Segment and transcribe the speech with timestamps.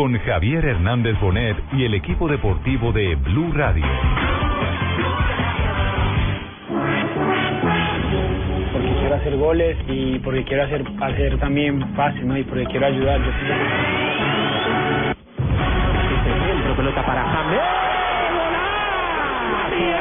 [0.00, 3.84] con Javier Hernández Bonet y el equipo deportivo de Blue Radio.
[8.72, 12.34] porque quiero hacer goles y porque quiero hacer hacer también pases, ¿no?
[12.38, 13.20] Y porque quiero ayudar.
[13.20, 13.30] Yo
[16.46, 17.60] centro, pelota para James.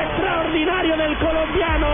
[0.06, 1.88] Extraordinario del colombiano!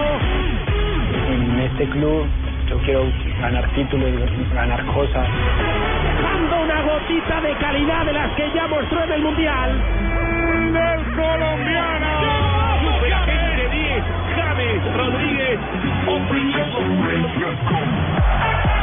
[1.27, 2.27] en este club
[2.69, 3.05] yo quiero
[3.41, 4.09] ganar títulos,
[4.53, 5.27] ganar cosas.
[7.05, 9.79] Gotita de calidad de las que ya mostró en el Mundial.
[10.73, 12.07] ¡Del colombiano!
[13.25, 14.03] Gente 10,
[14.35, 15.59] James Rodríguez,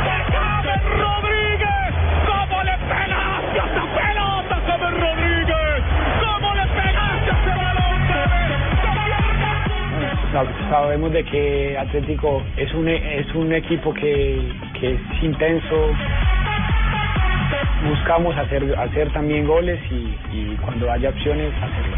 [0.05, 1.95] James Rodríguez!
[2.27, 5.83] ¿Cómo le pegaste a esa pelota, James Rodríguez?
[6.23, 7.53] ¿Cómo le pegaste a ese
[10.31, 14.48] balón, Sabemos de que Atlético es un es un equipo que,
[14.79, 15.91] que es intenso.
[17.89, 21.97] Buscamos hacer hacer también goles y, y cuando haya opciones hacerlo.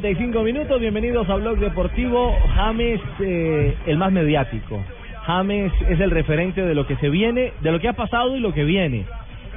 [0.00, 0.78] 45 minutos.
[0.78, 2.36] Bienvenidos a Blog Deportivo.
[2.54, 4.78] James, eh, el más mediático.
[5.24, 8.40] James es el referente de lo que se viene, de lo que ha pasado y
[8.40, 9.06] lo que viene.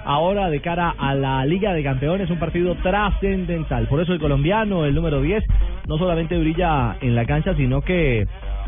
[0.06, 3.88] Ahora, de cara a la Liga de Campeones, un partido trascendental.
[3.88, 5.44] Por eso el colombiano, el número 10,
[5.90, 8.26] no solamente brilla en la cancha, sino que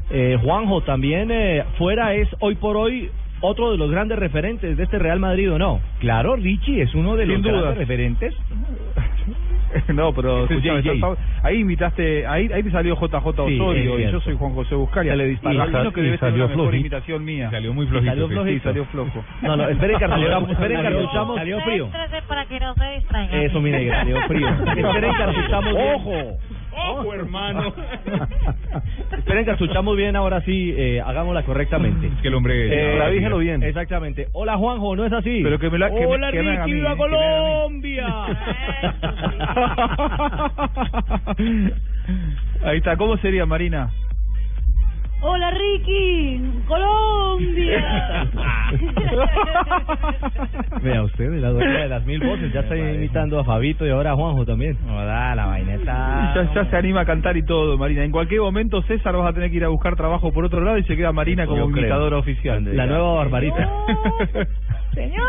[0.09, 3.09] eh, Juanjo también eh, fuera es hoy por hoy
[3.39, 5.79] otro de los grandes referentes de este Real Madrid, ¿o no?
[5.99, 7.53] Claro, Richie es uno de Sin los duda.
[7.61, 8.35] grandes referentes.
[9.93, 10.93] No, pero es escúchame, JJ.
[10.93, 14.53] estás- ahí invitaste, ahí, ahí te salió JJ Sí, Osorio es y yo soy Juan
[14.53, 15.15] José Buscaria.
[15.15, 15.53] Le disparó.
[15.53, 16.75] Y imagino Y que debe ser la mejor flojito.
[16.77, 17.49] imitación mía.
[17.51, 18.27] Salió muy Y salió flojito.
[18.27, 18.33] sí.
[18.33, 18.51] flojito.
[18.59, 19.25] Sí, salió flojo.
[19.41, 21.35] No, no, esperen que cartuchamos, esperen Salió- cartuchamos.
[21.37, 21.89] salió frío.
[22.27, 23.41] Para que no se distraigan.
[23.41, 24.47] Eso, mi negra, salió frío.
[24.77, 25.93] Esperen cartuchamos bien.
[25.95, 26.37] ¡Ojo!
[26.73, 27.73] ¡Ojo, hermano!
[29.17, 32.07] Esperen cartuchamos bien, ahora sí, eh, hagámosla correctamente.
[32.07, 32.93] Es que el hombre...
[32.93, 33.61] Eh, la dígelo bien.
[33.63, 34.27] Exactamente.
[34.33, 35.41] Hola, Juanjo, ¿no es así?
[35.43, 38.07] Pero que me la- que me- Hola, que me Ricky, viva que Colombia.
[42.63, 43.89] Ahí está, ¿cómo sería Marina?
[45.23, 48.27] Hola Ricky, Colombia.
[50.81, 54.13] Vea usted, la dueña de las mil voces, ya está imitando a Fabito y ahora
[54.13, 54.75] a Juanjo también.
[54.89, 56.33] Hola, la vaineta.
[56.33, 58.03] Ya, ya se anima a cantar y todo, Marina.
[58.03, 60.79] En cualquier momento César vas a tener que ir a buscar trabajo por otro lado
[60.79, 62.75] y se queda Marina como imitadora oficial.
[62.75, 63.69] La nueva Barbarita.
[64.93, 65.27] Señor.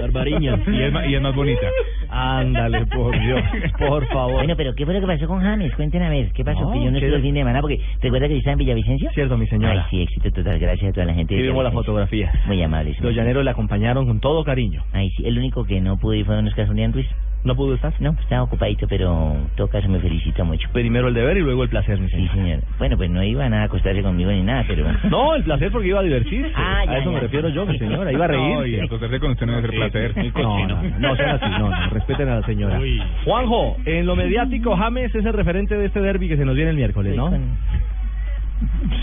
[0.00, 0.56] Barbariña.
[0.72, 1.66] Y es, y es más bonita.
[2.08, 3.40] Ándale, por Dios,
[3.78, 4.32] por favor.
[4.34, 5.74] Bueno, pero ¿qué fue lo que pasó con James?
[5.74, 6.60] Cuenten a ver, ¿qué pasó?
[6.62, 8.52] No, que yo no ¿qué- estuve el fin de semana porque ¿recuerda que yo estaba
[8.52, 9.10] en Villavicencio?
[9.12, 9.84] Cierto, mi señora.
[9.84, 11.34] Ay, sí, éxito total, gracias a toda la gente.
[11.34, 12.32] Aquí vimos la fotografía.
[12.46, 12.98] Muy amables.
[13.00, 14.82] Los llaneros le acompañaron con todo cariño.
[14.92, 17.06] Ay, sí, el único que no pude ir fue don Oscar Julián Ruiz.
[17.44, 17.92] ¿No pudo estar?
[18.00, 20.68] No, estaba ocupadito, pero en todo caso me felicita mucho.
[20.72, 22.30] Primero el deber y luego el placer, mi Sí, señor.
[22.34, 22.58] señor.
[22.78, 24.86] Bueno, pues no iba nada a acostarse conmigo ni nada, pero...
[25.10, 26.52] No, el placer porque iba a divertirse.
[26.54, 27.20] Ah, ya, a eso me ya.
[27.22, 28.12] refiero yo, mi señora.
[28.12, 28.84] Iba a No, y reír.
[28.84, 30.32] acostarse con usted no debe ser placer.
[30.40, 32.80] No, no, no sean así, no, no, respeten a la señora.
[33.24, 36.70] Juanjo, en lo mediático, James es el referente de este derby que se nos viene
[36.70, 37.32] el miércoles, ¿no?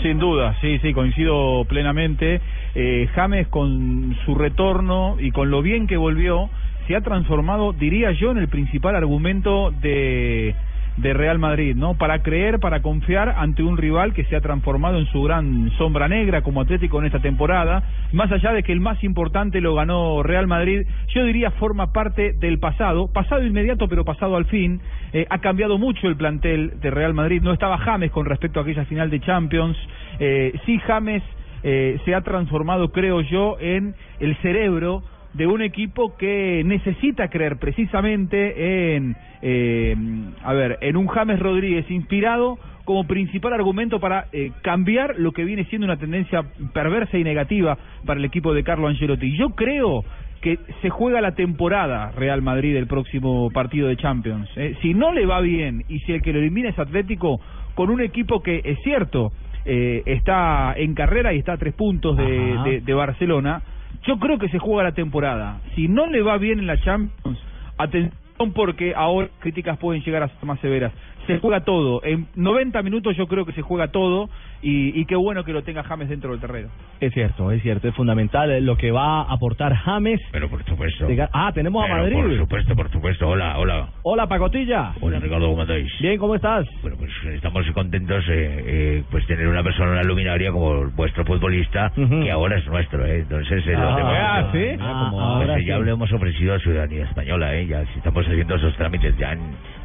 [0.02, 2.40] Sin duda, sí, sí, coincido plenamente.
[2.74, 6.48] Eh, James con su retorno y con lo bien que volvió,
[6.90, 10.56] se ha transformado, diría yo, en el principal argumento de,
[10.96, 11.94] de Real Madrid, ¿no?
[11.94, 16.08] Para creer, para confiar ante un rival que se ha transformado en su gran sombra
[16.08, 20.24] negra como Atlético en esta temporada, más allá de que el más importante lo ganó
[20.24, 20.84] Real Madrid,
[21.14, 24.80] yo diría forma parte del pasado, pasado inmediato pero pasado al fin,
[25.12, 28.64] eh, ha cambiado mucho el plantel de Real Madrid, no estaba James con respecto a
[28.64, 29.76] aquella final de Champions,
[30.18, 31.22] eh, sí James
[31.62, 35.04] eh, se ha transformado, creo yo, en el cerebro
[35.34, 39.94] de un equipo que necesita creer precisamente en, eh,
[40.42, 45.44] a ver, en un James Rodríguez inspirado como principal argumento para eh, cambiar lo que
[45.44, 49.36] viene siendo una tendencia perversa y negativa para el equipo de Carlo Ancelotti.
[49.36, 50.04] Yo creo
[50.40, 54.48] que se juega la temporada Real Madrid el próximo partido de Champions.
[54.56, 54.74] ¿eh?
[54.82, 57.40] Si no le va bien y si el que lo elimina es Atlético,
[57.74, 59.32] con un equipo que es cierto,
[59.64, 63.62] eh, está en carrera y está a tres puntos de, de Barcelona,
[64.06, 65.60] yo creo que se juega la temporada.
[65.74, 67.38] Si no le va bien en la Champions,
[67.76, 68.12] atención
[68.54, 70.92] porque ahora críticas pueden llegar a ser más severas.
[71.26, 72.00] Se juega todo.
[72.04, 74.28] En 90 minutos yo creo que se juega todo
[74.62, 76.68] y, y qué bueno que lo tenga James dentro del terreno.
[77.00, 80.20] Es cierto, es cierto, es fundamental lo que va a aportar James.
[80.32, 81.06] Pero por supuesto.
[81.32, 82.14] Ah, tenemos a Madrid.
[82.16, 83.28] Por supuesto, por supuesto.
[83.28, 83.88] Hola, hola.
[84.02, 84.92] Hola, Pacotilla.
[85.00, 85.90] Hola, Ricardo, ¿cómo andáis?
[86.00, 86.66] Bien, ¿cómo estás?
[86.82, 91.92] Bueno, pues estamos contentos eh, eh, pues tener una persona, una luminaria como vuestro futbolista,
[91.96, 92.20] Ujú.
[92.22, 93.20] que ahora es nuestro, ¿eh?
[93.20, 94.58] Entonces, eh, Ah, hacemos- ah, ¿sí?
[94.58, 95.84] Pues, Ah, como ahora eh, ya sí.
[95.84, 97.66] le hemos ofrecido a ciudadanía española, ¿eh?
[97.66, 99.40] Ya si estamos haciendo esos trámites ya en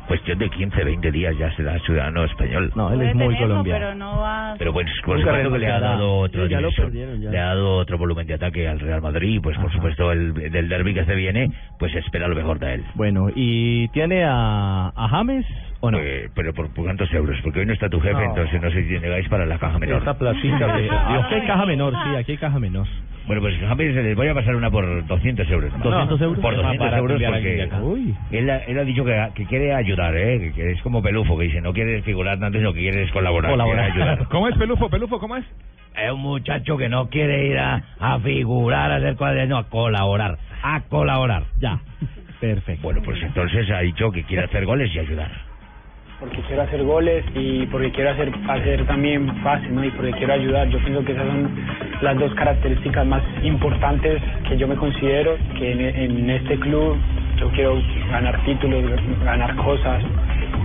[0.07, 2.71] cuestión de 15, 20 días ya será ciudadano español.
[2.75, 3.85] No, él es muy tenerlo, colombiano.
[3.85, 4.55] Pero no va...
[4.57, 7.31] Pero pues por Nunca supuesto que le ha dado otro Sí, ya ya.
[7.31, 10.69] le ha dado otro volumen de ataque al Real Madrid, pues por supuesto el del
[10.69, 12.83] derby que se viene, pues espera lo mejor de él.
[12.95, 15.45] Bueno, ¿y tiene a, a James
[15.81, 15.97] o no?
[15.99, 18.23] Eh, pero por, por cuántos euros, porque hoy no está tu jefe, No.
[18.23, 20.01] entonces no sé si negáis para la caja menor.
[20.01, 20.89] Esa platica de...
[21.25, 22.87] Aquí hay caja menor, sí, aquí hay caja menor.
[23.27, 25.71] Bueno, pues James, les voy a pasar una por 200 euros.
[25.73, 25.83] nomás.
[26.09, 26.39] 200 euros.
[26.39, 29.73] Por Es más 200 barato euros porque él, ha- él ha dicho que, que quiere
[29.73, 30.51] ayudar, ¿eh?
[30.53, 33.51] Que, es como Pelufo, que dice, no quiere figurar tanto, sino que quiere es colaborar.
[33.51, 33.91] Colaborar.
[33.93, 34.27] quiere ayudar.
[34.29, 34.89] ¿Cómo es, Pelufo?
[34.89, 35.45] ¿Pelufo cómo es?
[35.97, 39.69] Es un muchacho que no quiere ir a, a figurar, a hacer cosas, no, a
[39.69, 41.43] colaborar, a colaborar.
[41.59, 41.79] Ya,
[42.39, 42.81] perfecto.
[42.83, 45.31] Bueno, pues entonces ha dicho que quiere hacer goles y ayudar.
[46.19, 49.83] Porque quiero hacer goles y porque quiero hacer hacer también pases, ¿no?
[49.83, 50.69] Y porque quiero ayudar.
[50.69, 51.49] Yo pienso que esas son
[52.01, 56.97] las dos características más importantes que yo me considero que en, en este club
[57.37, 57.81] yo quiero
[58.11, 58.83] ganar títulos,
[59.23, 60.01] ganar cosas,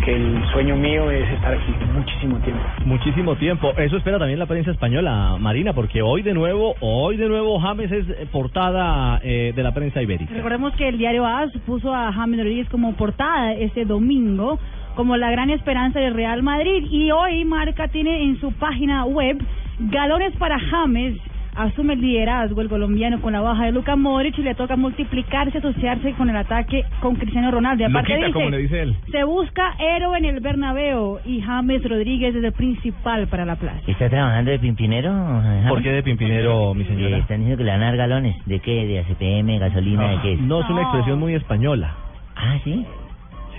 [0.04, 2.62] que el sueño mío es estar aquí muchísimo tiempo.
[2.84, 3.72] Muchísimo tiempo.
[3.76, 7.90] Eso espera también la prensa española, Marina, porque hoy de nuevo, hoy de nuevo James
[7.90, 10.32] es portada eh, de la prensa ibérica.
[10.32, 14.58] Recordemos que el diario AS puso a James Rodríguez como portada este domingo
[14.96, 19.38] como la gran esperanza del Real Madrid y hoy Marca tiene en su página web
[19.78, 21.16] galones para James
[21.56, 25.58] asume el liderazgo el colombiano con la baja de Luka Modric y le toca multiplicarse,
[25.58, 27.82] asociarse con el ataque con Cristiano Ronaldo.
[27.82, 28.96] Y aparte Luquita, dice, como le dice él.
[29.10, 33.80] se busca héroe en el Bernabéu y James Rodríguez es el principal para la plaza.
[33.86, 35.10] ¿Está trabajando de pimpinero?
[35.12, 35.68] James?
[35.68, 37.16] ¿Por qué de pimpinero, mi señora?
[37.16, 38.36] Eh, están diciendo que le van a dar galones.
[38.46, 38.86] ¿De qué?
[38.86, 40.32] ¿De ACPM, gasolina, de qué?
[40.34, 40.40] es?
[40.40, 40.88] No es una No.
[40.88, 41.94] expresión muy española.
[42.36, 42.86] Ah, ¿sí?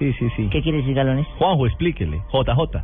[0.01, 0.47] Sí, sí, sí.
[0.49, 1.27] ¿Qué quiere decir galones?
[1.37, 2.21] Juanjo, explíquele.
[2.33, 2.83] JJ.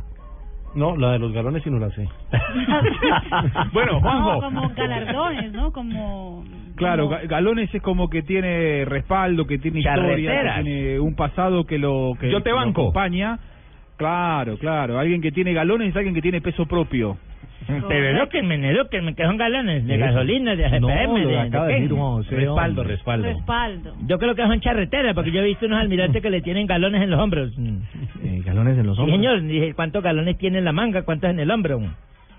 [0.76, 2.06] No, la de los galones sí no la sé.
[3.72, 4.34] Bueno, Juanjo.
[4.34, 5.72] No, como galardones, ¿no?
[5.72, 6.44] Como...
[6.76, 11.64] Claro, Ga- Galones es como que tiene respaldo, que tiene historia, que tiene un pasado
[11.64, 12.80] que lo que Yo te que lo banco.
[12.82, 13.38] acompaña.
[13.96, 14.98] Claro, claro.
[15.00, 17.16] Alguien que tiene galones es alguien que tiene peso propio.
[17.66, 21.80] Pero edúquenme, que son galones de gasolina, de ACPM, No, de, lo de acaba de
[21.80, 21.96] decir.
[22.30, 23.26] Respaldo, respaldo.
[23.28, 23.94] Respaldo.
[24.06, 27.02] Yo creo que son charreteras, porque yo he visto unos almirantes que le tienen galones
[27.02, 27.52] en los hombros.
[28.22, 29.16] Eh, galones en los Sí, hombros.
[29.18, 31.02] señor, dije, ¿cuántos galones tiene en la manga?
[31.02, 31.80] ¿Cuántos en el hombro?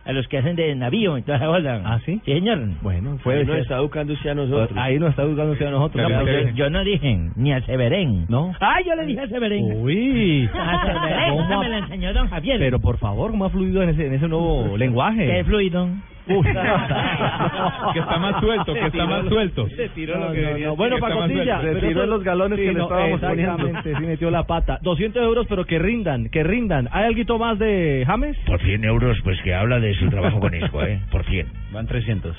[0.05, 1.81] A los que hacen de navío y toda esa bola.
[1.85, 2.19] ¿Ah, sí?
[2.25, 2.59] Sí, señor.
[2.81, 3.61] Bueno, puede Ahí nos ser.
[3.63, 4.71] está educando usted a nosotros.
[4.75, 6.09] Ahí nos está educando usted a nosotros.
[6.09, 8.25] No, yo, yo no dije ni a Severén.
[8.29, 8.53] ¿No?
[8.59, 9.65] Ah, yo le dije a Severén.
[9.81, 10.49] Uy.
[10.55, 12.59] A Severén, ¿Cómo esa ha- me la enseñó don Javier.
[12.59, 15.25] Pero por favor, ¿cómo ha fluido en ese, en ese nuevo lenguaje?
[15.27, 15.87] ¿Qué fluido?
[16.29, 16.47] Uy.
[17.93, 19.67] Que está más suelto, que está más suelto.
[19.69, 21.59] Se tiró lo que debería Bueno, Pacotilla.
[21.59, 23.67] Retiró eso- los galones que le estábamos poniendo.
[23.83, 24.79] Sí metió la pata.
[24.81, 26.87] 200 euros, pero que rindan, que rindan.
[26.91, 28.37] ¿Hay algo más de James?
[28.45, 30.99] Por 100 euros, pues que habla de su trabajo con Isco, ¿eh?
[31.11, 31.47] Por 100.
[31.71, 32.35] Van 300.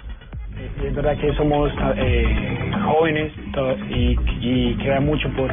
[0.82, 3.32] Y es verdad que somos eh, jóvenes
[3.90, 5.52] y, y queda mucho por,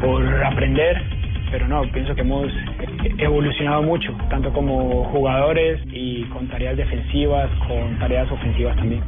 [0.00, 1.02] por aprender,
[1.50, 2.50] pero no, pienso que hemos
[3.18, 9.02] evolucionado mucho, tanto como jugadores y con tareas defensivas, con tareas ofensivas también.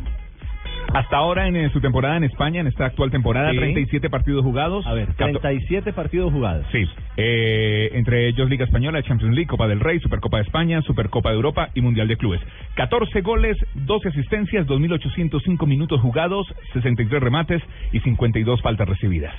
[0.94, 3.56] Hasta ahora en, eh, su temporada en España, en esta actual temporada, Sí.
[3.56, 4.86] 37 partidos jugados.
[4.86, 6.66] A ver, Cato- 37 partidos jugados.
[6.70, 6.84] Sí,
[7.16, 11.36] eh, entre ellos Liga Española, Champions League, Copa del Rey, Supercopa de España, Supercopa de
[11.36, 12.42] Europa y Mundial de Clubes.
[12.74, 19.32] 14 goles, 12 asistencias, 2.805 minutos jugados, 63 remates y 52 faltas recibidas.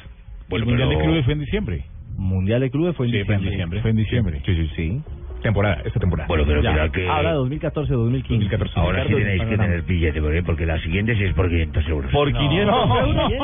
[0.54, 1.84] Bueno, el Mundial pero- de Clubes fue en diciembre.
[2.18, 3.50] Mundial de Clubes fue en Sí, fue en diciembre.
[3.52, 3.82] diciembre.
[3.82, 4.42] Fue en diciembre.
[4.46, 5.02] Sí, sí, sí.
[5.42, 6.28] Temporada, esta temporada.
[6.28, 7.10] Bueno, pero mira que...
[7.10, 8.28] Ahora 2014-2015.
[8.30, 8.80] 2014.
[8.80, 10.44] Ahora sí tenéis que tener billete, ¿por qué?
[10.44, 12.12] porque la siguiente sí es por 500 euros.
[12.12, 13.00] Por 500 No.
[13.08, 13.32] euros.
[13.32, 13.38] Eh,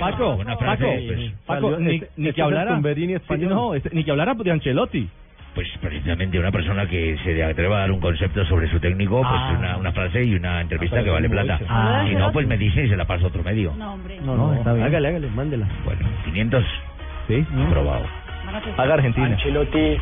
[0.00, 2.74] Paco, Paco, pues, Paco, ni, este- ni este que hablara.
[2.74, 3.50] Tumberini Sí, español.
[3.50, 5.08] no, este- ni que hablara de Ancelotti.
[5.56, 9.32] Pues precisamente una persona que se atreva a dar un concepto sobre su técnico, pues
[9.34, 9.56] Ah.
[9.58, 11.58] una, una frase y una entrevista Ah, que vale plata.
[11.58, 12.04] ¿cómo Ah.
[12.08, 13.72] si no, pues me dice y se la paso a otro medio.
[13.76, 14.18] No, hombre.
[14.20, 14.86] No, No, no, está bien.
[14.86, 15.66] Hágale, hágale, mándela.
[15.84, 16.62] Bueno, 500
[17.26, 17.44] Sí.
[17.44, 19.26] ser- Haga Argentina.
[19.28, 19.96] Ancelotti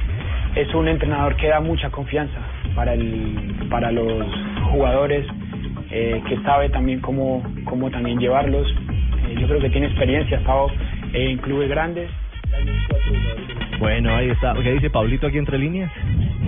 [0.57, 2.39] es un entrenador que da mucha confianza
[2.75, 4.27] para el para los
[4.73, 5.25] jugadores,
[5.91, 8.69] eh, que sabe también cómo, cómo también llevarlos.
[9.29, 10.67] Eh, yo creo que tiene experiencia, ha estado
[11.13, 12.11] en clubes grandes.
[13.85, 14.55] Bueno, ahí está.
[14.55, 15.93] ¿Qué dice Pablito aquí entre líneas?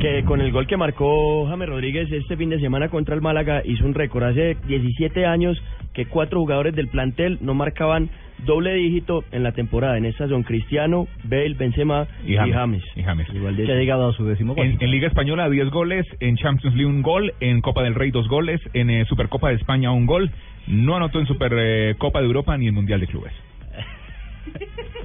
[0.00, 3.60] Que con el gol que marcó James Rodríguez este fin de semana contra el Málaga
[3.62, 4.24] hizo un récord.
[4.24, 5.62] Hace 17 años
[5.92, 8.08] que cuatro jugadores del plantel no marcaban
[8.46, 9.98] doble dígito en la temporada.
[9.98, 12.82] En esta son Cristiano, Bale, Benzema y, James.
[12.94, 13.28] Y James.
[13.34, 14.64] Igual de Que ha llegado a su décimo gol.
[14.64, 18.12] En, en Liga Española 10 goles, en Champions League un gol, en Copa del Rey
[18.12, 20.30] dos goles, en eh, Supercopa de España un gol.
[20.68, 23.32] No anotó en Supercopa de Europa ni en Mundial de Clubes.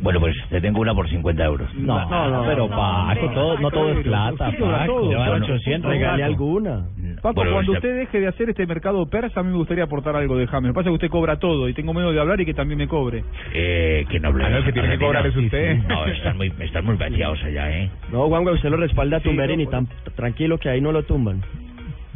[0.01, 1.73] Bueno, pues te tengo una por 50 euros.
[1.75, 5.05] No, no, pero Paco, todo, no todo es plata, Paco.
[5.05, 6.85] Bueno, 800, Regale alguna.
[7.21, 10.15] Paco, Bueno, cuando usted deje de hacer este mercado persa, a mí me gustaría aportar
[10.15, 10.69] algo de James.
[10.69, 12.53] Lo que pasa es que usted cobra todo y tengo miedo de hablar y que
[12.55, 13.23] también me cobre.
[13.53, 14.47] Eh, que no habla.
[14.47, 15.77] Ah, no, el que tiene que cobrar es usted.
[15.87, 17.91] No, están muy, están muy vaciados allá, ¿eh?
[18.11, 19.65] No, Juanjo, usted lo respalda a Sí, Tumberini.
[19.65, 21.41] no, tan tranquilo que ahí no lo tumban.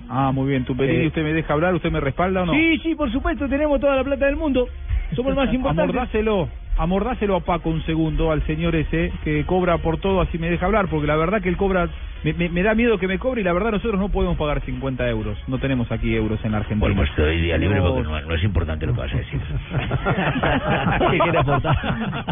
[0.10, 0.66] Ah, muy bien.
[0.66, 1.76] Tumberini, Eh, ¿usted me deja hablar?
[1.76, 2.54] ¿Usted me respalda o no?
[2.54, 4.68] Sí, sí, por supuesto, tenemos toda la plata del mundo.
[5.16, 5.96] Somos el más importantes.
[5.96, 10.50] Amordáselo, amordáselo a Paco un segundo, al señor ese, que cobra por todo, así me
[10.50, 11.90] deja hablar, porque la verdad que él cobra,
[12.26, 14.62] me, me- me da miedo que me cobre y la verdad nosotros no podemos pagar
[14.62, 16.80] 50 euros, no tenemos aquí euros en la Argentina.
[16.80, 17.86] Bueno, pues doy día libre No.
[17.94, 19.40] porque no, no es importante lo que vas a decir.
[21.12, 21.76] ¿Qué quiere aportar?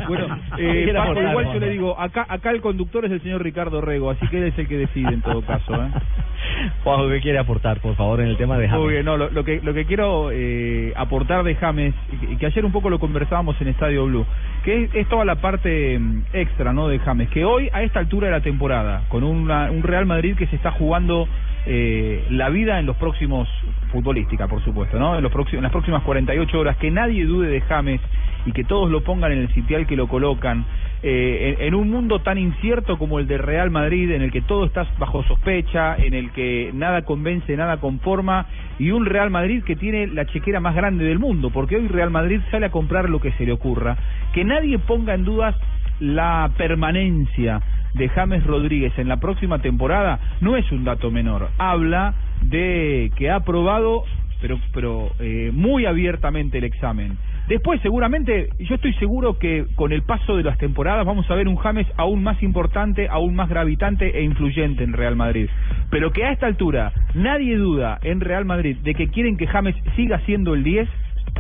[0.07, 3.11] Bueno, ¿Qué eh, quiere Paco, aportar, igual yo le digo, acá acá el conductor es
[3.11, 5.73] el señor Ricardo Rego, así que él es el que decide en todo caso.
[5.75, 5.87] ¿eh?
[6.83, 8.83] Juanjo, ¿qué quiere aportar, por favor, en el tema de James?
[8.83, 12.37] Muy bien, no, lo, lo que lo que quiero eh, aportar de James, y que,
[12.37, 14.25] que ayer un poco lo conversábamos en Estadio Blue,
[14.63, 17.99] que es, es toda la parte mm, extra no de James, que hoy a esta
[17.99, 21.27] altura de la temporada, con una- un Real Madrid que se está jugando
[21.65, 23.47] eh, la vida en los próximos,
[23.91, 25.15] futbolística por supuesto, ¿no?
[25.15, 28.01] En, los próximos, en las próximas 48 horas, que nadie dude de James
[28.45, 30.65] y que todos lo pongan en el sitial que lo colocan,
[31.05, 34.65] eh, en, un mundo tan incierto como el de Real Madrid, en el que todo
[34.65, 38.45] está bajo sospecha, en el que nada convence, nada conforma,
[38.79, 42.09] y un Real Madrid que tiene la chequera más grande del mundo, porque hoy Real
[42.09, 43.97] Madrid sale a comprar lo que se le ocurra.
[44.33, 45.55] Que nadie ponga en dudas
[46.03, 47.61] la permanencia
[47.93, 51.49] de James Rodríguez en la próxima temporada no es un dato menor.
[51.57, 54.03] Habla de que ha aprobado,
[54.41, 57.17] pero, pero eh, muy abiertamente el examen.
[57.47, 61.47] Después, seguramente, yo estoy seguro que con el paso de las temporadas vamos a ver
[61.47, 65.49] un James aún más importante, aún más gravitante e influyente en Real Madrid.
[65.89, 69.75] Pero que a esta altura nadie duda en Real Madrid de que quieren que James
[69.95, 70.89] siga siendo el 10,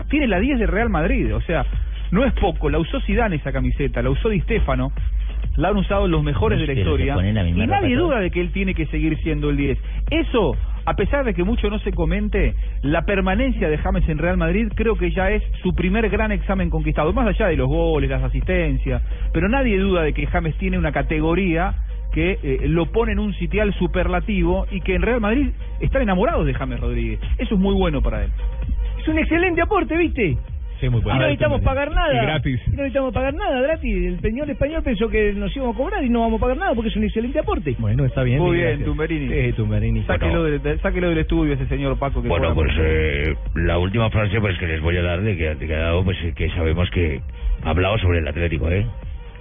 [0.09, 1.33] tiene la 10 de Real Madrid.
[1.35, 1.65] O sea,
[2.13, 2.69] no es poco.
[2.69, 4.91] La usó Zidane esa camiseta, la usó Di Stefano.
[5.57, 7.15] La han usado los mejores de la historia.
[7.15, 9.77] la Y nadie duda de que él tiene que seguir siendo el 10.
[10.11, 10.55] Eso,
[10.85, 14.67] a pesar de que mucho no se comente, la permanencia de James en Real Madrid
[14.75, 18.23] creo que ya es su primer gran examen conquistado, más allá de los goles, las
[18.23, 19.01] asistencias.
[19.33, 21.75] Pero nadie duda de que James tiene una categoría
[22.13, 25.49] que eh, lo pone en un sitial superlativo y que en Real Madrid
[25.81, 27.19] están enamorados de James Rodríguez.
[27.39, 28.31] Eso es muy bueno para él.
[28.99, 30.37] Es un excelente aporte, ¿viste?
[30.83, 31.19] Sí, muy Y bueno.
[31.19, 32.13] no necesitamos pagar nada.
[32.13, 32.59] Y gratis.
[32.67, 33.95] Y no necesitamos pagar nada, gratis.
[34.05, 36.75] El señor español pensó que nos íbamos a cobrar y no vamos a pagar nada
[36.75, 37.75] porque es un excelente aporte.
[37.79, 38.39] Bueno, está bien.
[38.39, 38.85] Muy bien, gracias.
[38.85, 39.29] Tumberini.
[39.33, 40.03] Sí, Tumberini.
[40.03, 42.21] Sáquelo, del- del- sáquelo del estudio ese señor Paco.
[42.21, 45.55] Que Bueno, pues eh, la última frase pues que les voy a dar de que,
[45.55, 47.21] de que ha dado, pues que sabemos que
[47.63, 48.85] ha hablado sobre el Atlético, ¿eh?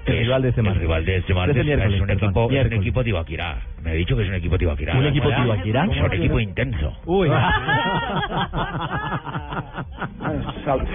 [0.06, 0.82] El rival de este martes.
[0.82, 3.56] El rival de este martes este miércoles, es un equipo, es un equipo Tibaquirá.
[3.82, 4.96] Me ha dicho que es un equipo Tibaquirá.
[4.98, 5.28] ¿Un equipo.
[5.28, 5.84] Tibaquirá?
[5.90, 6.92] Es un equipo intenso.
[7.06, 7.28] Uy.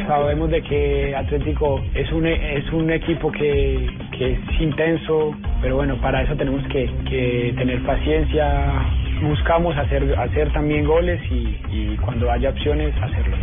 [0.07, 3.87] Sabemos de que Atlético es un e- es un equipo que,
[4.17, 8.71] que es intenso, pero bueno, para eso tenemos que, que tener paciencia.
[9.21, 13.35] Buscamos hacer hacer también goles y, y cuando haya opciones hacerlo.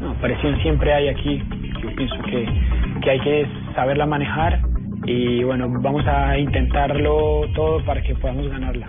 [0.00, 0.08] ¿no?
[0.08, 1.42] No, presión siempre hay aquí.
[1.82, 2.46] Yo pienso que,
[3.02, 4.60] que hay que saberla manejar
[5.06, 8.88] y bueno, vamos a intentarlo todo para que podamos ganarla.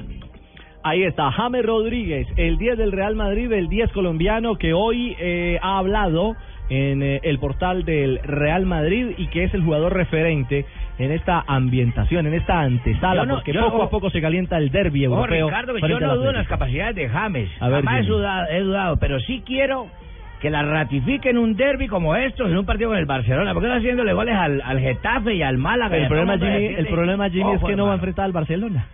[0.84, 5.60] Ahí está, James Rodríguez, el 10 del Real Madrid, el 10 colombiano que hoy eh,
[5.62, 6.36] ha hablado
[6.70, 10.66] en eh, el portal del Real Madrid y que es el jugador referente
[11.00, 14.70] en esta ambientación, en esta antesala, no- porque poco a oh, poco se calienta el
[14.72, 15.48] derby Oh, europeo.
[15.48, 17.50] Ricardo, que frente yo no dudo en las capacidades de James.
[17.60, 19.88] A ver, Jamás he dudado, he dudado, pero sí quiero
[20.42, 23.54] que la ratifiquen un derby como estos en un partido con el Barcelona.
[23.54, 25.98] ¿Por qué no haciéndole goles al, al Getafe y al Málaga?
[25.98, 27.94] El problema, Jimmy, el problema, Jimmy, es "Ojo, que no va a hermano".
[27.96, 28.86] enfrentar al Barcelona.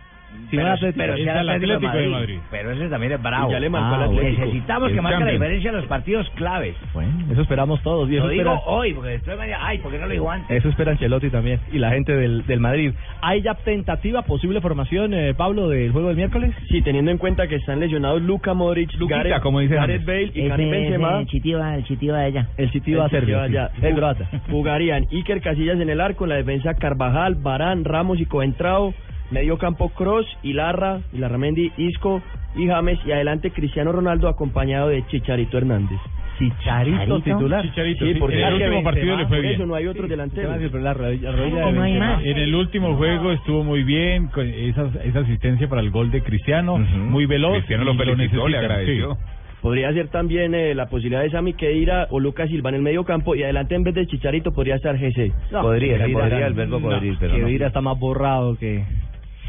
[0.50, 0.98] Si Pero, no al Atlético.
[1.04, 2.40] pero si Es al al Atlético, Atlético de de Madrid.
[2.52, 3.50] Pero ese también es bravo.
[3.50, 4.42] Y ya le marcó al Ah, Atlético.
[4.42, 6.76] Necesitamos El que marque la diferencia en los partidos claves.
[6.94, 8.10] Bueno, eso esperamos todos.
[8.12, 10.12] Y eso Lo digo espera- hoy, porque después me digan, ay, ¿por qué no lo
[10.12, 10.52] digo antes?
[10.58, 12.92] Eso espera Ancelotti también y la gente del, del Madrid.
[13.22, 16.54] ¿Hay ya tentativa, posible formación, eh, Pablo, del juego del miércoles?
[16.70, 20.30] Sí, teniendo en cuenta que están lesionados Luka Modric, Luquita, Gareth, como dice Gareth James.
[20.34, 21.20] Bale y Karim Benzema.
[21.20, 22.48] el chitiba, el chitiba de ella.
[22.58, 23.72] El City va a El ser City va allá.
[23.82, 24.30] el croata.
[24.52, 28.94] Jugarían Iker Casillas en el arco, en la defensa Carvajal, Barán, Ramos y Coentrao,
[29.32, 32.22] Medio campo Cross, Ilarra, Ilarramendi, Isco
[32.56, 33.00] y James.
[33.06, 36.00] Y adelante Cristiano Ronaldo acompañado de Chicharito Hernández.
[36.38, 37.62] Chicharito titular.
[37.64, 39.54] Chicharito, Sí, sí, porque en el último partido le fue bien.
[39.54, 40.50] eso no hay otro delantero.
[40.60, 42.24] Pero la la no hay más?
[42.24, 46.22] En el último juego estuvo muy bien, con esa, esa asistencia para el gol de
[46.22, 47.54] Cristiano, muy veloz.
[47.58, 49.16] Cristiano y lo felicitó, le agradeció.
[49.16, 49.22] sí.
[49.62, 53.06] Podría ser también eh, la posibilidad de Sami Khedira o Lucas Silva en el medio
[53.06, 55.32] campo y adelante en vez de Chicharito podría estar GC.
[55.62, 57.46] Podría, Khedira- podría el verbo no, pero no.
[57.46, 58.84] Khedira está más borrado que...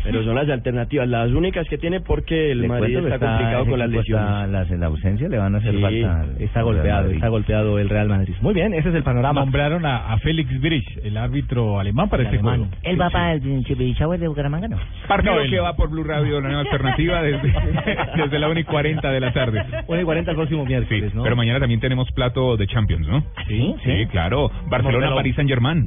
[0.04, 3.66] Pero son las alternativas, las únicas que tiene porque el Le Madrid que está, complicado
[3.66, 4.26] con las lesiones.
[4.26, 6.26] está- las- en la ausencia le van a hacer Sí, falta.
[6.38, 8.34] Está golpeado, está golpeado el Real Madrid.
[8.42, 9.40] Muy bien, ese es el panorama.
[9.40, 12.68] Nombraron a, a Félix Brich, el árbitro alemán para El este alemán.
[12.68, 12.75] juego.
[12.82, 14.76] Él va para el Chipichahue de Bucaramanga, ¿no?
[15.08, 17.52] Partido No, que va por Blue Radio, la nueva alternativa, desde,
[18.16, 19.64] desde la 1 y 40 de la tarde.
[19.87, 21.23] 1 y 40 el próximo Sí, miércoles, ¿no?
[21.23, 23.25] pero mañana también tenemos plato de Champions, ¿no?
[23.49, 23.75] ¿Sí?
[23.84, 24.50] Sí, claro.
[24.68, 25.14] Barcelona.
[25.14, 25.87] París Saint Germain.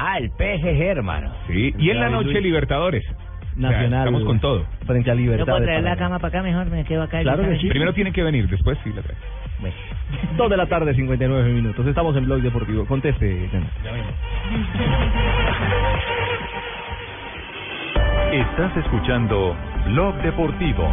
[0.00, 1.32] Ah, el PSG, hermano.
[1.48, 2.54] Sí, y en la noche Luiz.
[3.58, 3.58] Libertadores.
[3.58, 4.06] O sea, Nacional.
[4.06, 4.66] estamos con todo.
[4.86, 5.44] Frente a ¿No Libertad.
[5.46, 6.70] puedo de traer la cama para acá mejor?
[6.70, 7.20] Me quedo acá.
[7.20, 7.68] Claro que sí.
[7.68, 9.16] Primero tiene que venir, después sí la trae.
[9.60, 9.74] Bueno.
[10.36, 11.84] Dos de la tarde, 59 minutos.
[11.86, 12.84] Estamos en Blog Deportivo.
[12.86, 13.70] Conteste, Jonas.
[18.32, 20.88] Estás escuchando Blog Deportivo.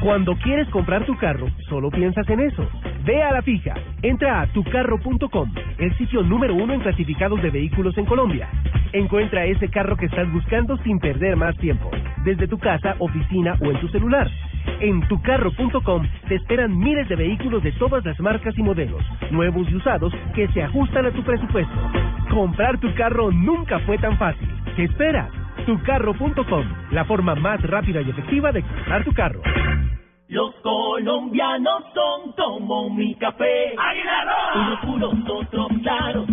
[0.00, 2.68] Cuando quieres comprar tu carro, solo piensas en eso.
[3.04, 3.74] Ve a la fija.
[4.02, 8.48] Entra a tucarro.com, el sitio número uno en clasificados de vehículos en Colombia.
[8.96, 11.90] Encuentra ese carro que estás buscando sin perder más tiempo,
[12.24, 14.26] desde tu casa, oficina o en tu celular.
[14.80, 19.74] En tucarro.com te esperan miles de vehículos de todas las marcas y modelos, nuevos y
[19.74, 21.74] usados, que se ajustan a tu presupuesto.
[22.30, 24.48] Comprar tu carro nunca fue tan fácil.
[24.76, 25.30] ¿Qué esperas?
[25.66, 29.42] Tucarro.com, la forma más rápida y efectiva de comprar tu carro.
[30.28, 33.74] Los colombianos son como mi café.
[34.54, 36.26] Unos puros, otros claros,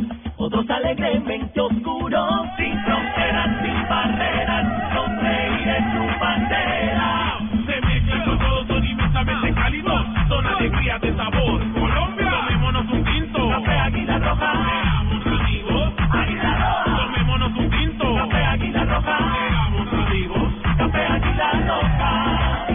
[0.63, 2.48] otros alegremente oscuros.
[2.58, 7.39] Sin fronteras, sin barreras, sonreír es su bandera.
[7.65, 10.05] Se mezclan los todos, son inmensamente cálidos.
[10.27, 11.62] Son alegrías de sabor.
[11.74, 13.50] Colombia, tomémonos un tinto.
[13.50, 14.53] Café Águila Roja.
[14.53, 15.94] Seamos amigos.
[16.11, 16.98] Águila Roja.
[16.98, 18.16] Tomémonos un tinto.
[18.16, 19.18] Café Águila Roja.
[19.18, 20.53] Seamos amigos.
[20.77, 22.68] Café Águila Roja.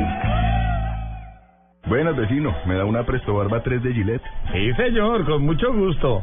[1.87, 2.55] Buenas, vecino.
[2.67, 4.23] ¿Me da una Presto Barba 3 de Gillette?
[4.53, 6.23] Sí, señor, con mucho gusto.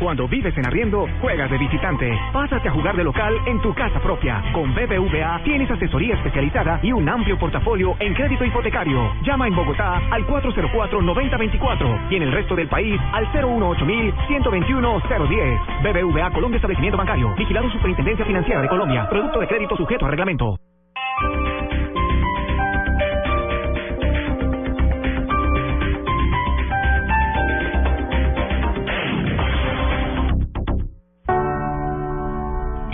[0.00, 2.18] Cuando vives en arriendo, juegas de visitante.
[2.32, 4.42] Pásate a jugar de local en tu casa propia.
[4.54, 9.12] Con BBVA tienes asesoría especializada y un amplio portafolio en crédito hipotecario.
[9.22, 15.82] Llama en Bogotá al 404-9024 y en el resto del país al 018-121-010.
[15.82, 17.34] BBVA Colombia Establecimiento Bancario.
[17.36, 19.06] Vigilado Superintendencia Financiera de Colombia.
[19.10, 20.56] Producto de crédito sujeto a reglamento.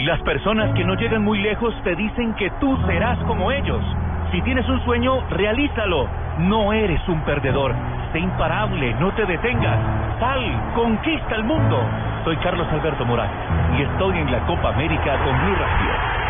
[0.07, 3.83] Las personas que no llegan muy lejos te dicen que tú serás como ellos.
[4.31, 6.07] Si tienes un sueño, realízalo.
[6.39, 7.75] No eres un perdedor.
[8.13, 9.77] Sé imparable, no te detengas.
[10.21, 11.83] Sal, conquista el mundo.
[12.23, 13.35] Soy Carlos Alberto Morales
[13.77, 16.26] y estoy en la Copa América con Blue Radio.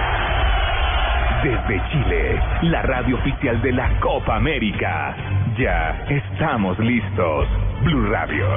[1.46, 5.14] Desde Chile, la radio oficial de la Copa América.
[5.56, 7.46] Ya estamos listos.
[7.84, 8.48] Blue Radio,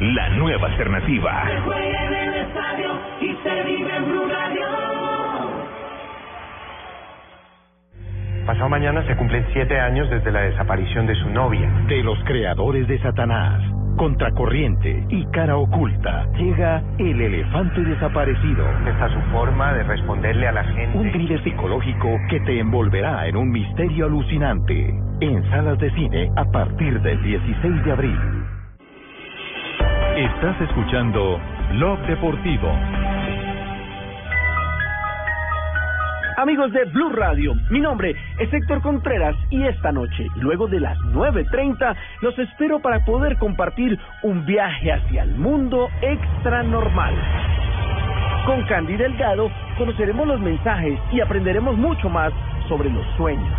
[0.00, 1.44] la nueva alternativa.
[1.64, 4.64] juega en el estadio y se vive en Blue Radio.
[8.44, 11.70] Pasado mañana se cumplen siete años desde la desaparición de su novia.
[11.86, 13.62] De los creadores de Satanás,
[13.96, 18.66] Contracorriente y Cara Oculta, llega El Elefante Desaparecido.
[18.86, 20.98] Esta es su forma de responderle a la gente.
[20.98, 24.94] Un thriller psicológico que te envolverá en un misterio alucinante.
[25.20, 28.18] En salas de cine a partir del 16 de abril.
[30.16, 31.40] Estás escuchando
[31.72, 32.68] Blog Deportivo.
[36.36, 40.96] Amigos de Blue Radio, mi nombre es Héctor Contreras y esta noche, luego de las
[40.98, 47.14] 9.30, los espero para poder compartir un viaje hacia el mundo extra normal.
[48.46, 52.32] Con Candy Delgado conoceremos los mensajes y aprenderemos mucho más
[52.66, 53.54] sobre los sueños.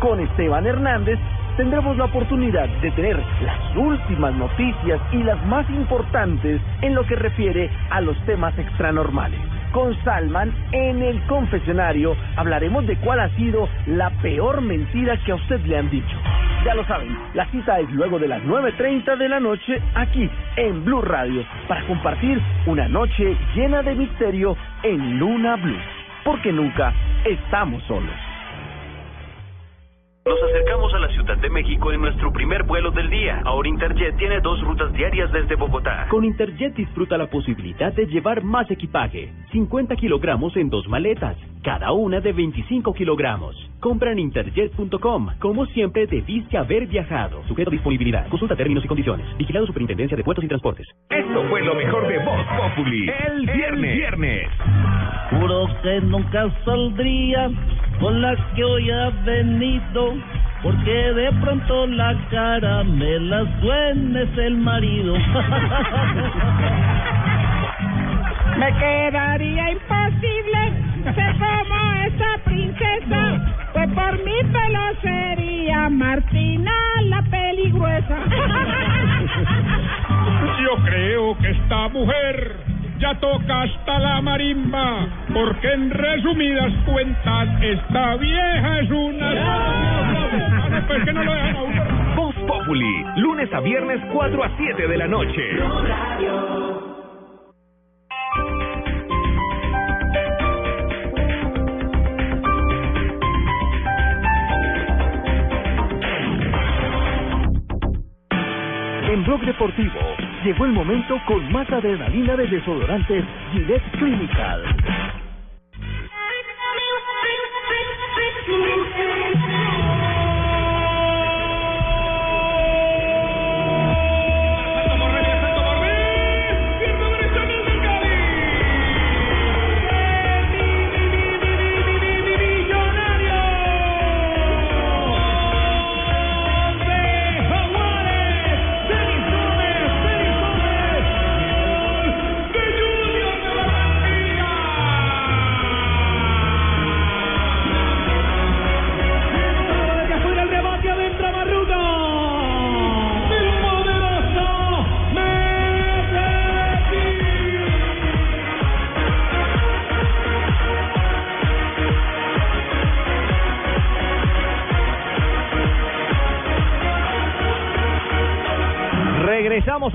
[0.00, 1.18] Con Esteban Hernández
[1.58, 7.16] tendremos la oportunidad de tener las últimas noticias y las más importantes en lo que
[7.16, 9.53] refiere a los temas extranormales.
[9.74, 15.34] Con Salman en el confesionario hablaremos de cuál ha sido la peor mentira que a
[15.34, 16.16] usted le han dicho.
[16.64, 20.84] Ya lo saben, la cita es luego de las 9.30 de la noche aquí en
[20.84, 25.82] Blue Radio para compartir una noche llena de misterio en Luna Blue.
[26.22, 28.23] Porque nunca estamos solos.
[30.26, 33.42] Nos acercamos a la Ciudad de México en nuestro primer vuelo del día.
[33.44, 36.06] Ahora Interjet tiene dos rutas diarias desde Bogotá.
[36.08, 41.92] Con Interjet disfruta la posibilidad de llevar más equipaje, 50 kilogramos en dos maletas, cada
[41.92, 43.54] una de 25 kilogramos.
[43.80, 45.28] Compra en interjet.com.
[45.38, 47.42] Como siempre, debiste haber viajado.
[47.46, 48.26] Sujeto a disponibilidad.
[48.30, 49.26] Consulta términos y condiciones.
[49.36, 50.86] Vigilado Superintendencia de Puertos y Transportes.
[51.10, 53.10] Esto fue lo mejor de Voz Populi.
[53.28, 53.94] El viernes.
[53.94, 54.48] viernes.
[55.32, 57.50] Juro que nunca saldría
[58.00, 60.14] con la que hoy ha venido,
[60.62, 65.14] porque de pronto la cara me la suena es el marido.
[68.58, 70.72] Me quedaría imposible
[71.12, 73.20] ser como esa princesa,
[73.72, 78.16] pues por mi pelo sería Martina la peligruesa.
[80.62, 88.16] Yo creo que esta mujer ya toca hasta la marimba, porque en resumidas cuentas, esta
[88.16, 90.24] vieja es una...
[90.86, 91.84] Pues que no lo dejan a uno.
[92.16, 95.42] Voz Populi, lunes a viernes 4 a 7 de la noche.
[109.10, 115.23] En Blog Deportivo llegó el momento con más adrenalina de desodorantes Gillette Clinical.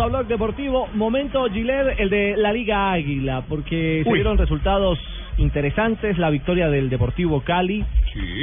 [0.10, 0.88] Blog Deportivo.
[0.96, 4.16] Momento, Gilet, el de la Liga Águila, porque se Uy.
[4.20, 5.00] dieron resultados
[5.38, 6.18] interesantes.
[6.18, 7.86] La victoria del Deportivo Cali,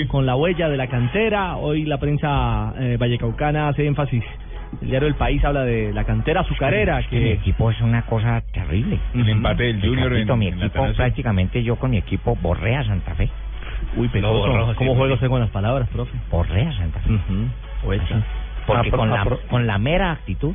[0.09, 1.57] con la huella de la cantera.
[1.57, 4.23] Hoy la prensa eh, vallecaucana hace énfasis.
[4.81, 6.99] El diario El País habla de la cantera azucarera.
[6.99, 8.99] Mi Que equipo es una cosa terrible.
[9.15, 12.37] El empate del Junior en- Ricardito, mi en la equipo, prácticamente yo con mi equipo
[12.41, 13.29] borré a Santa Fe.
[13.97, 16.13] Uy, Pecoso, ¿cómo juega usted con las palabras, profe?
[16.31, 17.11] Borré a Santa Fe.
[18.67, 20.55] Porque Apro- con la, apro- con la mera actitud,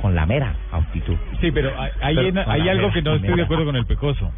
[0.00, 1.16] con la mera actitud.
[1.40, 3.44] Sí, pero hay, Pero en- hay la mera- algo que no estoy de mera- pues,
[3.44, 4.30] acuerdo con el Pecoso.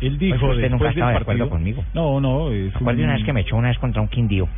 [0.00, 1.84] Él dijo Oiga, usted nunca estaba de acuerdo conmigo.
[1.92, 4.48] No, no, es Acuérdate un- una vez que me echó una vez contra un quindío.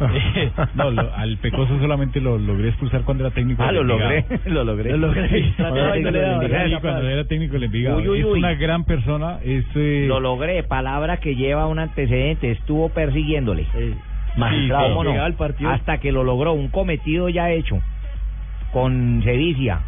[0.74, 3.62] no, lo- al Pecoso solamente lo logré expulsar cuando era técnico.
[3.62, 4.90] Ah, lo logré, lo logré.
[4.90, 5.28] Lo logré.
[5.28, 5.54] Sí,
[6.02, 6.68] le.
[6.68, 7.98] Sí, cuando era técnico del Envigado.
[7.98, 9.38] Uy, uy, es una gran persona.
[9.44, 13.66] Es, eh, Lo logré, palabra que lleva un antecedente, estuvo persiguiéndole.
[14.36, 15.22] Magistrado, ¿Cómo no?
[15.22, 15.70] al partido.
[15.70, 17.76] Hasta que lo logró, un cometido ya hecho,
[18.72, 19.80] con sevicia,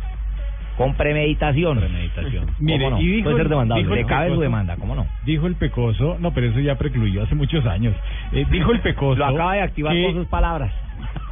[0.77, 1.79] con premeditación.
[1.79, 2.47] Premeditación.
[2.59, 3.03] Mire, ¿Cómo no?
[3.03, 3.83] y dijo Puede ser demandable.
[3.83, 5.07] dijo el Le cabe su demanda, ¿cómo no?
[5.25, 7.95] Dijo el Pecoso, no, pero eso ya precluyó hace muchos años.
[8.33, 9.19] Eh, dijo el Pecoso.
[9.19, 10.73] Lo acaba de activar que- con sus palabras.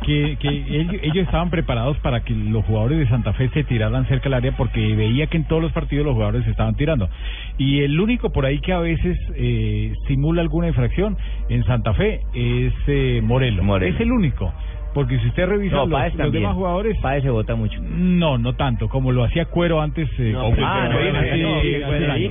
[0.03, 4.07] que, que ellos, ellos estaban preparados para que los jugadores de Santa Fe se tiraran
[4.07, 7.09] cerca del área porque veía que en todos los partidos los jugadores se estaban tirando.
[7.59, 11.17] Y el único por ahí que a veces eh, simula alguna infracción
[11.51, 13.67] en Santa Fe es eh, Morelos.
[13.83, 14.53] Es el único.
[14.99, 16.97] Porque si usted revisa No, los, demás jugadores...
[17.01, 17.81] Páez se vota mucho.
[17.81, 20.09] No, no tanto, como lo hacía Cuero antes.
[20.19, 20.89] eh, No, ah,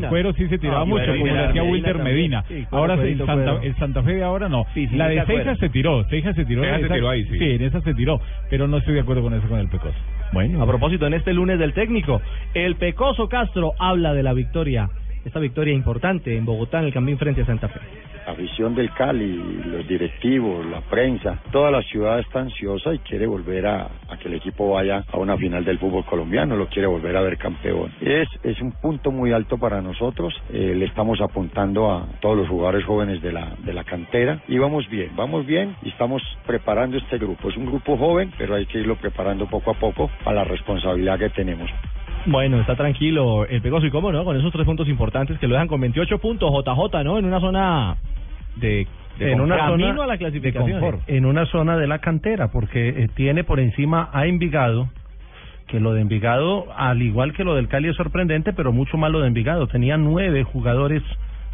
[0.01, 1.63] no, Cuero sí se tiraba mucho, como lo hacía.
[1.63, 2.43] Wilder Medina.
[2.69, 4.65] Ahora sí, el Santa, el Santa Fe de ahora no.
[4.91, 5.55] La de Cuero.
[5.55, 6.61] se tiró, Seijas se tiró.
[6.61, 7.39] Se ahí, sí.
[7.39, 9.95] Sí, en esa se tiró, pero no estoy de acuerdo con eso con el Pecoso.
[10.33, 12.21] Bueno, a propósito, en este lunes del técnico,
[12.53, 14.89] el Pecoso Castro habla de la victoria,
[15.25, 17.79] esta victoria importante en Bogotá en el Campín frente a Santa Fe.
[18.27, 23.25] La afición del Cali, los directivos, la prensa, toda la ciudad está ansiosa y quiere
[23.25, 23.89] volver a,
[24.21, 27.37] que el equipo vaya a una final del fútbol colombiano, lo quiere volver a ver
[27.37, 27.93] campeón.
[28.01, 32.49] Es, es un punto muy alto para nosotros, eh, le estamos apuntando a todos los
[32.49, 36.97] jugadores jóvenes de la, de la cantera y vamos bien, vamos bien y estamos preparando
[36.97, 37.47] este grupo.
[37.47, 41.17] Es un grupo joven, pero hay que irlo preparando poco a poco a la responsabilidad
[41.17, 41.71] que tenemos.
[42.27, 45.53] Bueno, está tranquilo el Pecoso y cómo no, con esos tres puntos importantes que lo
[45.53, 47.17] dejan con 28 puntos, JJ, ¿no?
[47.17, 47.95] En una zona
[48.57, 48.85] de,
[49.19, 50.81] en una zona a la de clasificación.
[50.81, 51.01] confort.
[51.07, 54.89] En una zona de la cantera, porque eh, tiene por encima a Envigado,
[55.67, 59.09] que lo de Envigado, al igual que lo del Cali, es sorprendente, pero mucho más
[59.09, 59.67] lo de Envigado.
[59.67, 61.03] Tenía nueve jugadores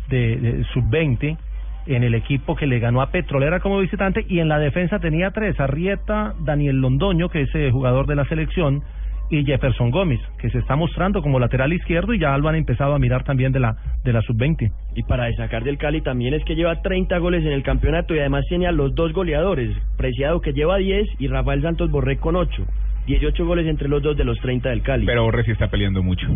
[0.10, 1.38] de, de sub-20
[1.86, 5.32] en el equipo que le ganó a Petrolera como visitante y en la defensa tenía
[5.32, 8.84] tres, Arrieta, Daniel Londoño, que es eh, jugador de la selección,
[9.30, 12.94] y Jefferson Gómez, que se está mostrando como lateral izquierdo y ya lo han empezado
[12.94, 14.72] a mirar también de la de la sub-20.
[14.96, 18.20] Y para destacar del Cali también es que lleva 30 goles en el campeonato y
[18.20, 22.36] además tiene a los dos goleadores, Preciado que lleva 10 y Rafael Santos Borré con
[22.36, 22.66] 8.
[23.06, 25.06] 18 goles entre los dos de los 30 del Cali.
[25.06, 26.28] Pero Borré sí está peleando mucho.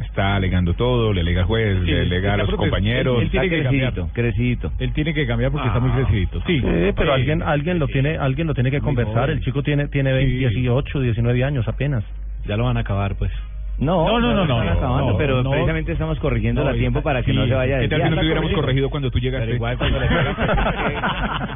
[0.00, 3.16] Está alegando todo, le alega al juez, Sí, le alega a los compañeros.
[3.18, 3.92] Él, él tiene que cambiar.
[4.12, 4.72] crecidito.
[4.78, 6.42] Él tiene que cambiar porque está muy crecidito.
[6.46, 6.60] Sí,
[6.96, 9.24] pero Eh, alguien alguien lo tiene alguien lo tiene que conversar.
[9.26, 9.38] joven.
[9.38, 12.04] El chico tiene tiene 20, 18, 19 años apenas.
[12.46, 13.30] Ya lo van a acabar, pues.
[13.78, 15.50] No, no, no, no, no, acabando, no, pero no.
[15.52, 18.16] precisamente estamos corrigiéndola a tiempo para que no se vaya a ¿Qué tal si no
[18.16, 19.46] te hubiéramos corregido cuando tú llegaste?
[19.46, 20.34] Pero igual cuando le pegan,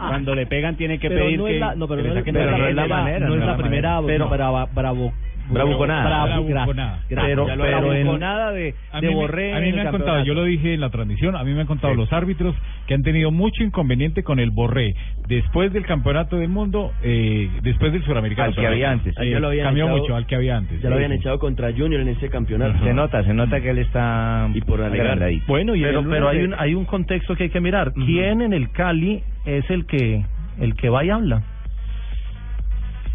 [0.09, 2.21] cuando le pegan tiene que Pero pedir no es la- no, pero que no le
[2.21, 4.01] es- saquen pero de no es la primera- manera, no es no la primera.
[4.07, 5.13] Pero- brava, bravo,
[5.51, 6.03] Bravuconada.
[6.27, 6.99] Bravu- Bravuconada.
[7.09, 10.75] Pero- pero en- bravuconada de, de Borré a mí me han contado, yo lo dije
[10.75, 12.55] en la transmisión, a mí me han contado los árbitros
[12.87, 14.95] que han tenido mucho inconveniente con el Borré
[15.29, 18.49] después del campeonato del mundo, eh, después del suramericano.
[18.49, 19.15] Al que había antes.
[19.21, 20.81] Eh, Ya lo habían cambió echado- mucho al que había antes.
[20.83, 21.17] Ya lo habían sí.
[21.19, 22.83] echado contra Junior en ese campeonato.
[22.85, 25.19] Se nota, se nota que él está y por alegar.
[25.47, 27.93] Bueno, y pero pero hay de- un hay un contexto que hay que mirar.
[27.93, 30.25] ¿Quién en el Cali es el que
[30.61, 31.43] el que va y habla?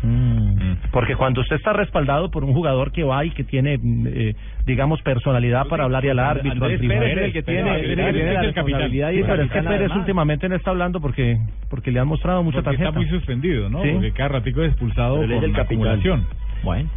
[0.01, 0.89] Mm.
[0.91, 4.35] Porque cuando usted está respaldado por un jugador que va y que tiene, mm, eh,
[4.65, 6.99] digamos, personalidad para hablar y al árbitro, al tribunal.
[7.03, 8.43] Pérez es el que tiene- el que tiene la es el capitán.
[8.55, 11.37] responsabilidad y pero es que Pérez últimamente no está hablando porque
[11.69, 12.89] porque le han mostrado mucha Porque tarjeta.
[12.89, 13.83] está muy suspendido, ¿no?
[13.83, 13.89] Sí.
[13.93, 15.59] Porque cada ratico es expulsado por el capitán.
[15.65, 16.25] acumulación.
[16.63, 16.89] Bueno.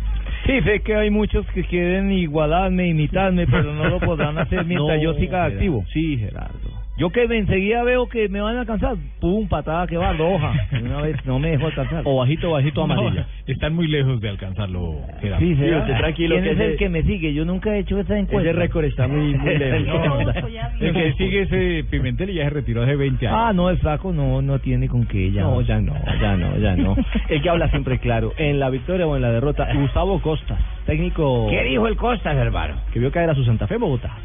[0.46, 4.96] Sí, sé que hay muchos que quieren igualarme, imitarme, pero no lo podrán hacer mientras
[4.98, 5.54] No, yo siga Gerardo.
[5.54, 5.84] activo.
[5.92, 6.81] Sí, Gerardo.
[7.02, 10.52] Yo que me enseguida veo que me van a alcanzar, pum, patada que va roja.
[10.70, 12.02] De Una vez no me dejo alcanzar.
[12.04, 13.26] O bajito, bajito, No, amarilla.
[13.48, 15.44] están muy lejos de alcanzarlo, Gerardo.
[15.44, 17.34] Sí, usted tranquilo ¿Quién que es el ese- que me sigue?
[17.34, 18.48] Yo nunca he hecho esa encuesta.
[18.48, 19.98] Ese récord está muy, muy lejos.
[19.98, 23.38] No, el que sigue ese Pimentel y ya se retiró hace 20 años.
[23.42, 25.42] Ah, no, el flaco no, no tiene con qué ya.
[25.42, 26.94] No, ya no, ya no, ya no.
[27.28, 31.48] El que habla siempre claro, en la victoria o en la derrota, Gustavo Costas, técnico
[31.50, 32.76] ¿Qué dijo el Costas, hermano?
[32.92, 34.16] que vio caer a su Santa Fe Bogotá.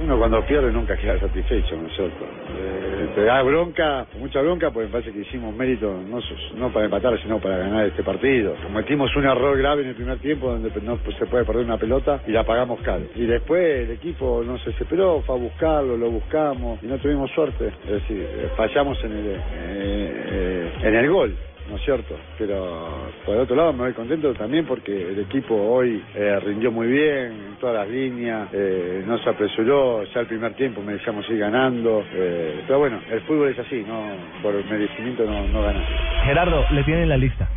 [0.00, 2.24] Uno cuando pierde nunca queda satisfecho, ¿no es cierto?
[2.24, 6.20] Eh, te da bronca, mucha bronca, porque me parece que hicimos mérito no,
[6.56, 8.54] no para empatar, sino para ganar este partido.
[8.62, 12.22] Cometimos un error grave en el primer tiempo donde no se puede perder una pelota
[12.28, 13.06] y la pagamos caro.
[13.16, 17.30] Y después el equipo no se desesperó, fue a buscarlo, lo buscamos y no tuvimos
[17.32, 17.72] suerte.
[17.84, 21.34] Es decir, eh, fallamos en el, eh, eh, en el gol.
[21.68, 22.16] ¿No es cierto?
[22.38, 26.72] Pero por el otro lado me voy contento también porque el equipo hoy eh, rindió
[26.72, 30.94] muy bien en todas las líneas, eh, no se apresuró, ya el primer tiempo me
[30.94, 34.08] dejamos ir ganando, eh, pero bueno, el fútbol es así, no
[34.42, 35.80] por merecimiento no, no gana.
[36.24, 37.48] Gerardo, le tienen la lista.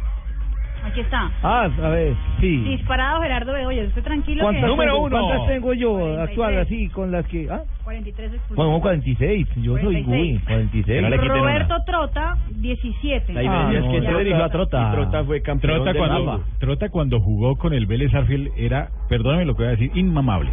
[0.84, 1.32] Aquí está.
[1.44, 2.58] Ah, a ver, sí.
[2.64, 3.84] Disparado Gerardo Bedoya.
[3.84, 4.78] Estoy tranquilo ¿Cuántas, que...
[4.78, 7.48] tengo, ¿Cuántas tengo yo actual así con las que...
[7.52, 7.62] Ah?
[7.84, 8.56] 43 expulsiones.
[8.56, 9.48] Bueno, 46.
[9.58, 10.06] Yo soy 46.
[10.08, 11.28] Gui, 46.
[11.28, 13.34] Roberto Trota, 17.
[13.34, 14.02] La diferencia es que Ya.
[14.10, 14.88] Trota- dirigió a Trota.
[14.90, 16.44] y Trota fue campeón Trota de cuando, Rafa.
[16.60, 20.52] Trota cuando jugó con el Vélez Arfield era, perdóname lo que voy a decir, inmamable.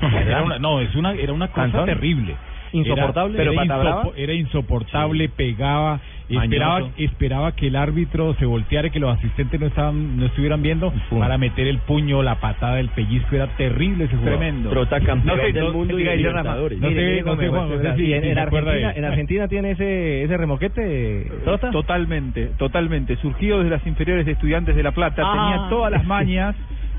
[0.00, 2.34] Era una, no, es una, era una cosa terrible.
[2.72, 3.34] Insoportable.
[3.40, 8.90] Era, ¿Pero era, insopo- era insoportable, pegaba, esperaba, esperaba que el árbitro se volteara, y
[8.90, 12.88] que los asistentes no estaban, no estuvieran viendo para meter el puño, la patada, el
[12.88, 14.38] pellizco, era terrible ese jugador.
[14.38, 14.74] Tremendo.
[14.74, 16.16] No sé, del no- mundo y diga, de.
[16.18, 16.78] Libertadores.
[16.80, 17.72] No sé, Mire, no sé, mire, Juan,
[18.96, 21.70] en, Argentina, tiene ese ese remoquete, Trota.
[21.70, 23.16] Totalmente, totalmente.
[23.16, 25.32] Surgido desde las inferiores de Estudiantes de La Plata, Ah.
[25.32, 26.54] tenía todas las mañas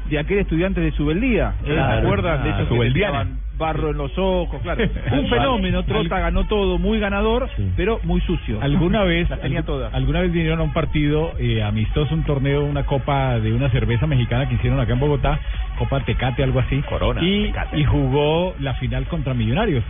[0.10, 1.54] de aquel estudiante de Subeldía.
[1.64, 1.74] ¿eh?
[1.74, 2.00] Claro.
[2.02, 3.28] ¿Se acuerdan de Ah, esos Subeldiana.
[3.58, 4.62] Barro en los ojos?
[4.62, 4.84] Claro.
[5.12, 8.60] Un fenómeno, Trota ganó todo, muy ganador, pero muy sucio.
[8.62, 9.94] ¿Alguna vez, Las tenía todas.
[9.94, 14.08] alguna vez vinieron a un partido eh, amistoso, un torneo, una copa de una cerveza
[14.08, 15.40] mexicana que hicieron acá en Bogotá,
[15.78, 16.82] Copa Tecate, algo así.
[16.90, 17.80] Corona, Y, Tecate.
[17.80, 19.84] y jugó la final contra Millonarios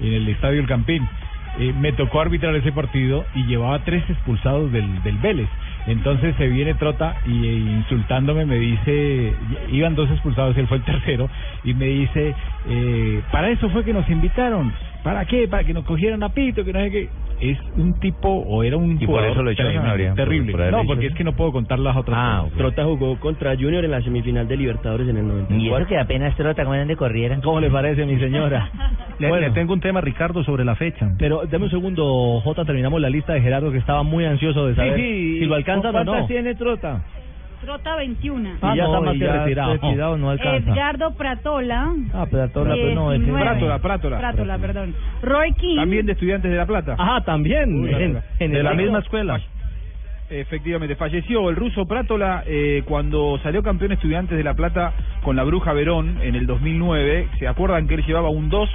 [0.00, 1.06] en el Estadio El Campín.
[1.58, 5.48] Eh, me tocó arbitrar ese partido y llevaba tres expulsados del, del Vélez.
[5.86, 9.38] Entonces se viene Trota y eh, insultándome me dice,
[9.70, 11.30] iban dos expulsados, él fue el tercero,
[11.62, 14.72] y me dice, eh, para eso fue que nos invitaron.
[15.06, 15.46] ¿Para qué?
[15.46, 17.08] Para que nos cogieran a pito, que no sé qué.
[17.40, 19.72] Es un tipo, o era un Y por jugador eso lo echaron,
[20.16, 22.58] terrible, por- por no, porque hecho es que no puedo contar las otras Ah, cosas.
[22.58, 25.56] Trota jugó contra Junior en la semifinal de Libertadores en el 94.
[25.62, 27.40] Y eso que apenas Trota, ¿cómo eran de corrieran?
[27.42, 28.70] ¿Cómo le parece, mi señora?
[29.18, 29.46] Le, Bueno.
[29.48, 31.08] le tengo un tema, Ricardo, sobre la fecha.
[31.18, 34.74] Pero dame un segundo, Jota, terminamos la lista de Gerardo que estaba muy ansioso de
[34.74, 36.26] saber si lo alcanzan o ¿Cuántas no.
[36.26, 37.02] tiene Trota?
[37.60, 38.50] Trota 21.
[38.62, 39.72] Ah, Y ya no, está más que retirado.
[39.72, 40.70] retirado, no alcanza.
[40.72, 41.92] Edgardo Pratola.
[42.14, 43.42] Ah, Pratola, pues no, 19.
[43.44, 44.18] Prátola, Prátola.
[44.18, 44.94] Prátola, perdón.
[45.22, 45.76] Roy King.
[45.76, 46.94] También de Estudiantes de La Plata.
[46.98, 47.80] Ajá, también.
[47.80, 49.40] Uy, en- en de la misma escuela.
[50.28, 54.92] Efectivamente, falleció el ruso Prátola eh, cuando salió campeón Estudiantes de La Plata
[55.22, 57.28] con la Bruja Verón en el 2009.
[57.38, 58.68] ¿Se acuerdan que él llevaba un 2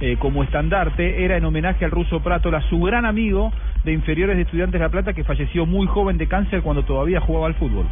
[0.00, 1.24] eh, como estandarte?
[1.24, 3.52] Era en homenaje al ruso Prátola, su gran amigo
[3.84, 7.20] de inferiores de Estudiantes de La Plata que falleció muy joven de cáncer cuando todavía
[7.20, 7.86] jugaba al fútbol.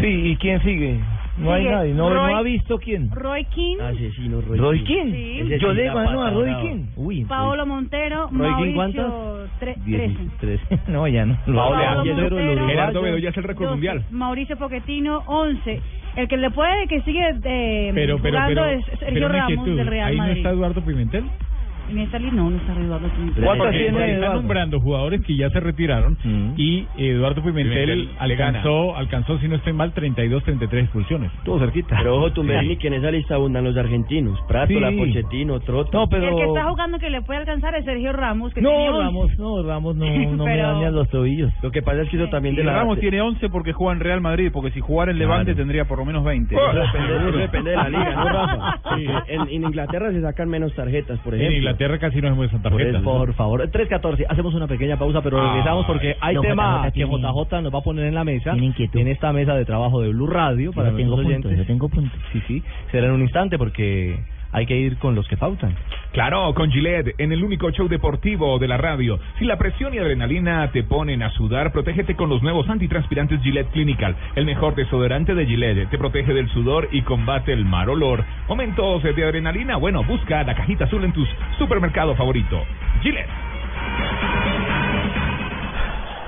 [0.00, 1.00] Sí, ¿y quién sigue?
[1.38, 3.10] No hay nadie, no, Roy- no ha visto quién.
[3.10, 3.76] Roy King.
[3.78, 5.04] Asesino Roy, ¿Roy King.
[5.04, 5.12] king?
[5.48, 5.58] Sí.
[5.60, 6.86] Yo le ganó a Roy king.
[6.96, 8.28] Uy, Paolo Montero.
[8.32, 8.74] Roy King,
[9.60, 10.16] tre- 13.
[10.40, 10.78] 13.
[10.88, 11.36] No, ya no.
[11.44, 13.74] Paolo Paolo Montero, Gerardo Bedoya es el récord 12.
[13.74, 14.04] mundial.
[14.10, 15.82] Mauricio Pochettino, 11.
[16.16, 19.86] El que le puede, que sigue eh, Pero, pero, jugando pero, es Sergio Ramos del
[19.86, 20.36] Real Ahí no Madrid.
[20.38, 21.24] está Eduardo Pimentel.
[21.88, 23.44] En esta lista no, no está Eduardo Pimentel.
[23.44, 26.52] Porque tiene está nombrando jugadores que ya se retiraron Mm.
[26.56, 31.32] y Eduardo Pimentel, Pimentel alcanzó, alcanzó, si no estoy mal, 32, 33 expulsiones.
[31.38, 31.96] Estuvo cerquita.
[31.98, 34.38] Pero ojo, Tumberini, que en esa lista abundan los argentinos.
[34.48, 34.96] Prátola, Sí.
[34.98, 35.90] Pochettino, Trota.
[35.96, 36.28] No, pero...
[36.28, 39.02] El que está jugando que le puede alcanzar es Sergio Ramos, que tiene No, 11.
[39.04, 40.04] Ramos, no, Ramos no,
[40.36, 41.52] no me Pero- dañan los tobillos.
[41.62, 42.74] Lo que pasa es que eso también Y de la...
[42.78, 45.58] Ramos tiene 11 porque juega en Real Madrid, porque si jugara en Levante Claro.
[45.58, 46.54] tendría por lo menos 20.
[46.54, 48.80] Eso depende, eso depende de la liga, ¿no, Rafa?
[48.96, 49.06] Sí.
[49.28, 51.75] En, en Inglaterra se sacan menos tarjetas, por En ejemplo.
[51.76, 53.02] Inglaterra casi no muestran Por tarjetas.
[53.02, 53.04] eso.
[53.18, 54.26] Por favor, 3.14.
[54.28, 57.74] Hacemos una pequeña pausa, pero Ah, regresamos porque hay no, tema JJ que JJ nos
[57.74, 60.94] va a poner en la mesa, en esta mesa de trabajo de Blue Radio, para
[60.96, 62.18] tengo puntos, yo tengo puntos.
[62.32, 64.18] Sí, sí, será en un instante porque
[64.56, 65.76] hay que ir con los que pautan.
[66.12, 69.20] Claro, con Gillette, en el único show deportivo de la radio.
[69.38, 73.70] Si la presión y adrenalina te ponen a sudar, protégete con los nuevos antitranspirantes Gillette
[73.72, 74.16] Clinical.
[74.34, 75.90] El mejor desodorante de Gillette.
[75.90, 78.24] Te protege del sudor y combate el mal olor.
[78.48, 81.22] Momentos de adrenalina, bueno, busca la cajita azul en tu
[81.58, 82.64] supermercado favorito.
[83.02, 83.28] Gillette.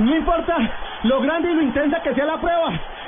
[0.01, 0.55] No importa
[1.05, 2.79] lo grande y lo intensa que sea la prueba.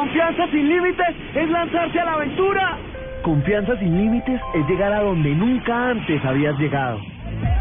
[0.00, 2.78] Confianza sin límites es lanzarse a la aventura.
[3.22, 6.98] Confianza sin límites es llegar a donde nunca antes habías llegado.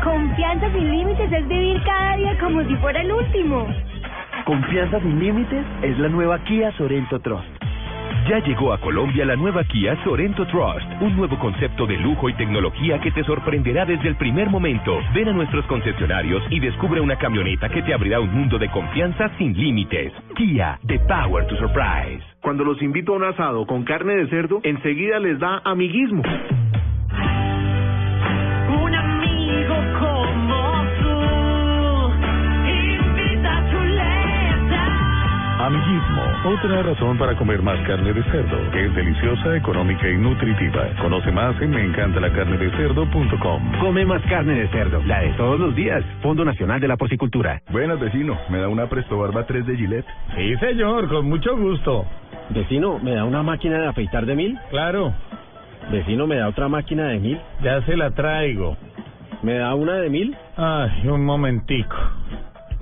[0.02, 3.68] Confianza sin límites es vivir cada día como si fuera el último.
[4.46, 7.59] Confianza sin límites es la nueva Kia Sorento Trust.
[8.30, 12.36] Ya llegó a Colombia la nueva Kia Sorento Trust, un nuevo concepto de lujo y
[12.36, 15.00] tecnología que te sorprenderá desde el primer momento.
[15.16, 19.32] Ven a nuestros concesionarios y descubre una camioneta que te abrirá un mundo de confianza
[19.40, 20.14] sin límites.
[20.36, 22.24] Kia, the power to surprise.
[22.40, 26.22] Cuando los invito a un asado con carne de cerdo, enseguida les da amiguismo.
[28.84, 31.20] Un amigo como tú
[32.70, 35.66] invita a chuleta.
[35.66, 40.88] Amiguismo, otra razón para comer más carne de cerdo, que es deliciosa, económica y nutritiva.
[41.02, 43.72] Conoce más en meencantalacarnedecerdo.com.
[43.80, 46.04] Come más carne de cerdo, la de todos los días.
[46.22, 47.62] Fondo Nacional de la Porcicultura.
[47.72, 48.38] Buenas, vecino.
[48.50, 50.06] ¿Me da una Presto Barba 3 de Gillette?
[50.36, 52.06] Sí, señor, con mucho gusto.
[52.50, 54.58] Vecino, ¿me da una máquina de afeitar de mil?
[54.70, 55.14] Claro.
[55.92, 57.40] Vecino, ¿me da otra máquina de mil?
[57.64, 58.78] Ya se la traigo.
[59.42, 60.36] ¿Me da una de mil?
[60.58, 61.96] Ay, un momentico.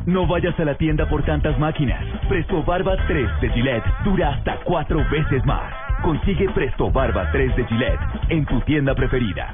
[0.08, 2.02] No vayas a la tienda por tantas máquinas.
[2.30, 5.70] Presto Barba 3 de Gillette dura hasta cuatro veces más.
[6.02, 9.54] Consigue Presto Barba 3 de Gillette en tu tienda preferida.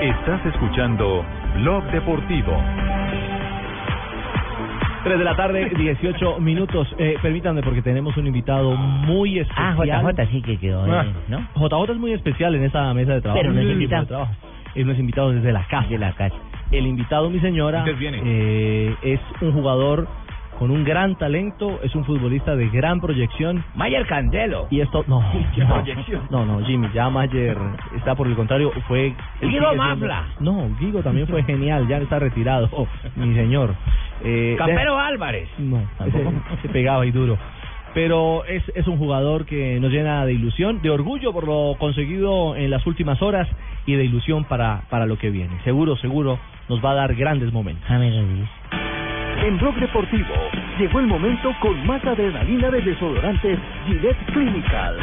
[0.00, 1.24] Estás escuchando
[1.60, 2.56] Blog Deportivo.
[5.04, 6.88] 3 de la tarde, 18 minutos.
[6.98, 10.06] Eh, permítanme porque tenemos un invitado muy Ah, especial.
[10.16, 11.40] JJ sí que quedó, Ah, eh, ¿no?
[11.68, 13.42] JJ es muy especial en esta mesa de trabajo.
[13.42, 14.26] Pero no es invitado.
[14.74, 15.88] es invitado desde la casa.
[15.88, 16.36] De la casa.
[16.72, 20.08] El invitado, mi señora, eh, es un jugador
[20.58, 23.62] con un gran talento, es un futbolista de gran proyección.
[23.74, 24.68] Mayer Candelo.
[24.70, 25.22] Y esto, no,
[25.54, 26.22] ¿Qué no, proyección?
[26.30, 27.58] no, no, Jimmy, ya Mayer
[27.94, 29.14] está por el contrario, fue...
[29.40, 30.24] él Guido Mafla.
[30.40, 33.74] No, Guigo también fue genial, ya está retirado, oh, mi señor.
[34.24, 35.48] Eh, Campero Álvarez.
[35.58, 36.24] no, ese,
[36.58, 37.36] ese pegaba y duro.
[37.94, 42.56] Pero es, es un jugador que nos llena de ilusión, de orgullo por lo conseguido
[42.56, 43.48] en las últimas horas
[43.86, 45.58] y de ilusión para, para lo que viene.
[45.64, 46.38] Seguro, seguro
[46.68, 47.84] nos va a dar grandes momentos.
[49.44, 50.34] En Blog Deportivo
[50.78, 54.96] llegó el momento con más adrenalina de desodorantes Gillette Clinical.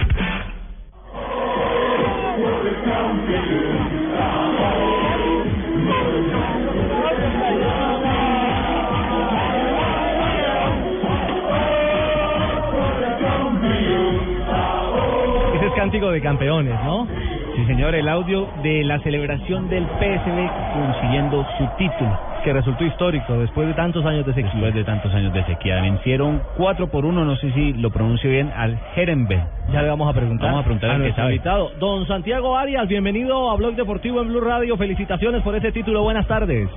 [15.80, 17.07] Cántico de campeones, ¿no?
[17.55, 22.19] Sí, señor, el audio de la celebración del PSV consiguiendo su título.
[22.43, 24.51] Que resultó histórico después de tantos años de sequía.
[24.51, 25.82] Después de tantos años de sequía.
[25.82, 29.41] Vencieron 4 por 1, no sé si lo pronuncio bien, al Herenberg.
[29.71, 30.47] Ya le vamos a preguntar.
[30.47, 31.36] Vamos a preguntar al que nuestro sabe.
[31.36, 31.71] invitado.
[31.80, 34.75] Don Santiago Arias, bienvenido a Blog Deportivo en Blue Radio.
[34.75, 36.01] Felicitaciones por ese título.
[36.03, 36.69] Buenas tardes.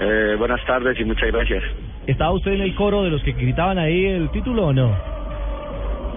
[0.00, 1.62] Eh, buenas tardes y muchas gracias.
[2.06, 4.96] ¿Estaba usted en el coro de los que gritaban ahí el título o no?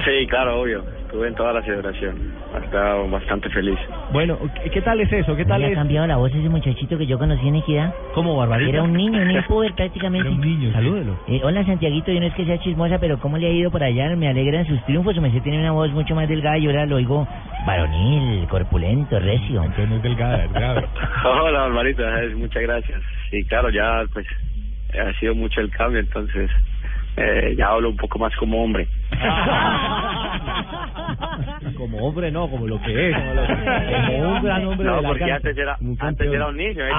[0.06, 0.95] Sí, claro, obvio.
[1.06, 2.34] Estuve en toda la celebración.
[2.64, 3.78] Estaba bastante feliz.
[4.12, 5.36] Bueno, ¿qué, qué tal es eso?
[5.36, 5.76] ¿Qué tal ¿Le ha es?
[5.76, 7.94] cambiado la voz ese muchachito que yo conocí en Equidad?
[8.14, 8.70] ¿Cómo, Barbarita?
[8.72, 10.28] Era un niño, un impuber prácticamente.
[10.28, 11.18] Era un niño, salúdelo.
[11.28, 13.84] Eh, hola, Santiaguito, yo no es que sea chismosa, pero ¿cómo le ha ido por
[13.84, 14.16] allá?
[14.16, 15.16] Me alegran sus triunfos.
[15.22, 17.28] Me tiene una voz mucho más delgada y ahora lo oigo
[17.68, 19.62] varonil, corpulento, recio.
[19.64, 20.86] Entonces no es delgada, es grave.
[21.24, 22.04] Hola, Barbarita.
[22.36, 23.02] Muchas gracias.
[23.30, 24.26] Sí, claro, ya pues
[25.00, 26.50] ha sido mucho el cambio, entonces
[27.18, 28.88] eh, ya hablo un poco más como hombre.
[31.78, 33.16] como hombre no, como lo que es.
[33.16, 35.36] Como, lo- como un gran hombre No, de la porque cancha.
[35.36, 36.84] antes era, Un antes era un niño.
[36.86, 36.90] ¿eh?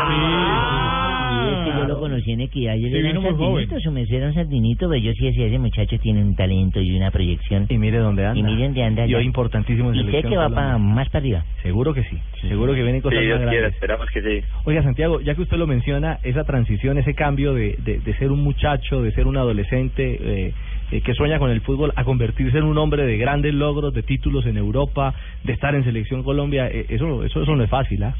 [1.28, 3.90] Sí, es que yo lo conocí en Equidad y él Sí, era un sardinito, su
[3.92, 7.10] merced era un sardinito, pero yo sí decía, ese muchacho tiene un talento y una
[7.10, 7.66] proyección.
[7.68, 8.38] Y mire dónde anda.
[8.38, 11.18] Y mire dónde anda Y hoy importantísimo en Y sé que va para más para
[11.20, 11.44] arriba.
[11.62, 12.18] Seguro que sí.
[12.48, 13.74] Seguro que vienen Sí, cosas Dios más grandes.
[13.74, 14.44] esperamos que sí.
[14.64, 18.30] Oiga, Santiago, ya que usted lo menciona, esa transición, ese cambio de, de, de ser
[18.30, 20.52] un muchacho, de ser un adolescente eh,
[20.90, 24.02] eh, que sueña con el fútbol, a convertirse en un hombre de grandes logros, de
[24.02, 25.14] títulos en Europa,
[25.44, 28.14] de estar en Selección Colombia, eh, eso, eso, eso no es fácil, ¿ah?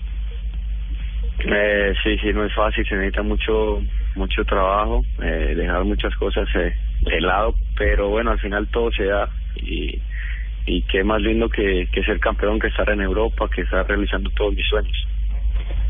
[1.38, 3.82] Eh, sí, sí, no es fácil, se necesita mucho
[4.14, 9.04] mucho trabajo, eh, dejar muchas cosas eh, de lado, pero bueno, al final todo se
[9.04, 10.00] da y,
[10.64, 14.30] y qué más lindo que, que ser campeón, que estar en Europa, que estar realizando
[14.30, 15.05] todos mis sueños.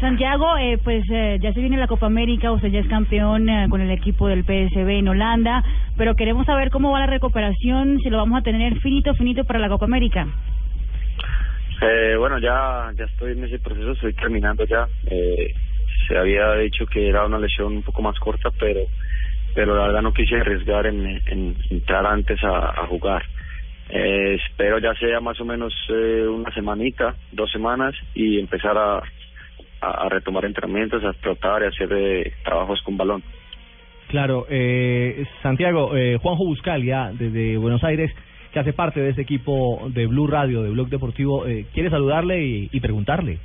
[0.01, 3.67] Santiago, eh, pues eh, ya se viene la Copa América, usted ya es campeón eh,
[3.71, 5.65] con el equipo del PSV en Holanda,
[5.97, 9.59] pero queremos saber cómo va la recuperación, si lo vamos a tener finito, finito para
[9.59, 10.27] la Copa América.
[11.81, 14.87] Eh, bueno, ya ya estoy en ese proceso, estoy terminando ya.
[15.07, 15.55] Eh,
[16.07, 18.81] se había dicho que era una lesión un poco más corta, pero
[19.55, 23.25] pero la verdad no quise arriesgar en, en entrar antes a, a jugar.
[23.89, 29.01] Eh, espero ya sea más o menos eh, una semanita, dos semanas y empezar a,
[29.81, 33.23] a, a retomar entrenamientos, a trotar y hacer eh, trabajos con balón.
[34.09, 38.13] Claro, eh, Santiago, eh, Juanjo Buscalia, desde Buenos Aires,
[38.53, 42.45] que hace parte de este equipo de Blue Radio, de Blog Deportivo, eh, quiere saludarle
[42.45, 43.39] y, y preguntarle.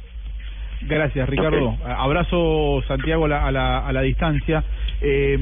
[0.81, 1.75] Gracias, Ricardo.
[1.85, 4.63] Abrazo, Santiago, a la, a la, a la distancia.
[5.01, 5.37] Eh,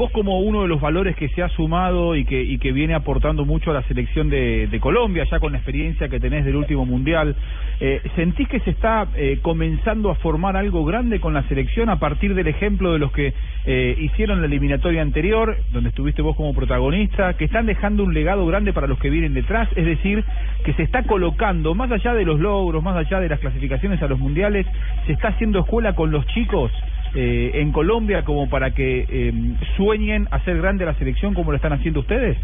[0.00, 2.94] vos como uno de los valores que se ha sumado y que, y que viene
[2.94, 6.56] aportando mucho a la selección de, de Colombia, ya con la experiencia que tenés del
[6.56, 7.36] último Mundial,
[7.80, 11.98] eh, ¿sentís que se está eh, comenzando a formar algo grande con la selección a
[11.98, 13.34] partir del ejemplo de los que
[13.66, 18.46] eh, hicieron la eliminatoria anterior, donde estuviste vos como protagonista, que están dejando un legado
[18.46, 19.68] grande para los que vienen detrás?
[19.76, 20.24] Es decir,
[20.64, 24.08] que se está colocando, más allá de los logros, más allá de las clasificaciones a
[24.08, 24.66] los mundiales,
[25.06, 26.72] se está haciendo escuela con los chicos
[27.14, 29.32] eh, en Colombia como para que eh,
[29.76, 32.36] sueñen hacer grande la selección como lo están haciendo ustedes?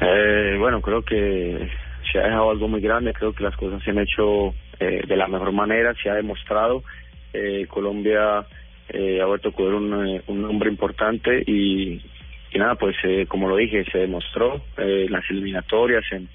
[0.00, 1.68] Eh, bueno, creo que
[2.10, 5.16] se ha dejado algo muy grande, creo que las cosas se han hecho eh, de
[5.16, 6.82] la mejor manera, se ha demostrado.
[7.32, 8.46] Eh, Colombia
[8.88, 12.00] eh, ha vuelto a cubrir un, un nombre importante y,
[12.54, 12.96] nada, pues
[13.28, 16.28] como lo dije, se demostró en las eliminatorias, en,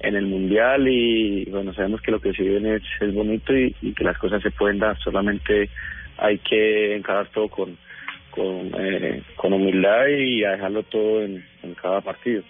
[0.00, 3.92] en el Mundial y bueno, sabemos que lo que se viene es, es bonito y
[3.94, 5.68] que las cosas se pueden dar, solamente
[6.20, 7.76] hay que encarar todo con,
[8.30, 11.42] con, eh, humildad y dejarlo todo en,
[11.80, 12.42] cada partido.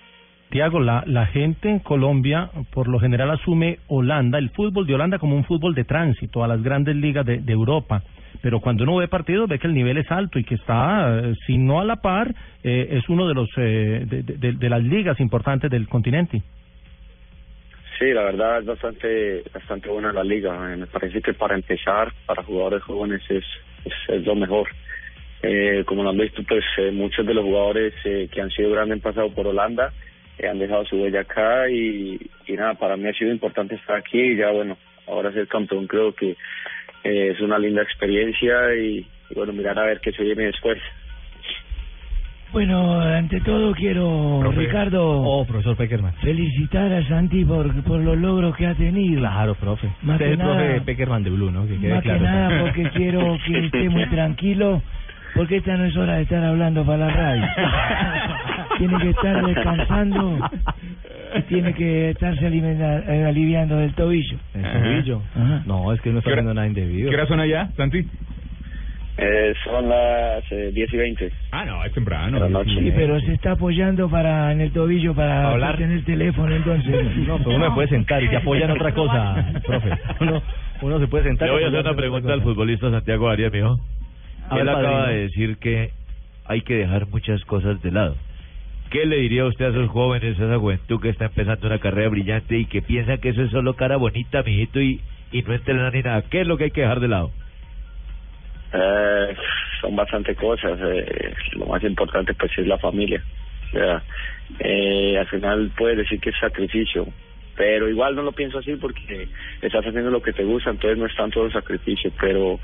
[0.51, 5.19] Tiago, la, la gente en Colombia por lo general asume Holanda, el fútbol de Holanda
[5.19, 8.03] como un fútbol de tránsito a las grandes ligas de, Europa.
[8.43, 11.35] Pero cuando uno ve partidos ve que el nivel es alto y que está, eh,
[11.47, 15.71] si no a la par, eh, es uno de los eh, de las ligas importantes
[15.71, 16.43] del continente.
[18.01, 20.73] Sí, la verdad es bastante bastante buena la liga.
[20.73, 23.45] Eh, Me parece que para empezar, para jugadores jóvenes es,
[24.09, 24.69] es, lo mejor.
[25.43, 28.71] Eh, como lo han visto, pues eh, muchos de los jugadores eh, que han sido
[28.71, 29.93] grandes han pasado por Holanda,
[30.39, 34.19] eh, han dejado su huella acá y, nada, para mí ha sido importante estar aquí
[34.19, 36.37] y ya bueno, ahora ser campeón creo que
[37.05, 40.79] eh, es una linda experiencia y, y bueno, mirar a ver qué se viene después.
[42.53, 44.59] Bueno, ante todo quiero, Profe.
[44.61, 46.13] Ricardo, Oh, profesor Peckerman.
[46.15, 49.21] felicitar a Santi por, por los logros que ha tenido.
[49.21, 49.89] Claro, profe.
[50.03, 51.67] Más Usted que es el profe nada- Peckerman de Blue, ¿no?
[51.69, 52.19] Que quede Más claro.
[52.19, 54.83] que nada porque quiero que esté muy tranquilo,
[55.37, 57.43] porque esta no es hora de estar hablando para la radio.
[58.79, 60.39] tiene que estar descansando
[61.37, 64.39] y tiene que estarse alimenta- eh, aliviando del tobillo.
[64.55, 65.23] ¿El tobillo?
[65.37, 65.63] Ajá.
[65.67, 67.11] No, es que no está ¿Qué hora- haciendo nada indebido.
[67.11, 68.05] ¿Qué hora son allá, Santi?
[69.23, 71.31] Eh, son las eh, 10 y 20.
[71.51, 72.39] Ah, no, es temprano.
[72.39, 72.71] La noche.
[72.79, 75.77] Sí, pero se está apoyando para en el tobillo para Hablar.
[75.77, 77.17] tener el teléfono, entonces.
[77.27, 79.91] No, pero uno se puede sentar y se apoya en otra cosa, profe.
[80.21, 80.43] Uno,
[80.81, 81.49] uno se puede sentar.
[81.49, 83.79] Le voy a hacer una en pregunta al futbolista Santiago Arias, mijo.
[84.53, 85.07] Él acaba padrino.
[85.09, 85.91] de decir que
[86.47, 88.17] hay que dejar muchas cosas de lado.
[88.91, 92.09] ¿Qué le diría usted a esos jóvenes, a esa juventud que está empezando una carrera
[92.09, 95.01] brillante y que piensa que eso es solo cara bonita, mijito, y,
[95.31, 96.23] y no entrenar ni nada?
[96.23, 97.31] ¿Qué es lo que hay que dejar de lado?
[98.73, 99.37] Eh,
[99.81, 100.79] son bastante cosas.
[100.83, 103.23] Eh, lo más importante pues es la familia.
[103.69, 104.03] O sea,
[104.59, 107.07] eh, al final puedes decir que es sacrificio,
[107.57, 109.29] pero igual no lo pienso así porque
[109.63, 112.59] estás haciendo lo que te gusta, entonces no es tanto el sacrificio, pero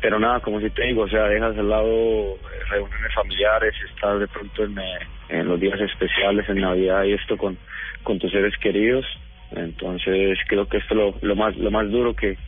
[0.00, 2.38] pero nada, como si te digo, o sea, dejas al lado
[2.70, 4.98] reuniones familiares, estar de pronto en, eh,
[5.30, 7.58] en los días especiales, en Navidad y esto con,
[8.02, 9.04] con tus seres queridos,
[9.50, 12.38] entonces creo que esto es lo, lo más lo más duro que,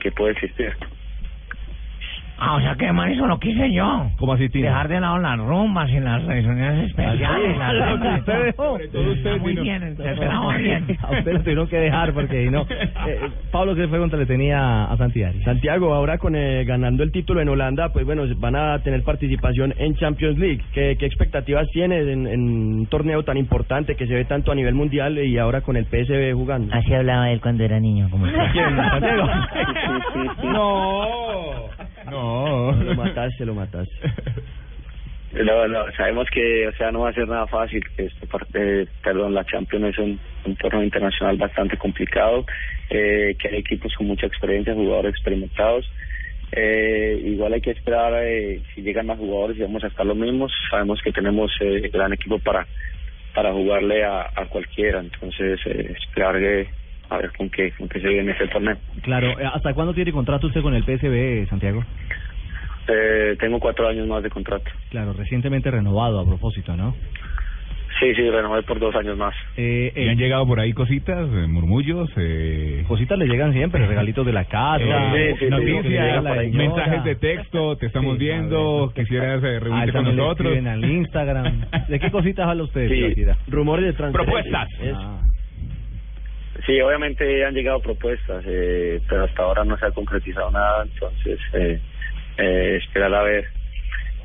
[0.00, 0.74] que puede existir.
[2.44, 4.10] Ah, o sea que man, eso lo quise yo.
[4.18, 4.66] ¿Cómo así, Tino?
[4.66, 7.56] Dejar de lado las rumbas y las reuniones especiales.
[7.60, 8.18] Ah, las rumbas.
[8.18, 8.78] usted dejó.
[8.80, 10.98] Está muy bien, esperamos bien.
[11.02, 12.62] A usted lo tuvieron que dejar porque no.
[12.62, 13.20] Eh,
[13.52, 15.38] Pablo, ¿qué pregunta le tenía a Santiago?
[15.44, 19.72] Santiago, ahora con eh, ganando el título en Holanda, pues bueno, van a tener participación
[19.78, 20.62] en Champions League.
[20.74, 24.56] ¿Qué, qué expectativas tienes en, en un torneo tan importante que se ve tanto a
[24.56, 26.74] nivel mundial y ahora con el PSV jugando?
[26.74, 28.38] Así hablaba él cuando era niño, como usted.
[28.52, 29.28] ¿Quién, Santiago?
[30.52, 31.68] No,
[32.10, 32.72] no.
[32.84, 33.94] Lo mataste, lo mataste.
[35.32, 37.82] No, no, sabemos que, o sea, no va a ser nada fácil.
[37.96, 42.44] Este parte, perdón, la Champions es un, un torneo internacional bastante complicado,
[42.90, 45.90] eh, que hay equipos con mucha experiencia, jugadores experimentados.
[46.52, 50.16] Eh, igual hay que esperar eh, si llegan más jugadores y vamos a estar los
[50.16, 50.52] mismos.
[50.70, 52.66] Sabemos que tenemos eh, gran equipo para
[53.34, 56.68] para jugarle a, a cualquiera, entonces eh, esperar que,
[57.12, 58.76] a ver con qué, con qué se viene ese torneo.
[59.02, 61.84] Claro, eh, ¿hasta cuándo tiene contrato usted con el PSV, Santiago?
[62.88, 64.70] Eh, tengo cuatro años más de contrato.
[64.90, 66.94] Claro, recientemente renovado a propósito, ¿no?
[68.00, 69.32] Sí, sí, renové por dos años más.
[69.56, 72.10] Eh, ¿Y han llegado por ahí cositas, eh, murmullos?
[72.16, 72.84] Eh...
[72.88, 74.82] Cositas le llegan siempre, regalitos de la casa,
[75.14, 80.04] Eh, le noticias, mensajes de texto, te estamos Sí, viendo, quisieras eh, Ah, reunirte con
[80.06, 80.48] le nosotros.
[80.48, 81.60] escriben al Instagram.
[81.88, 82.88] ¿De qué cositas habla usted?
[83.46, 84.68] Rumores de transferencias.
[84.68, 84.68] Propuestas.
[84.96, 85.20] Ah.
[86.66, 91.40] Sí, obviamente han llegado propuestas, eh, pero hasta ahora no se ha concretizado nada, entonces
[91.54, 91.80] eh,
[92.36, 93.46] eh, esperar a ver.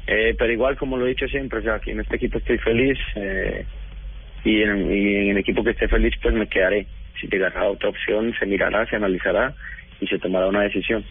[0.08, 2.58] Eh, pero igual, como lo he dicho siempre, o sea, aquí en este equipo estoy
[2.60, 3.66] feliz eh,
[4.44, 4.92] y, en,
[5.32, 6.88] el equipo que esté feliz, pues me quedaré.
[7.20, 9.54] Si llegará otra opción, se mirará, se analizará
[10.00, 11.04] y se tomará una decisión.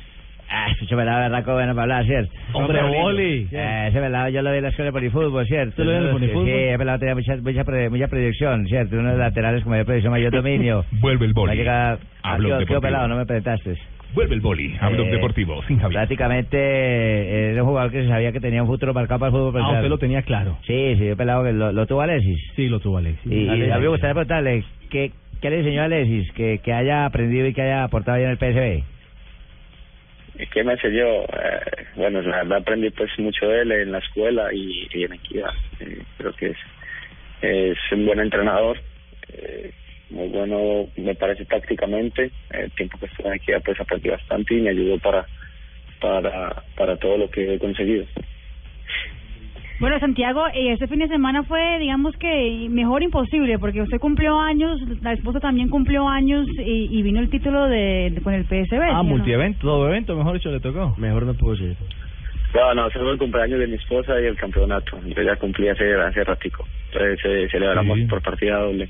[0.49, 2.33] Ah, ese pelado berraco bueno para hablar, ¿cierto?
[2.53, 3.49] Hombre, boli.
[3.51, 5.71] Eh, ese pelado yo lo vi en la escuela de polifútbol, ¿cierto?
[5.71, 6.47] ¿Usted lo vio en el Sí, polifútbol?
[6.47, 8.97] Sí, ese pelado tenía mucha, mucha, pre- mucha proyección, ¿cierto?
[8.97, 10.85] Unos laterales con mayor proyección, mayor dominio.
[11.01, 11.57] Vuelve el boli.
[11.57, 11.99] llegar...
[12.23, 12.81] A Blog quedó- quedó Deportivo.
[12.81, 13.75] pelado, no me presentaste.
[14.15, 14.77] Vuelve el boli.
[14.81, 15.99] A Blog Eh, Deportivo, sin Javier.
[15.99, 19.33] Prácticamente eh, era un jugador que se sabía que tenía un futuro marcado para el
[19.37, 20.57] fútbol Ah, usted lo tenía claro.
[20.67, 22.39] Sí, sí, yo pelado que lo, lo tuvo Alexis.
[22.55, 23.31] Sí, lo tuvo Alexis.
[23.31, 25.11] Y, a mí me gustaría preguntarle, ¿qué,
[25.43, 28.39] ¿qué le enseñó a Alexis que, que haya aprendido y que haya aportado bien el
[28.39, 28.85] PSV?
[30.39, 31.23] ¿Y ¿Qué me enseñó?
[31.23, 35.53] Eh, bueno, la verdad aprendí pues mucho de él en la escuela y, en Equidad.
[36.19, 36.59] Creo que es,
[37.43, 38.79] es un buen entrenador,
[39.33, 39.71] eh,
[40.11, 42.31] muy bueno me parece tácticamente.
[42.51, 45.27] El tiempo que estuve en Equidad pues aprendí bastante y me ayudó para,
[46.01, 48.05] para, para todo lo que he conseguido.
[49.79, 54.41] Bueno, Santiago, eh, este fin de semana fue, digamos que mejor imposible, porque usted cumplió
[54.41, 58.45] años, la esposa también cumplió años y, y vino el título de, de- con el
[58.45, 58.69] PSV.
[58.71, 59.03] ¿sí o Ah, no?
[59.05, 60.95] multievento, todo evento, mejor dicho, le tocó.
[60.97, 61.77] Mejor no puedo ser.
[62.55, 64.99] No, no, fue el cumpleaños de mi esposa y el campeonato.
[65.15, 66.67] Yo ya cumplí hace, hace ratico.
[66.93, 68.89] Entonces eh, celebramos por partida doble.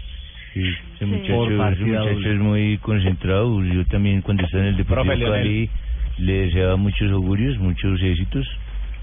[0.55, 0.63] Sí,
[0.95, 2.33] ese muchacho, Por ese partida muchacho doble.
[2.33, 3.65] es muy concentrado.
[3.65, 5.27] Yo también cuando estaba en el Deportivo.
[5.33, 5.69] Cali
[6.19, 8.47] le deseaba muchos augurios, muchos éxitos.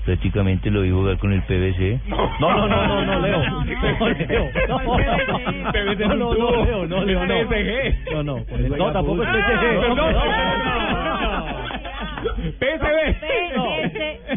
[0.05, 2.01] Prácticamente lo vi jugar con el PVC.
[2.07, 3.39] No, no, no, no, no, Leo.
[3.49, 3.63] No,
[4.09, 4.49] Leo.
[4.67, 5.17] No, no, no,
[6.07, 6.35] no, no,
[6.65, 7.35] Leo, no, Leo, no.
[8.11, 8.45] No, no.
[8.77, 9.61] No, tampoco es PSG.
[9.79, 10.13] Perdón.
[12.59, 12.87] PSV.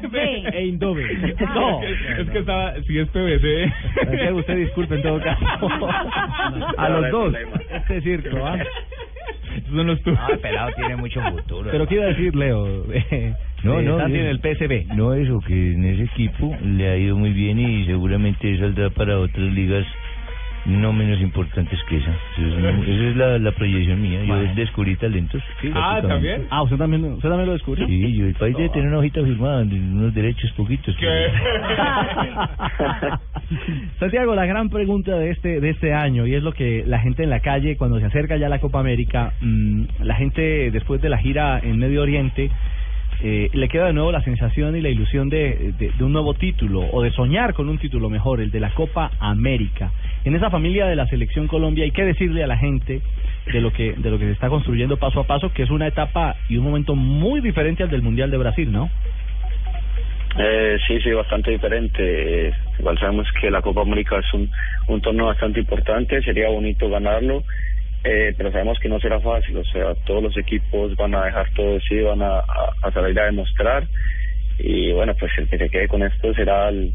[0.00, 0.16] PSV.
[0.54, 1.36] E Indove.
[1.54, 1.82] No.
[1.82, 3.72] Es que estaba, si es PVC.
[4.34, 5.44] Usted disculpe en todo caso.
[6.76, 7.34] A los dos.
[7.70, 8.58] Este circo, ¿ah?
[9.56, 10.20] Esos son los tuyos.
[10.20, 11.70] No, el pelado tiene mucho futuro.
[11.70, 12.84] Pero ¿qué iba a decir, Leo?
[12.96, 13.34] Eh,
[13.64, 14.94] eh, Santi, en el PSV.
[14.94, 19.18] No, eso, que en ese equipo le ha ido muy bien y seguramente saldrá para
[19.18, 19.84] otras ligas
[20.66, 22.10] no menos importantes que esa.
[22.10, 24.20] Esa es, esa es la, la proyección mía.
[24.24, 24.54] Yo Bueno.
[24.54, 25.42] descubrí talentos.
[25.74, 26.00] Ah.
[26.06, 26.46] ¿también?
[26.50, 27.86] Ah, ¿usted también, usted también lo descubrió?
[27.86, 30.94] Sí, yo el país debe tener una hojita firmada, unos derechos poquitos.
[30.98, 31.32] pero-
[34.00, 37.22] Santiago, la gran pregunta de este de este año y es lo que la gente
[37.22, 41.00] en la calle cuando se acerca ya a la Copa América, mm, la gente después
[41.00, 42.50] de la gira en Medio Oriente
[43.22, 47.02] eh, le queda de nuevo la sensación y la ilusión de, un nuevo título o
[47.02, 49.90] de soñar con un título mejor, el de la Copa América.
[50.24, 53.00] En esa familia de la selección Colombia hay que decirle a la gente
[53.52, 55.86] de lo que de lo que se está construyendo paso a paso, que es una
[55.86, 58.90] etapa y un momento muy diferente al del Mundial de Brasil, ¿no?
[60.38, 62.48] Eh, sí, sí, bastante diferente.
[62.48, 64.50] Eh, igual sabemos que la Copa América es un,
[64.88, 67.42] un torneo bastante importante, sería bonito ganarlo,
[68.08, 69.56] eh, pero sabemos que no será fácil.
[69.56, 72.44] O sea, todos los equipos van a dejar todo sí, van a,
[72.94, 73.84] salir a demostrar.
[74.58, 76.92] Y bueno, pues el que se quede con esto será el,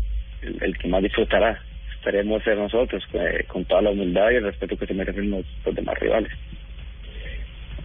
[0.80, 1.59] que más disfrutará.
[1.95, 5.76] Esperemos ser nosotros, eh, con toda la humildad y el respeto que se merecen los
[5.76, 6.32] demás rivales.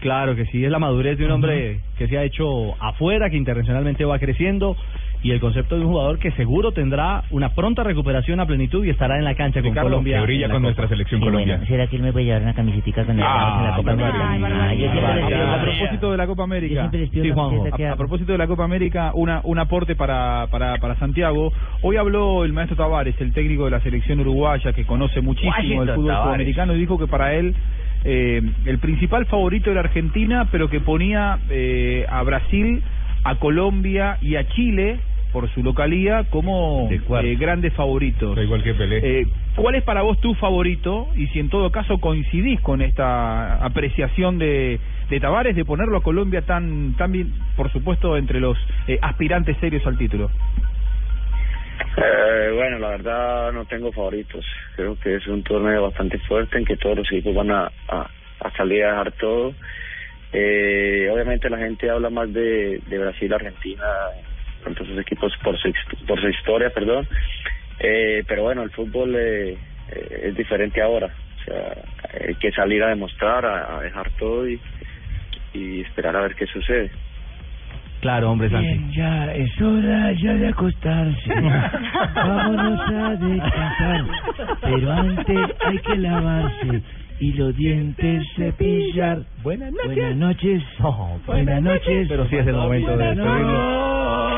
[0.01, 3.37] Claro que sí, es la madurez de un hombre que se ha hecho afuera, que
[3.37, 4.77] internacionalmente va creciendo
[5.23, 8.91] y el concepto de un jugador que seguro tendrá una pronta recuperación a plenitud y
[8.91, 10.19] estará en la cancha con Ricardo, Colombia.
[10.19, 10.61] que brilla con Copa.
[10.61, 11.55] nuestra selección Y Colombia.
[11.57, 14.19] bueno, ¿será que él me puede llevar una camisetica cuando estamos en la Copa América?
[14.21, 17.57] Ah, yo A una- propósito de la Copa América, Sí, Juanjo.
[17.63, 21.53] camiseta a, a propósito de la Copa América, una, un aporte para, para, para Santiago.
[21.83, 25.67] Hoy habló el maestro Tavares, el técnico de la selección uruguaya, que conoce muchísimo el
[25.71, 26.27] Washington fútbol Tavares.
[26.29, 27.55] sudamericano, y dijo que para él
[28.07, 32.83] eh, el principal favorito era Argentina, pero que ponía eh, a Brasil,
[33.25, 35.01] a Colombia y a Chile
[35.37, 38.39] por su localía como eh, grandes favoritos.
[38.39, 39.21] igual que Pelé.
[39.21, 41.09] Eh, ¿Cuál es para vos tu favorito?
[41.15, 44.81] Y si en todo caso coincidís con esta apreciación de,
[45.11, 48.57] de Tavares de ponerlo a Colombia tan, tan bien, por supuesto, entre los
[48.89, 50.31] eh, aspirantes serios al título.
[51.97, 54.45] Eh, bueno, la verdad no tengo favoritos.
[54.77, 57.71] Creo que es un torneo bastante fuerte en que todos los equipos van a,
[58.57, 59.55] salir a dejar todo.
[60.33, 63.85] Eh, obviamente la gente habla más de, Brasil, Argentina,
[64.63, 65.73] con esos equipos por su,
[66.07, 67.07] por su historia, perdón.
[67.79, 69.57] Eh, pero bueno, el fútbol eh,
[69.91, 71.07] eh, es diferente ahora.
[71.07, 71.77] O sea,
[72.27, 74.61] hay que salir a demostrar, a, dejar todo y
[75.81, 76.91] esperar a ver qué sucede.
[78.01, 78.67] Claro, hombre, Santi.
[78.67, 81.35] Bien, ya es hora ya de acostarse.
[82.15, 84.05] Vámonos a descansar.
[84.63, 86.83] Pero antes hay que lavarse
[87.21, 89.23] y los dientes cepillar.
[89.43, 89.87] Buenas noches.
[89.87, 90.63] Buenas noches.
[91.27, 92.09] Buenas noches.
[92.09, 93.97] Pero sí es el momento de Buenas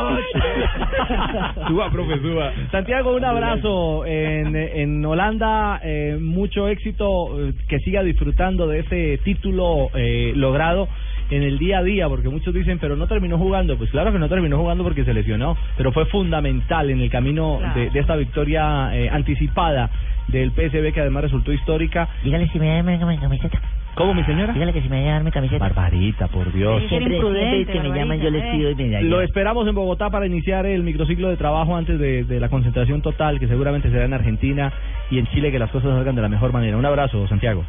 [1.69, 2.53] suba, profe, suba.
[2.71, 9.19] Santiago, un abrazo en, en Holanda, eh, mucho éxito, eh, que siga disfrutando de ese
[9.25, 10.89] título eh, logrado
[11.31, 13.77] en el día a día, porque muchos dicen, pero no terminó jugando.
[13.77, 17.61] Pues claro que no terminó jugando porque se lesionó, pero fue fundamental en el camino
[17.75, 19.91] de, de esta victoria eh, anticipada
[20.29, 22.09] del PSB, que además resultó histórica.
[22.23, 23.61] Dígale si me da mi camiseta.
[23.95, 24.53] ¿Cómo, mi señora?
[24.53, 25.59] Dígale que si me va a dar mi camiseta.
[25.59, 26.85] Barbarita, por Dios.
[26.89, 29.01] Siempre, siempre que me llaman yo les pido y me da.
[29.01, 33.03] Lo esperamos en Bogotá para iniciar el microciclo de trabajo antes de, de la concentración
[33.03, 34.73] total, que seguramente será en Argentina
[35.11, 36.77] y en Chile, que las cosas salgan de la mejor manera.
[36.77, 37.65] Un abrazo, Santiago.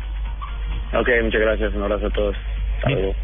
[0.94, 1.74] Ok, muchas gracias.
[1.74, 2.36] Un abrazo a todos.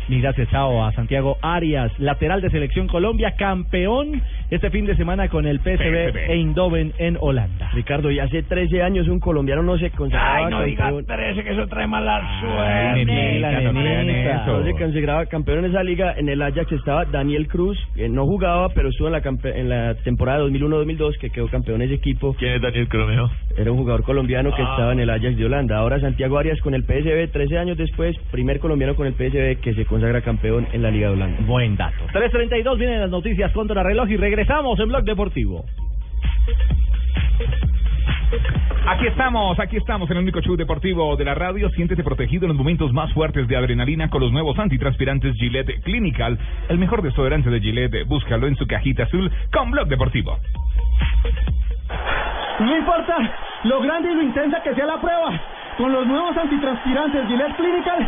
[0.09, 5.45] Gracias, chao, a Santiago Arias, lateral de Selección Colombia, campeón este fin de semana con
[5.47, 6.29] el PSV.
[6.31, 7.69] Eindhoven en Holanda.
[7.73, 11.05] Ricardo, y hace 13 años un colombiano no se consagraba Ay, no campeón.
[11.05, 13.05] 13, que eso trae mala Ay, suerte.
[13.05, 14.45] nenita, no nenita.
[14.45, 16.13] No se consagraba campeón en esa liga.
[16.17, 19.69] En el Ajax estaba Daniel Cruz, que no jugaba, pero estuvo en la, campe- en
[19.69, 22.35] la temporada 2001-2002, que quedó campeón ese equipo.
[22.37, 23.29] ¿Quién es Daniel Cromeo?
[23.57, 24.69] Era un jugador colombiano que Ah.
[24.71, 25.77] estaba en el Ajax de Holanda.
[25.77, 29.73] Ahora Santiago Arias con el PSV, 13 años después, primer colombiano con el PSV que
[29.73, 31.37] se consagra campeón en la Liga de Holanda.
[31.45, 32.07] Buen dato.
[32.13, 35.65] 3.32 vienen las noticias contra reloj y regresamos en Blog Deportivo.
[38.87, 41.69] Aquí estamos, aquí estamos en el único show deportivo de la radio.
[41.71, 46.37] Siéntete protegido en los momentos más fuertes de adrenalina con los nuevos antitranspirantes Gillette Clinical.
[46.69, 48.05] El mejor desodorante de Gillette.
[48.07, 50.37] Búscalo en su cajita azul con Blog Deportivo.
[52.59, 53.15] No importa
[53.63, 55.41] lo grande y lo intensa que sea la prueba.
[55.77, 58.07] Con los nuevos antitranspirantes Gillette Clinical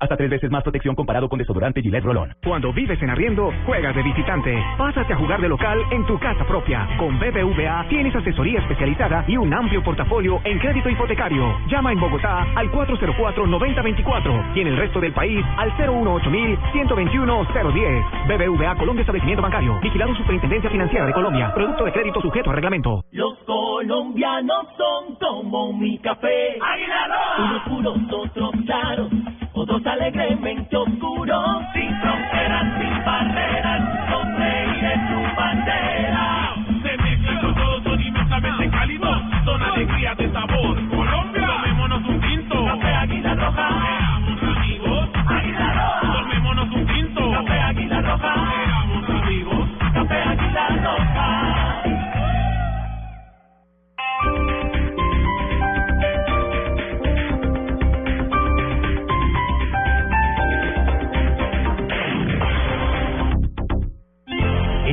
[0.00, 2.34] Hasta tres veces más protección comparado con desodorante Gillette Rolón.
[2.42, 4.56] Cuando vives en arriendo, juegas de visitante.
[4.78, 6.88] Pásate a jugar de local en tu casa propia.
[6.98, 11.54] Con BBVA tienes asesoría especializada y un amplio portafolio en crédito hipotecario.
[11.68, 18.26] Llama en Bogotá al 404-9024 y en el resto del país al 018-121-010.
[18.26, 19.78] BBVA Colombia Establecimiento Bancario.
[19.82, 21.52] Vigilado Superintendencia Financiera de Colombia.
[21.54, 23.04] Producto de crédito sujeto a reglamento.
[23.12, 26.56] Los colombianos son como mi café.
[27.38, 29.10] Unos puros, otros claros,
[29.52, 31.62] otros alegremente oscuros.
[31.72, 33.82] Sin fronteras, sin barreras,
[34.38, 36.54] reír en su bandera.
[36.82, 39.22] Se mezclan con todos, son inmensamente cálidos.
[39.44, 40.88] Son alegría de sabor.
[40.88, 42.64] Colombia, tomémonos un tinto.
[42.64, 43.89] Café Águila Roja.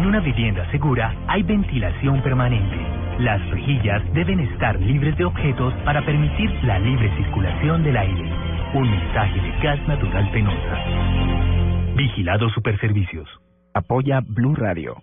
[0.07, 2.77] Una vivienda segura hay ventilación permanente.
[3.19, 8.31] Las rejillas deben estar libres de objetos para permitir la libre circulación del aire.
[8.73, 11.95] Un mensaje de Gas Natural Penosa.
[11.95, 13.27] Vigilado Superservicios.
[13.73, 14.95] Apoya Blue Radio.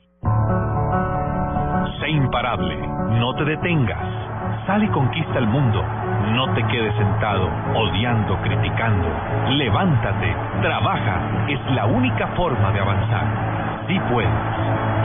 [2.01, 2.75] Sé imparable,
[3.21, 4.67] no te detengas.
[4.67, 5.85] Sal y conquista el mundo.
[6.33, 9.09] No te quedes sentado, odiando, criticando.
[9.51, 11.47] Levántate, trabaja.
[11.47, 13.74] Es la única forma de avanzar.
[13.87, 14.31] Sí puedes.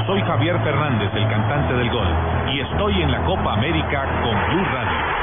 [0.05, 2.07] Soy Javier Fernández, el cantante del gol,
[2.47, 5.19] y estoy en la Copa América con Blue Radio.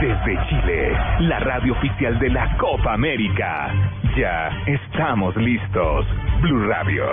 [0.00, 3.68] Desde Chile, la radio oficial de la Copa América.
[4.16, 6.06] Ya estamos listos.
[6.40, 7.04] Blue Radio,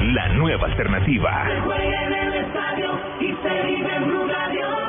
[0.00, 1.44] la nueva alternativa.
[1.64, 4.85] Juega en el estadio y se vive en Blue Radio.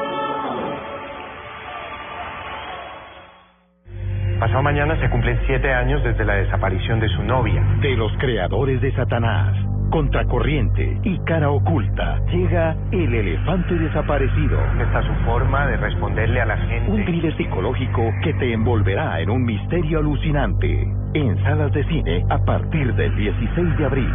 [4.40, 7.60] Pasado mañana se cumplen siete años desde la desaparición de su novia.
[7.82, 9.58] De los creadores de Satanás,
[9.90, 14.60] Contracorriente y Cara Oculta, llega el elefante desaparecido.
[14.80, 16.92] Esta es su forma de responderle a la gente.
[16.92, 20.88] Un thriller psicológico que te envolverá en un misterio alucinante.
[21.16, 24.14] En salas de cine a partir del 16 de abril.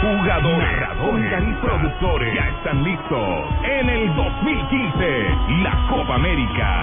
[0.00, 5.26] Jugadores, narradores y productores ya están listos en el 2015
[5.62, 6.82] la Copa América.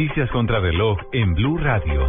[0.00, 2.08] Noticias contra reloj en Blue Radio.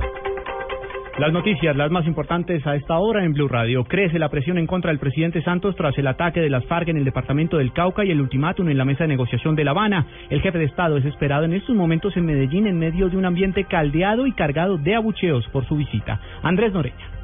[1.20, 3.84] Las noticias, las más importantes a esta hora en Blue Radio.
[3.84, 6.96] Crece la presión en contra del presidente Santos tras el ataque de las FARC en
[6.96, 10.08] el departamento del Cauca y el ultimátum en la mesa de negociación de La Habana.
[10.30, 13.26] El jefe de Estado es esperado en estos momentos en Medellín en medio de un
[13.26, 16.18] ambiente caldeado y cargado de abucheos por su visita.
[16.44, 17.21] Andrés Noreña.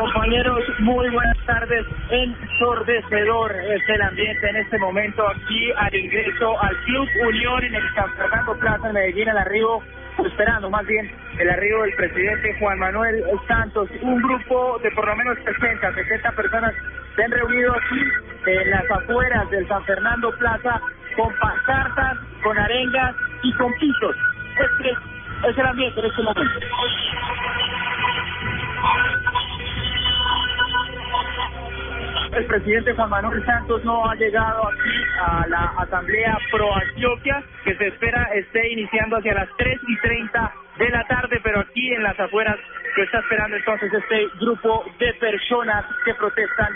[0.00, 1.84] Compañeros, muy buenas tardes.
[2.08, 7.94] Ensordecedor es el ambiente en este momento aquí al ingreso al Club Unión en el
[7.94, 9.82] San Fernando Plaza en Medellín, al arribo,
[10.24, 11.06] esperando más bien
[11.38, 13.90] el arribo del presidente Juan Manuel Santos.
[14.00, 16.74] Un grupo de por lo menos 60, 70 personas
[17.14, 18.00] se han reunido aquí
[18.46, 20.80] en las afueras del San Fernando Plaza
[21.14, 24.16] con pancartas, con arengas y con pisos.
[24.58, 24.96] Este
[25.46, 26.60] es el ambiente en este momento.
[32.32, 37.74] El presidente Juan Manuel Santos no ha llegado aquí a la Asamblea Pro Antioquia, que
[37.74, 42.02] se espera esté iniciando hacia las 3 y 30 de la tarde, pero aquí en
[42.04, 42.56] las afueras
[42.96, 46.72] lo está esperando entonces este grupo de personas que protestan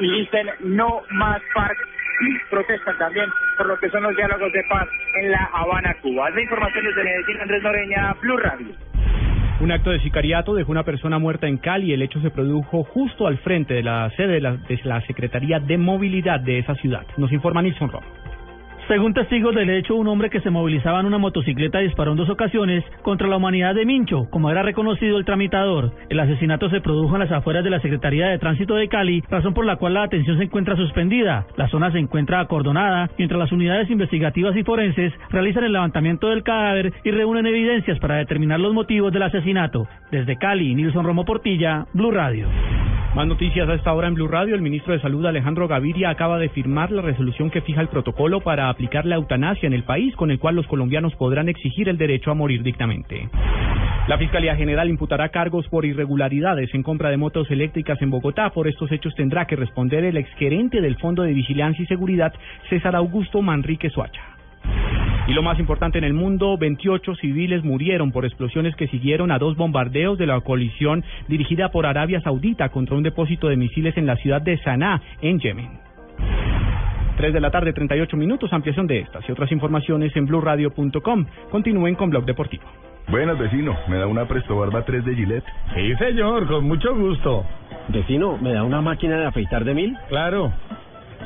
[0.00, 1.78] y dicen no más FARC
[2.20, 3.26] y protestan también
[3.56, 4.88] por lo que son los diálogos de paz
[5.20, 6.30] en La Habana, Cuba.
[6.30, 8.74] La información desde Medellín, Andrés Noreña, Blue Radio.
[9.64, 11.94] Un acto de sicariato dejó una persona muerta en Cali.
[11.94, 15.58] El hecho se produjo justo al frente de la sede de la, de la Secretaría
[15.58, 17.06] de Movilidad de esa ciudad.
[17.16, 18.06] Nos informa Nilson Romo.
[18.88, 22.28] Según testigos del hecho, un hombre que se movilizaba en una motocicleta disparó en dos
[22.28, 25.92] ocasiones contra la humanidad de Mincho, como era reconocido el tramitador.
[26.10, 29.54] El asesinato se produjo en las afueras de la Secretaría de Tránsito de Cali, razón
[29.54, 31.46] por la cual la atención se encuentra suspendida.
[31.56, 36.42] La zona se encuentra acordonada, mientras las unidades investigativas y forenses realizan el levantamiento del
[36.42, 39.88] cadáver y reúnen evidencias para determinar los motivos del asesinato.
[40.10, 42.48] Desde Cali, Nilson Romo Portilla, Blue Radio.
[43.14, 44.56] Más noticias a esta hora en Blue Radio.
[44.56, 48.40] El ministro de Salud, Alejandro Gaviria, acaba de firmar la resolución que fija el protocolo
[48.40, 51.96] para aplicar la eutanasia en el país, con el cual los colombianos podrán exigir el
[51.96, 53.28] derecho a morir dignamente.
[54.08, 58.50] La Fiscalía General imputará cargos por irregularidades en compra de motos eléctricas en Bogotá.
[58.50, 62.34] Por estos hechos tendrá que responder el exgerente del Fondo de Vigilancia y Seguridad,
[62.68, 64.33] César Augusto Manrique Suacha.
[65.26, 69.38] Y lo más importante en el mundo, 28 civiles murieron por explosiones que siguieron a
[69.38, 74.06] dos bombardeos de la coalición dirigida por Arabia Saudita contra un depósito de misiles en
[74.06, 75.70] la ciudad de Sanaa, en Yemen.
[77.16, 81.26] 3 de la tarde, 38 minutos, ampliación de estas y otras informaciones en blueradio.com.
[81.50, 82.64] Continúen con Blog Deportivo.
[83.08, 83.76] Buenas, vecino.
[83.88, 85.44] ¿Me da una Presto Barba 3 de Gillette?
[85.74, 87.44] Sí, señor, con mucho gusto.
[87.88, 89.96] Vecino, ¿me da una máquina de afeitar de mil?
[90.08, 90.52] Claro.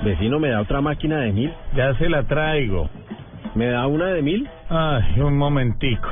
[0.04, 1.52] Vecino, ¿me da otra máquina de mil?
[1.74, 2.90] Ya se la traigo.
[3.54, 4.48] ¿Me da una de mil?
[4.68, 6.08] Ay, un momentico.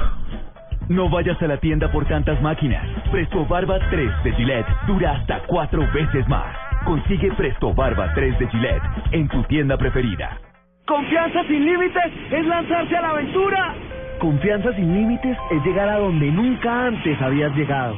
[0.89, 2.87] No vayas a la tienda por tantas máquinas.
[3.11, 6.55] Presto Barba 3 de Gillette dura hasta cuatro veces más.
[6.84, 8.82] Consigue Presto Barba 3 de Gillette
[9.12, 10.39] en tu tienda preferida.
[10.87, 13.74] Confianza sin límites es lanzarse a la aventura.
[14.20, 17.97] Confianza sin límites es llegar a donde nunca antes habías llegado.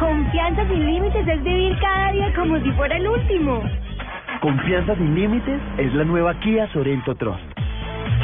[0.00, 3.62] Confianza sin límites es vivir cada día como si fuera el último.
[4.40, 7.42] Confianza sin límites es la nueva Kia Sorento Trust.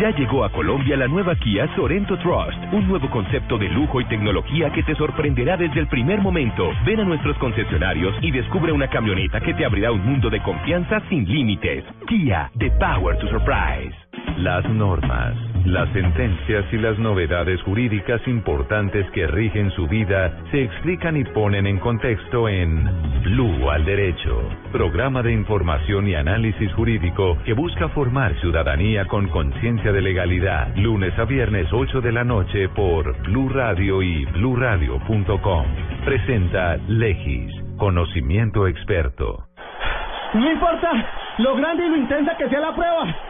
[0.01, 4.05] Ya llegó a Colombia la nueva Kia Sorento Trust, un nuevo concepto de lujo y
[4.07, 6.71] tecnología que te sorprenderá desde el primer momento.
[6.85, 11.01] Ven a nuestros concesionarios y descubre una camioneta que te abrirá un mundo de confianza
[11.09, 11.85] sin límites.
[12.09, 14.10] Kia, the power to surprise.
[14.37, 15.35] Las normas,
[15.67, 21.67] las sentencias y las novedades jurídicas importantes que rigen su vida se explican y ponen
[21.67, 22.85] en contexto en
[23.23, 24.43] Blue al Derecho,
[24.73, 31.19] programa de información y análisis jurídico que busca formar ciudadanía con conciencia de legalidad, lunes
[31.19, 35.67] a viernes 8 de la noche por Blue Radio y bluradio.com.
[36.05, 39.45] Presenta Legis, conocimiento experto.
[40.33, 40.91] No importa
[41.39, 43.30] lo grande y lo intensa que sea la prueba.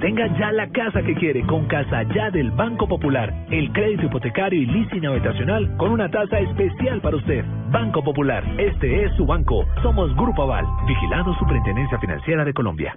[0.00, 3.32] Tenga ya la casa que quiere con Casa Ya del Banco Popular.
[3.50, 7.42] El crédito hipotecario y leasing habitacional con una tasa especial para usted.
[7.70, 9.64] Banco Popular, este es su banco.
[9.82, 12.96] Somos Grupo Aval, vigilado Superintendencia Financiera de Colombia.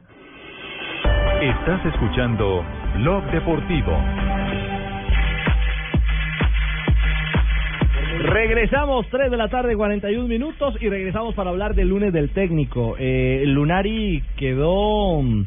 [1.41, 2.65] Estás escuchando
[2.97, 3.97] Blog Deportivo.
[8.23, 12.95] Regresamos, 3 de la tarde, 41 minutos, y regresamos para hablar del lunes del técnico.
[12.99, 15.45] Eh, Lunari quedó, mm,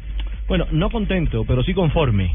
[0.55, 2.31] bueno, no contento, pero sí conforme,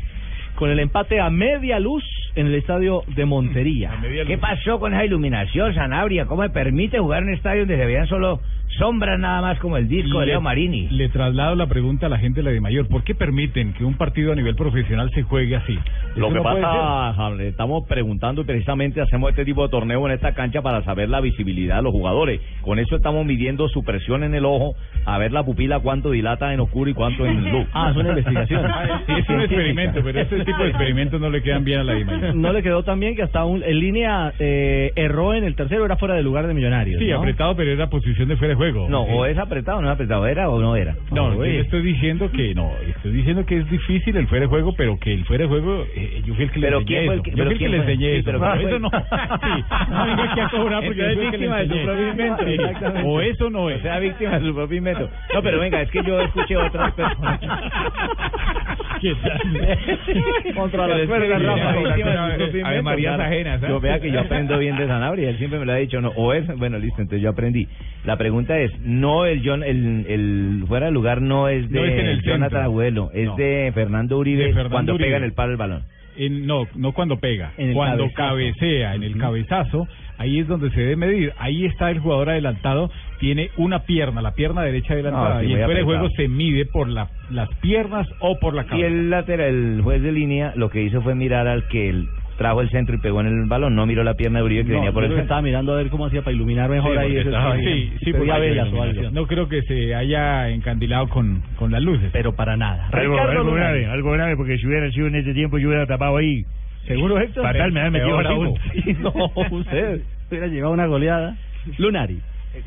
[0.57, 2.03] con el empate a media luz
[2.35, 3.91] en el estadio de Montería.
[4.27, 6.27] ¿Qué pasó con esa iluminación, Sanabria?
[6.27, 8.41] ¿Cómo me permite jugar en un estadio donde se veían solo
[8.79, 10.89] sombras nada más como el disco de Le- Leo Marini?
[10.91, 12.87] Le traslado la pregunta a la gente de la de Mayor.
[12.89, 15.77] ¿Por qué permiten que un partido a nivel profesional se juegue así?
[16.17, 20.13] Lo que no pasa, Hamlet, estamos preguntando y precisamente hacemos este tipo de torneo en
[20.15, 22.41] esta cancha para saber la visibilidad de los jugadores.
[22.61, 24.75] Con eso estamos midiendo su presión en el ojo,
[25.07, 27.67] a ver la pupila cuánto dilata en oscuro y cuánto en luz.
[27.73, 28.67] Ah, es una investigación.
[29.07, 31.95] Sí, es un experimento, pero ese tipo de experimentos no le quedan bien a la
[31.95, 32.18] de Mayor.
[32.35, 35.85] No le quedó tan bien que hasta un, en línea eh, erró en el tercero,
[35.85, 37.01] era fuera de lugar de Millonarios.
[37.01, 37.19] Sí, ¿no?
[37.19, 38.89] apretado, pero era posición de fuera de juego.
[38.89, 40.95] No, Eh, o es apretado no es apretado, ¿era o no era?
[41.11, 44.75] No, yo estoy diciendo que no, estoy diciendo que es difícil el fuera de juego,
[44.77, 47.15] pero que el fuera de juego, eh, yo fui el que le enseñé ¿quién fue
[47.15, 47.31] el eso.
[47.31, 48.31] yo pero fui el que le enseñé eso.
[48.33, 48.91] pero eso no.
[49.39, 52.45] Sí, no venga aquí a cobrar porque es víctima de su propio invento.
[52.45, 52.57] Sí.
[53.05, 53.79] O eso no es.
[53.79, 55.09] O sea, víctima de su propio invento.
[55.35, 57.41] No, pero venga, es que yo escuché otras personas.
[59.01, 60.55] ¿Qué tal?
[60.55, 61.71] Contra las cuerdas, Rafa,
[62.69, 63.61] Ave Marías ajenas.
[63.61, 66.09] Yo vea que yo aprendo bien de Sanabria, él siempre me lo ha dicho, no,
[66.17, 67.69] o es, bueno, listo, entonces yo aprendí.
[68.05, 71.85] La pregunta es, no el John, el, el fuera de lugar no es de No
[71.85, 72.63] es Jonathan.
[72.65, 73.37] Abuelo, es No.
[73.37, 75.07] de Fernando Uribe De Fernando cuando Uribe.
[75.09, 75.83] pega en el palo el balón.
[76.17, 78.15] En- no, no cuando pega, cuando cabezazo.
[78.15, 79.87] cabecea, en el cabezazo,
[80.19, 81.33] ahí es donde se debe medir.
[81.39, 82.91] Ahí está el jugador adelantado,
[83.21, 86.09] tiene una pierna, la pierna derecha adelantada, No, sí, y el muy fuera de juego
[86.17, 88.87] se mide por la, las piernas o por la Y cabeza.
[88.87, 92.61] el lateral, el juez de línea, lo que hizo fue mirar al que el trajo
[92.61, 94.77] el centro y pegó en el balón, no miró la pierna de Uribe que No,
[94.77, 95.23] venía por el centro.
[95.25, 97.17] estaba mirando a ver cómo hacía para iluminar mejor Sí, ahí.
[97.17, 98.25] estaba- sí, sí, algo.
[98.47, 99.13] iluminación.
[99.15, 102.11] No creo que se haya encandilado con, con las luces.
[102.13, 102.91] Pero para nada.
[102.93, 103.17] Algo-
[103.53, 106.45] grave, Algo grave, porque si hubiera sido en ese tiempo, yo hubiera tapado ahí.
[106.89, 107.45] ¿Seguro, Héctor?
[107.45, 108.65] Fatal, me había metido la última.
[108.99, 111.37] No, usted hubiera llevado una goleada.
[111.77, 112.21] Lunari.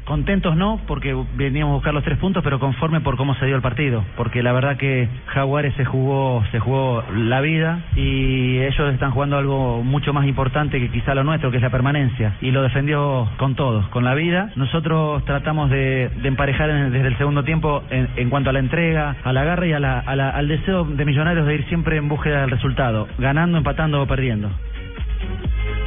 [0.06, 3.56] Contentos no, porque veníamos a buscar los tres puntos, pero conforme por cómo se dio
[3.56, 8.94] el partido, porque la verdad que Jaguares se jugó, se jugó la vida y ellos
[8.94, 12.52] están jugando algo mucho más importante que quizá lo nuestro, que es la permanencia, y
[12.52, 14.50] lo defendió con todo, con la vida.
[14.56, 19.16] Nosotros tratamos de, emparejar en- desde el segundo tiempo en, en cuanto a la entrega,
[19.24, 21.98] a la garra y a la- a la- al deseo de Millonarios de ir siempre
[21.98, 24.50] en búsqueda del resultado, ganando, empatando o perdiendo.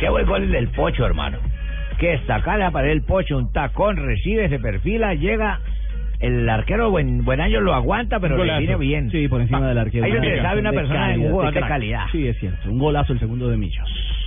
[0.01, 1.39] Qué buen gol el del Pocho, hermano.
[1.99, 5.61] Que está la pared el Pocho, un tacón, recibe, se perfila, llega.
[6.21, 9.11] El arquero buen, buen año lo aguanta, pero le viene bien.
[9.11, 10.05] Sí, por encima del arquero.
[10.07, 11.69] Ahí donde sabe una De persona de calidad, un jugador de crack.
[11.71, 12.05] calidad.
[12.13, 12.71] Sí, es cierto.
[12.71, 13.87] Un golazo el segundo de Millos.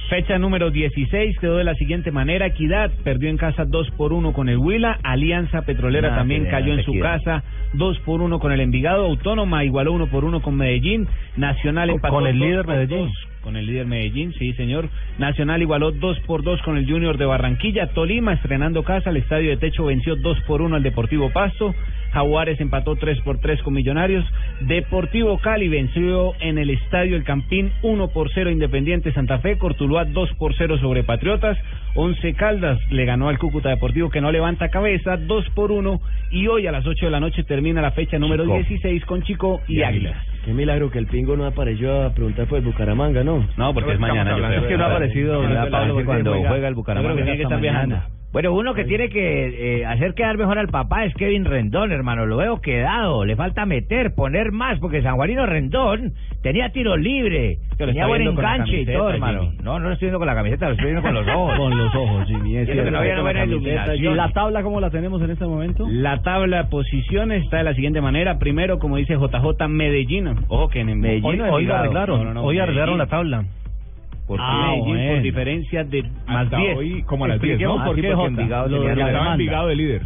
[0.09, 2.45] Fecha número 16 quedó de la siguiente manera.
[2.45, 4.99] Equidad perdió en casa 2 por 1 con el Huila.
[5.01, 7.23] Alianza Petrolera Nada también cayó en su Equidad.
[7.23, 7.43] casa
[7.73, 9.05] 2 por 1 con el Envigado.
[9.05, 11.07] Autónoma igualó 1 por 1 con Medellín.
[11.35, 13.05] Nacional Con- empató con el líder Medellín.
[13.07, 14.89] dos Con el líder Medellín, sí señor.
[15.19, 17.87] Nacional igualó 2 por 2 con el Junior de Barranquilla.
[17.93, 19.09] Tolima estrenando casa.
[19.09, 21.73] El Estadio de Techo venció 2 por 1 al Deportivo Pasto.
[22.11, 24.25] Jaguares empató 3 por 3 con Millonarios.
[24.59, 29.57] Deportivo Cali venció en el Estadio El Campín 1 por 0 Independiente Santa Fe.
[29.57, 31.57] Cortuluá 2 por 0 sobre Patriotas.
[31.95, 36.01] Once Caldas le ganó al Cúcuta Deportivo que no levanta cabeza 2 por 1.
[36.31, 38.55] Y hoy a las 8 de la noche termina la fecha número Chico.
[38.55, 40.17] 16 con Chico y, Y Águilas.
[40.47, 43.45] Qué milagro que el Pingo no apareció a preguntar por el Bucaramanga, ¿no?
[43.57, 44.31] No, porque es mañana.
[44.31, 44.61] yo creo.
[44.61, 47.09] Es que no ha aparecido Pablo cuando juega el Bucaramanga.
[47.09, 48.01] Yo creo que tiene que estar viajando.
[48.33, 52.25] Bueno, uno que tiene que eh, hacer quedar mejor al papá es Kevin Rendón, hermano.
[52.25, 53.23] Lo veo quedado.
[53.25, 56.11] Le falta meter, poner más, porque San Juanino Rendón
[56.43, 59.41] tenía tiro libre, tenía buen enganche y todo, hermano.
[59.43, 59.57] Jimmy.
[59.63, 61.57] No, no lo estoy viendo con la camiseta, lo estoy viendo con los ojos.
[61.57, 62.57] Con los ojos, Jimmy.
[62.57, 62.91] Es cierto.
[62.91, 63.69] no había Con la buena camiseta.
[63.95, 64.13] iluminación.
[64.13, 65.87] ¿Y la tabla cómo la tenemos en este momento?
[65.89, 68.37] La tabla posiciones está de la siguiente manera.
[68.39, 70.27] Primero, como dice JJ, Medellín.
[70.49, 71.25] Ojo que en Medellín.
[71.25, 73.45] Hoy- hoy arreglaron, No, no, no, hoy arreglaron la tabla.
[74.27, 76.77] Por Ah, Medellín por diferencia de más Hasta 10.
[76.77, 77.79] hoy como a las 10, ¿no?
[77.79, 78.09] Ah, por sí, qué.
[78.11, 78.89] Envigado Lo.
[79.33, 80.01] Envigado de líder.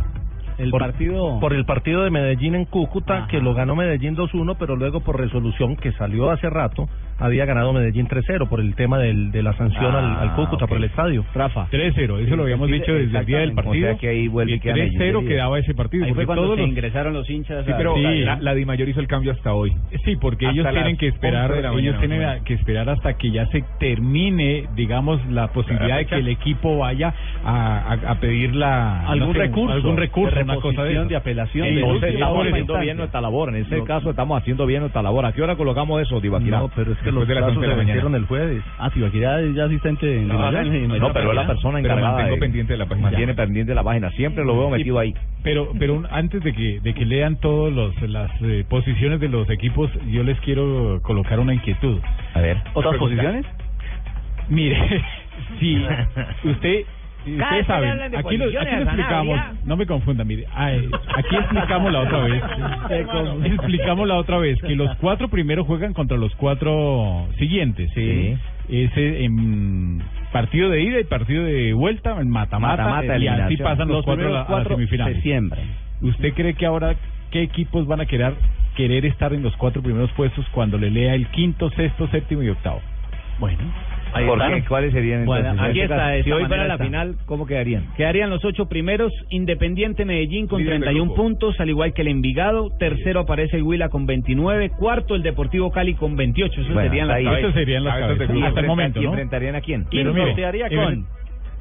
[0.59, 4.57] El por, partido por el partido de Medellín en Cúcuta, que lo ganó Medellín 2-1,
[4.59, 6.87] pero luego por resolución que salió hace rato,
[7.21, 10.77] había ganado Medellín 3-0 por el tema del, de la sanción al, al Cúcuta por
[10.77, 11.23] el estadio.
[11.33, 11.67] Rafa.
[11.71, 13.87] 3-0, eso lo habíamos dicho desde el día del partido.
[13.87, 16.05] O sea que ahí vuelve y y queda Medellín 3-0 de quedaba ese partido.
[16.05, 17.65] Ahí fue cuando todos se los- ingresaron los hinchas.
[17.65, 18.01] Sí, pero Sí.
[18.21, 19.71] la, la Di Mayor hizo el cambio hasta hoy.
[20.03, 21.99] Sí, porque Hasta ellos tienen que esperar, 11 de la ellos mañana,
[22.33, 26.77] tienen que esperar hasta que ya se termine, digamos, la posibilidad de que el equipo
[26.77, 27.13] vaya
[27.43, 31.05] a, a, a pedir la Algún no sé, recurso, algún recurso, de una cosa de,
[31.05, 33.49] de apelación, Sí, de- entonces, estamos haciendo bien nuestra labor.
[33.49, 35.25] En ese caso estamos haciendo bien nuestra labor.
[35.25, 36.59] ¿A qué hora colocamos eso, Tibaquirá?
[36.59, 38.17] No, pero es que Los de 11 de se la mañana.
[38.17, 38.63] el jueves.
[38.79, 42.35] Ah, Tibaquirá es ya asistente en No, no, pero es la persona Pero encargada mantengo
[42.35, 43.07] de- pendiente de la página.
[43.07, 44.09] Mantiene pendiente de la página.
[44.11, 45.13] Siempre lo veo metido ahí.
[45.43, 49.49] Pero, pero un- antes de que, de que lean todas las eh, posiciones de los
[49.49, 51.99] equipos, yo les quiero colocar una inquietud.
[52.33, 52.57] A ver.
[52.73, 53.45] ¿Otras posiciones?
[54.49, 54.77] Mire,
[55.59, 55.83] si
[56.45, 56.85] usted...
[57.23, 61.35] Cada vez Ustedes saben, aquí lo, aquí lo explicamos, no me confunda, mire, ay, aquí
[61.35, 62.43] explicamos la otra vez,
[63.45, 68.35] explicamos la otra vez que los cuatro primeros juegan contra los cuatro siguientes, Sí.
[68.69, 70.01] ese en
[70.31, 74.05] partido de ida y partido de vuelta, en mata-mata, Mata-mata, y así pasan los, Los
[74.05, 75.15] cuatro a la, primeros a cuatro semifinales.
[75.17, 75.63] se siembran.
[76.01, 76.95] ¿Usted cree que ahora
[77.29, 78.33] qué equipos van a querer
[78.75, 82.49] querer estar en los cuatro primeros puestos cuando le lea el quinto, sexto, séptimo y
[82.49, 82.81] octavo?
[83.39, 83.59] Bueno,
[84.13, 84.63] Ahí ¿Por qué?
[84.67, 85.69] ¿Cuáles serían Bueno, entonces?
[85.69, 86.83] aquí En este está, Si hoy fuera la está.
[86.85, 87.85] final, ¿cómo quedarían?
[87.95, 91.21] Quedarían los ocho primeros, Independiente Medellín con Líder del 31 grupo.
[91.23, 92.69] puntos, al igual que el Envigado.
[92.77, 94.69] Tercero aparece el Huila con 29.
[94.77, 96.61] Cuarto el Deportivo Cali con 28.
[96.61, 97.39] Esos Bueno, serían las cabezas.
[97.39, 98.47] Esas serían las Cabezas cabezas grupo.
[98.47, 99.09] hasta el ¿Y momento, ¿no?
[99.09, 99.85] enfrentarían a quién?
[99.91, 101.05] Y sortearía con,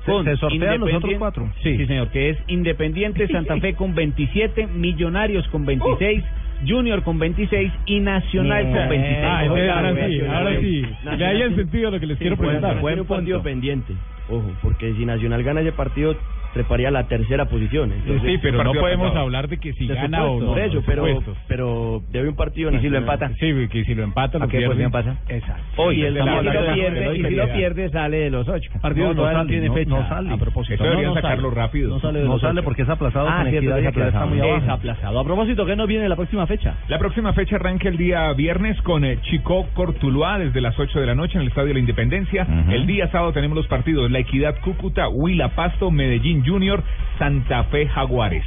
[0.07, 1.53] con se sortean los otros cuatro.
[1.63, 1.87] Sí.
[1.87, 6.25] señor, que es Independiente Santa Fe con 27, Millonarios con 26,
[6.67, 9.19] Junior con 26 y Nacional con 26.
[9.25, 10.83] Ah, entonces Oiga, ahora sí, ahora sí.
[11.03, 12.81] Le hayan tiene- sentido lo que les Sí, quiero preguntar.
[12.81, 13.97] Buen partido pendiente.
[14.27, 16.17] Ojo, porque si Nacional gana ese partido,
[16.53, 17.93] treparía a la tercera posición.
[17.93, 19.25] Entonces, sí, pero no podemos apretado.
[19.25, 20.51] hablar de que si De gana o supuesto, no.
[20.53, 21.37] Por eso, pero, supuesto.
[21.49, 23.29] pero debe un partido ¿Y si lo empata?
[23.39, 24.69] Sí, que si lo empata, lo ¿A qué pierde.
[24.69, 25.17] posición pasa?
[25.29, 25.63] Exacto.
[25.77, 28.71] Hoy, Sí, y, lo de- pierde, de y si lo pierde, sale de los ocho.
[28.81, 29.91] partido No, no sale, tiene no- fecha.
[29.91, 30.31] no sale.
[30.33, 30.75] A propósito.
[30.75, 31.23] Eso deberían sale.
[31.23, 31.89] sacarlo rápido.
[31.91, 34.51] No sale, No sale porque es aplazado Ah, cierto, es Equidad está muy aplazado.
[34.51, 34.65] abajo.
[34.65, 35.19] Es aplazado.
[35.21, 36.75] A propósito, ¿qué nos viene la próxima fecha?
[36.89, 41.07] La próxima fecha arranca el día viernes con eh, Chico Cortuluá desde las 8 de
[41.07, 42.47] la noche en el Estadio de la Independencia.
[42.71, 46.83] El día sábado tenemos los partidos La Equidad Cúcuta, Huila Pasto, Medellín Junior,
[47.19, 48.45] Santa Fe Jaguares.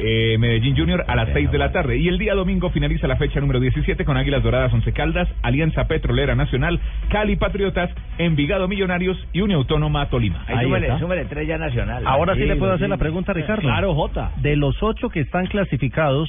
[0.00, 1.98] eh, Medellín Junior a las 6 de la tarde.
[1.98, 5.88] Y el día domingo finaliza la fecha número 17 con Águilas Doradas Once Caldas, Alianza
[5.88, 6.78] Petrolera Nacional,
[7.08, 10.44] Cali Patriotas, Envigado Millonarios y Unión Autónoma Tolima.
[10.46, 12.04] Ahí súmele, súmele tres ya nacional.
[12.06, 13.62] Ahora sí, le puedo hacer la pregunta, Ricardo.
[13.62, 14.30] Claro, Jota.
[14.36, 16.28] De los ocho que están clasificados,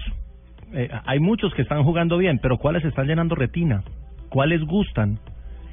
[0.74, 3.84] eh, hay muchos que están jugando bien, pero ¿cuáles están llenando retina?
[4.30, 5.20] ¿Cuáles gustan?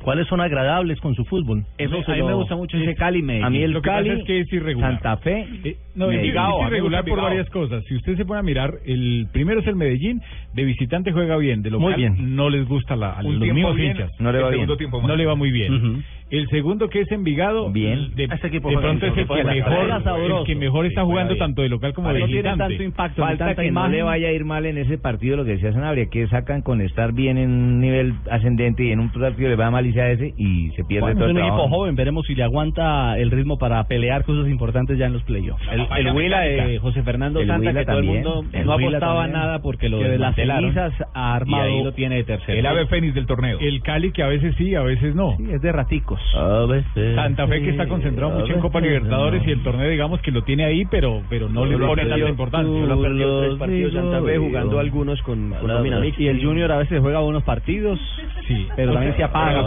[0.03, 1.64] ¿Cuáles son agradables con su fútbol?
[1.78, 3.44] Eso a mí me gusta mucho ese Cali Medellín.
[3.47, 4.92] A mí el Lo que Cali, pasa es que es irregular.
[4.92, 7.82] Santa Fe, Eh, no, es, irregular por varias cosas.
[7.88, 10.20] Si usted se pone a mirar, el primero es el Medellín,
[10.55, 12.36] de visitante juega bien, de local Muy bien.
[12.36, 14.12] no les gusta la, a los mismos hinchas.
[14.20, 14.76] no le va bien.
[14.76, 16.05] tiempo no le va muy bien.
[16.28, 18.14] El segundo que es Envigado, Bien.
[18.16, 21.36] de, Ese equipo de pronto es el que mejor, el que mejor está Sí, jugando
[21.36, 22.64] tanto de local como de No tiene visitante.
[22.74, 23.92] tanto impacto, Falta tanta que no imagen.
[23.92, 26.80] le vaya a ir mal en ese partido, lo que decía Sanabria, que sacan con
[26.80, 30.10] estar bien en un nivel ascendente y en un partido le va mal y sea
[30.10, 31.58] ese y se pierde Bueno, todo es un trabajo.
[31.62, 35.22] equipo joven, veremos si le aguanta el ritmo para pelear cosas importantes ya en los
[35.22, 35.62] playoffs.
[35.70, 38.66] El, el Huila de José Fernando El Santa, Huila que todo el también, mundo el
[38.66, 39.32] no Huila apostaba también.
[39.40, 42.58] nada porque lo Que de las cenizas ha armado y ahí lo tiene de tercero.
[42.58, 43.58] El ave fénix del torneo.
[43.60, 45.36] El Cali que a veces sí, a veces no.
[45.38, 45.70] es de
[47.14, 50.42] Santa Fe que está concentrado mucho en Copa Libertadores y el torneo digamos que lo
[50.42, 52.80] tiene ahí, pero pero no le pone tanta importancia.
[52.80, 55.54] solo perdió tres partidos Santa Fe jugando algunos con.
[56.18, 57.98] Y el Junior a veces juega buenos partidos,
[58.46, 58.66] sí.
[58.76, 59.60] pero también se apaga.
[59.60, 59.62] Ha.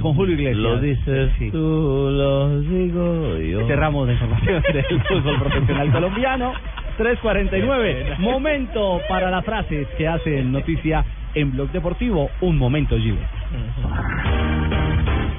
[0.00, 0.56] Con Julio Iglesias.
[0.58, 1.50] Lo dices Sí.
[1.50, 3.66] tú, lo digo yo.
[3.66, 6.52] Cerramos la información del fútbol profesional colombiano.
[6.98, 8.18] 3.49.
[8.18, 12.28] Momento para las frases que hacen noticia en Blog Deportivo.
[12.40, 13.18] Un momento, Gilles.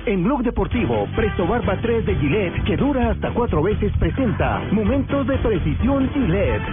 [0.06, 5.28] En Blog Deportivo, Presto Barba 3 de Gillette, que dura hasta cuatro veces, presenta Momentos
[5.28, 6.64] de Precisión Gillette.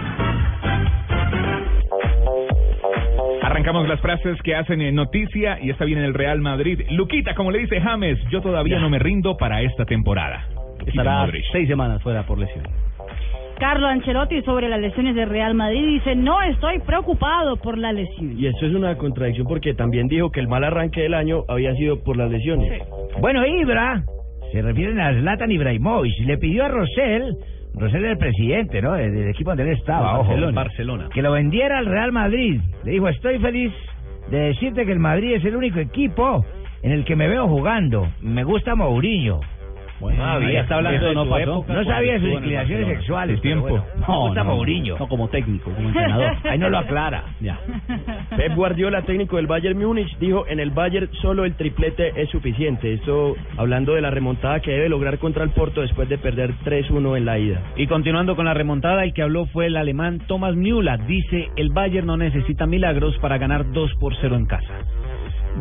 [3.43, 6.81] Arrancamos las frases que hacen en noticia y esta viene en el Real Madrid.
[6.91, 10.45] Luquita, como le dice James, yo todavía no me rindo para esta temporada.
[10.85, 12.86] Estará seis semanas fuera por lesión.
[13.59, 18.37] Carlo Ancelotti sobre las lesiones de Real Madrid dice, no estoy preocupado por la lesión.
[18.37, 21.73] Y eso es una contradicción porque también dijo que el mal arranque del año había
[21.75, 22.83] sido por las lesiones.
[23.19, 24.03] Bueno, Ibra,
[24.51, 27.35] se refieren a Zlatan Ibrahimovic, le pidió a Rosell,
[27.73, 28.93] Rosell era el presidente, ¿no?
[28.93, 30.55] Del, del equipo donde él estaba, ojo, Barcelona.
[30.55, 31.09] Barcelona.
[31.13, 32.61] que lo vendiera al Real Madrid.
[32.83, 33.73] Le dijo, estoy feliz
[34.29, 36.45] de decirte que el Madrid es el único equipo
[36.83, 38.07] en el que me veo jugando.
[38.21, 39.39] Me gusta Mourinho.
[39.99, 40.51] Bueno, No había.
[40.51, 41.65] ya está hablando Eso no pasó.
[41.67, 43.41] No sabía de sus inclinaciones sexuales.
[43.41, 43.67] Tiempo.
[43.69, 44.97] bueno, gusta Mourinho.
[44.97, 46.37] No como técnico, como entrenador.
[46.49, 47.23] Ahí no lo aclara.
[47.39, 47.59] Ya.
[48.37, 52.93] Pep Guardiola, técnico del Bayern Múnich, dijo en el Bayern solo el triplete es suficiente.
[52.93, 57.17] Esto hablando de la remontada que debe lograr contra el Porto después de perder 3-1
[57.17, 57.61] en la ida.
[57.75, 61.05] Y continuando con la remontada, el que habló fue el alemán Thomas Müller.
[61.05, 64.73] Dice, el Bayern no necesita milagros para ganar 2 por 0 en casa.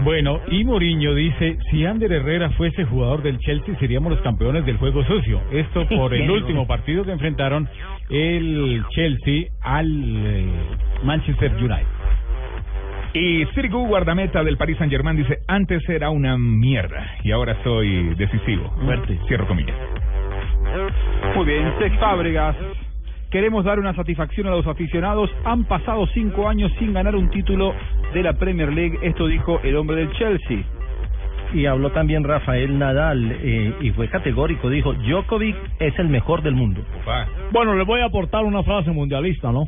[0.05, 4.77] Bueno, y Mourinho dice, si Ander Herrera fuese jugador del Chelsea seríamos los campeones del
[4.77, 5.41] juego sucio.
[5.51, 7.69] Esto por el último partido que enfrentaron
[8.11, 10.47] el Chelsea al eh,
[11.03, 11.87] Manchester United.
[13.15, 18.15] Y Sirigu, guardameta del Paris Saint Germain, dice, antes era una mierda y ahora soy
[18.17, 18.71] decisivo.
[18.85, 19.19] Fuerte.
[19.27, 19.77] Cierro comillas.
[21.35, 22.57] Muy bien, Sex Fábregas.
[23.37, 25.28] Queremos dar una satisfacción a los aficionados.
[25.45, 27.74] Han pasado cinco años sin ganar un título
[28.14, 28.99] de la Premier League.
[29.03, 30.64] Esto dijo el hombre del Chelsea.
[31.53, 36.55] Y habló también Rafael Nadal eh, y fue categórico, dijo, Djokovic es el mejor del
[36.55, 36.80] mundo.
[37.53, 39.66] Bueno, le voy a aportar una frase mundialista, ¿no?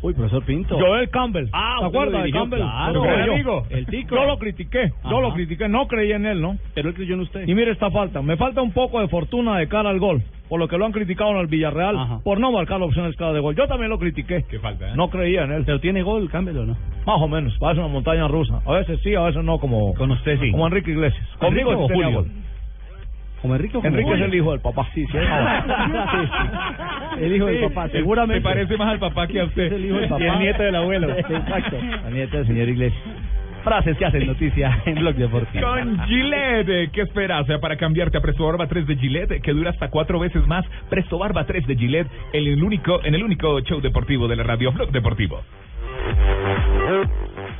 [0.00, 0.78] Uy, profesor Pinto.
[0.78, 1.50] Joel Campbell.
[1.52, 2.60] Ah, ¿Se usted lo acuerda de Campbell?
[2.60, 3.04] claro.
[3.04, 3.32] Yo.
[3.34, 3.66] amigo.
[3.68, 4.16] El tico.
[4.16, 6.56] Yo lo critiqué, yo lo critiqué, no creí en él, ¿no?
[6.74, 7.46] Pero él creyó en usted.
[7.46, 10.60] Y mire esta falta, me falta un poco de fortuna de cara al gol, por
[10.60, 12.18] lo que lo han criticado en el Villarreal, Ajá.
[12.22, 13.56] por no marcar opciones cara de gol.
[13.56, 14.44] Yo también lo critiqué.
[14.50, 14.92] Qué falta, ¿eh?
[14.96, 15.62] No creía en él.
[15.64, 16.72] Pero tiene gol, Campbell o no.
[17.06, 18.60] Más o menos, parece una montaña rusa.
[18.66, 20.50] A veces sí, a veces no, como, Con usted sí.
[20.50, 21.22] como Enrique Iglesias.
[21.40, 22.12] ¿Enrique Conmigo o Julio?
[22.12, 22.26] gol.
[23.42, 24.88] ¿Como Enrique como Enrique es el hijo del papá.
[24.94, 25.18] Sí, sí.
[27.20, 27.86] El hijo del papá.
[27.88, 28.40] se- seguramente.
[28.40, 29.64] Se parece más al papá que a usted.
[29.64, 30.24] Es el hijo del papá.
[30.24, 31.10] Y el nieto del abuelo.
[31.10, 31.76] Exacto.
[32.04, 33.02] La nieta del señor Iglesias.
[33.64, 35.66] Frases que hacen noticia en Blog Deportivo.
[35.66, 39.52] Con Gillette, ¿qué esperas O sea, para cambiarte a Presto Barba 3 de Gillette, que
[39.52, 40.64] dura hasta cuatro veces más?
[40.90, 44.42] Presto Barba 3 de Gillette, en el único, en el único show deportivo de la
[44.42, 45.40] radio Blog Deportivo.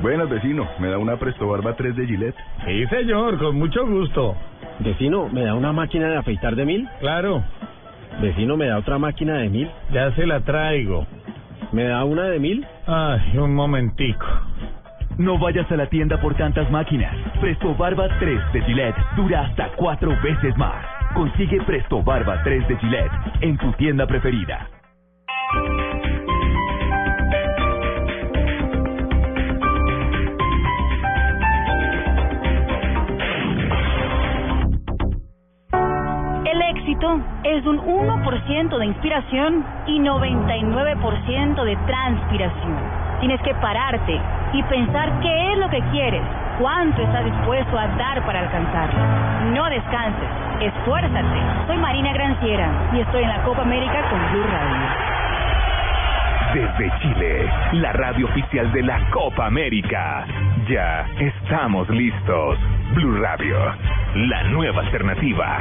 [0.01, 0.69] Buenas, vecino.
[0.79, 2.37] ¿Me da una Presto Barba 3 de Gillette?
[2.67, 4.37] Sí, señor, con mucho gusto.
[4.81, 6.89] Vecino, ¿me da una máquina de afeitar de mil?
[7.01, 7.43] Claro,
[8.21, 9.71] Vecino, ¿me da otra máquina de mil?
[9.93, 11.07] ya se la traigo.
[11.73, 12.67] ¿Me da una de mil?
[12.87, 14.27] Ay, un momentico.
[15.19, 17.15] No vayas a la tienda por tantas máquinas.
[17.41, 20.85] Presto Barba 3 de Gillette dura hasta cuatro veces más.
[21.15, 24.69] Consigue Presto Barba 3 de Gillette en tu tienda preferida.
[36.45, 42.79] El éxito es un 1% de inspiración y 99% de transpiración.
[43.21, 44.21] Tienes que pararte
[44.55, 46.23] y pensar qué es lo que quieres,
[46.61, 49.01] cuánto estás dispuesto a dar para alcanzarlo.
[49.53, 50.29] No descanses,
[50.61, 51.67] esfuérzate.
[51.67, 55.15] Soy Marina Granciera y estoy en la Copa América con Blue Radio.
[56.55, 60.25] Desde Chile, la radio oficial de la Copa América.
[60.69, 62.59] Ya estamos listos.
[62.95, 63.59] Blue Radio,
[64.15, 65.59] la nueva alternativa.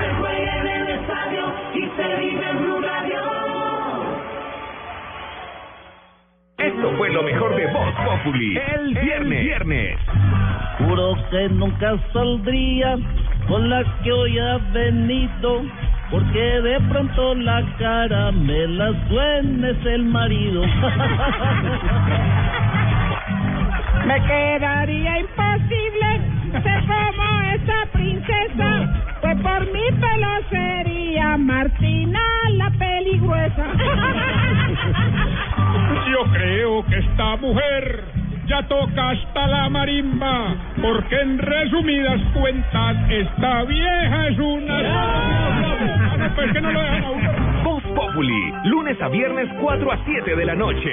[6.63, 8.57] Esto fue lo mejor de Voz Populi.
[8.57, 9.43] El viernes.
[9.43, 9.97] viernes.
[10.77, 12.97] Juro que nunca saldría
[13.49, 15.63] con la que hoy ha venido,
[16.09, 20.63] porque de pronto la cara me la suena es el marido.
[24.05, 26.21] Me quedaría imposible
[26.61, 32.21] ser como esa princesa, pues por mi pelo sería Martina
[32.51, 33.65] la peligruesa.
[36.11, 38.03] Yo creo que esta mujer
[38.45, 46.33] ya toca hasta la marimba, porque en resumidas cuentas, esta vieja es una...
[46.35, 47.31] Pues que no lo dejan a uno.
[47.63, 50.89] Voz Populi, lunes a viernes 4 a 7 de la noche.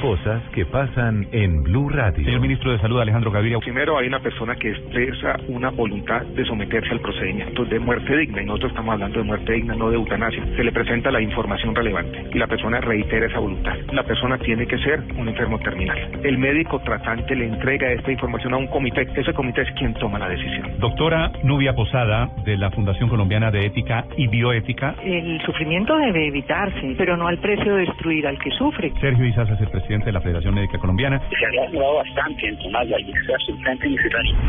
[0.00, 2.24] Cosas que pasan en Blue Radio.
[2.24, 3.58] Señor ministro de Salud, Alejandro Gaviria.
[3.58, 8.40] Primero hay una persona que expresa una voluntad de someterse al procedimiento de muerte digna
[8.40, 10.42] y nosotros estamos hablando de muerte digna, no de eutanasia.
[10.56, 13.74] Se le presenta la información relevante y la persona reitera esa voluntad.
[13.92, 15.98] La persona tiene que ser un enfermo terminal.
[16.22, 19.06] El médico tratante le entrega esta información a un comité.
[19.14, 20.78] Ese comité es quien toma la decisión.
[20.78, 24.94] Doctora Nubia Posada, de la Fundación Colombiana de Ética y Bioética.
[25.04, 28.92] El sufrimiento debe evitarse, pero no al precio de destruir al que sufre.
[28.98, 31.20] Sergio Isazas, el presidente de la Federación Médica Colombiana.
[31.28, 33.88] Se ha demorado bastante en tomar la absolutamente.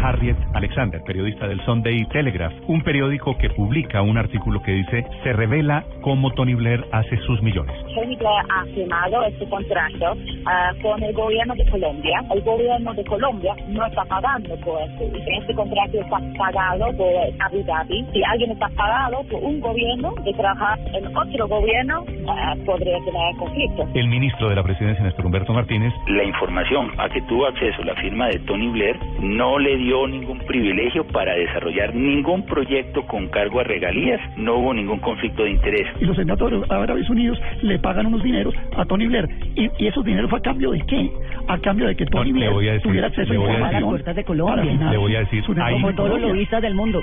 [0.03, 5.33] Harriet Alexander, periodista del Sunday Telegraph, un periódico que publica un artículo que dice se
[5.33, 7.75] revela cómo Tony Blair hace sus millones.
[7.95, 10.15] Tony Blair ha firmado este contrato
[10.45, 12.23] ah, con el gobierno de Colombia.
[12.29, 15.03] El gobierno de Colombia no está pagando por esto.
[15.41, 17.09] Este contrato está pagado por
[17.39, 18.05] Abu Dhabi.
[18.13, 23.35] Si alguien está pagado por un gobierno de trabajar en otro gobierno, ah, podría tener
[23.39, 23.87] conflicto.
[23.95, 25.93] El ministro de la Presidencia, Néstor Humberto Martínez.
[26.07, 30.39] La información a que tuvo acceso la firma de Tony Blair no le dio ningún
[30.39, 34.19] privilegio para desarrollar ningún proyecto con cargo a regalías.
[34.35, 35.87] No hubo ningún conflicto de interés.
[36.01, 39.29] Y los senadores Árabes Unidos le pagan unos dineros a Tony Blair.
[39.55, 41.09] ¿Y, y esos dineros fue a cambio de qué?
[41.47, 43.51] A cambio de que Tony Blair voy a decir- tuviera acceso a le voy a
[43.53, 43.71] información.
[43.71, 46.27] decir- para puertas de financiar Le voy a decir, Como en todos los Colombia.
[46.27, 47.01] lobistas del mundo.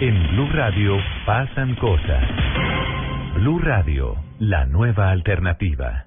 [0.00, 0.96] En Blue Radio
[1.26, 2.24] pasan cosas.
[3.36, 6.06] Blue Radio, la nueva alternativa.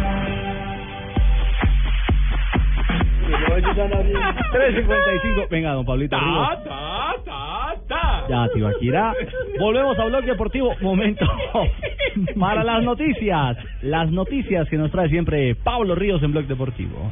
[3.59, 5.49] 3.55.
[5.49, 6.47] Venga, don Pablito Ríos.
[8.29, 9.13] Ya, Tibaquira.
[9.59, 10.73] Volvemos a Blog Deportivo.
[10.81, 11.25] Momento
[12.39, 13.57] para las noticias.
[13.81, 17.11] Las noticias que nos trae siempre Pablo Ríos en Blog Deportivo.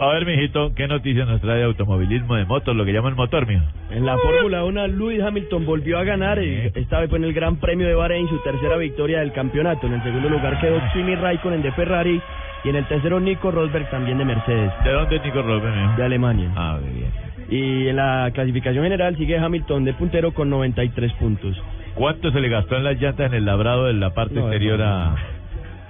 [0.00, 3.48] A ver, mijito, ¿qué noticias nos trae de automovilismo de motos, lo que llaman motor,
[3.48, 3.64] mijo?
[3.90, 6.38] En la Fórmula 1, Lewis Hamilton volvió a ganar.
[6.38, 9.88] eh, Esta vez fue en el Gran Premio de Bahrein, su tercera victoria del campeonato.
[9.88, 12.20] En el segundo lugar quedó Kimi Raikkonen de Ferrari.
[12.64, 14.72] Y en el tercero, Nico Rosberg también de Mercedes.
[14.84, 15.96] ¿De dónde es Nico Rosberg, mijo?
[15.96, 16.50] De Alemania.
[16.56, 17.10] Ah, muy bien.
[17.50, 21.56] Y en la clasificación general sigue Hamilton de puntero con 93 puntos.
[21.94, 24.82] ¿Cuánto se le gastó en las llantas en el labrado de la parte No, exterior
[24.82, 25.14] a...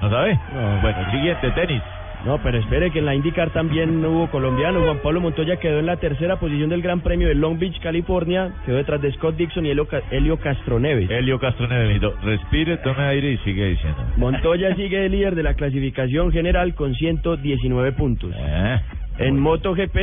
[0.00, 0.34] ¿No sabe?
[0.54, 0.80] No.
[0.80, 1.82] Bueno, siguiente, tenis.
[2.24, 4.80] No, pero espere que en la IndyCar también hubo colombiano.
[4.82, 8.52] Juan Pablo Montoya quedó en la tercera posición del Gran Premio de Long Beach, California.
[8.66, 11.08] Quedó detrás de Scott Dixon y Helio, Helio Castroneves.
[11.10, 12.02] Helio Castroneves.
[12.22, 13.98] Respire, tome aire y sigue diciendo.
[14.16, 18.34] Montoya sigue de líder de la clasificación general con 119 puntos.
[18.36, 18.80] Eh,
[19.18, 19.96] En MotoGP,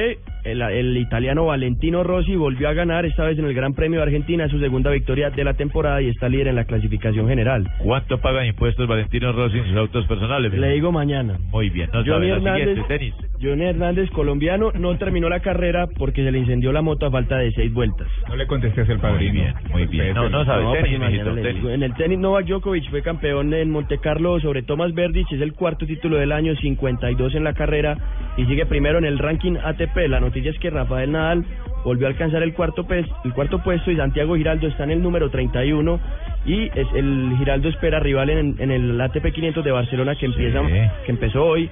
[0.46, 4.04] el, el italiano Valentino Rossi volvió a ganar, esta vez en el Gran Premio de
[4.04, 7.68] Argentina, su segunda victoria de la temporada y está líder en la clasificación general.
[7.80, 10.54] ¿Cuánto pagan impuestos Valentino Rossi en sus autos personales?
[10.54, 11.38] Le digo mañana.
[11.52, 12.28] Muy bien, no Johnny sabe.
[12.28, 13.14] La Hernández, siguiente, tenis.
[13.42, 17.38] Johnny Hernández, colombiano, no terminó la carrera porque se le incendió la moto a falta
[17.38, 18.08] de seis vueltas.
[18.30, 19.34] No le contesté hacia el padrino.
[19.34, 20.14] Muy bien, muy bien.
[20.14, 20.64] No, no sabe.
[20.64, 21.56] No, pues tenis, mañana tenis.
[21.56, 21.70] digo.
[21.70, 25.54] En el tenis, Novak Djokovic fue campeón en Monte Carlo sobre Thomas Berdych, es el
[25.54, 27.98] cuarto título del año, 52 en la carrera
[28.38, 30.08] y sigue primero en el ranking ATP.
[30.08, 31.46] La noticia es que Rafael Nadal
[31.86, 35.02] volvió a alcanzar el cuarto, pes- el cuarto puesto y Santiago Giraldo está en el
[35.02, 36.00] número 31
[36.46, 40.60] y es el Giraldo espera rival en, en el ATP 500 de Barcelona que empieza
[40.62, 40.74] Sí.
[41.06, 41.70] que empezó hoy.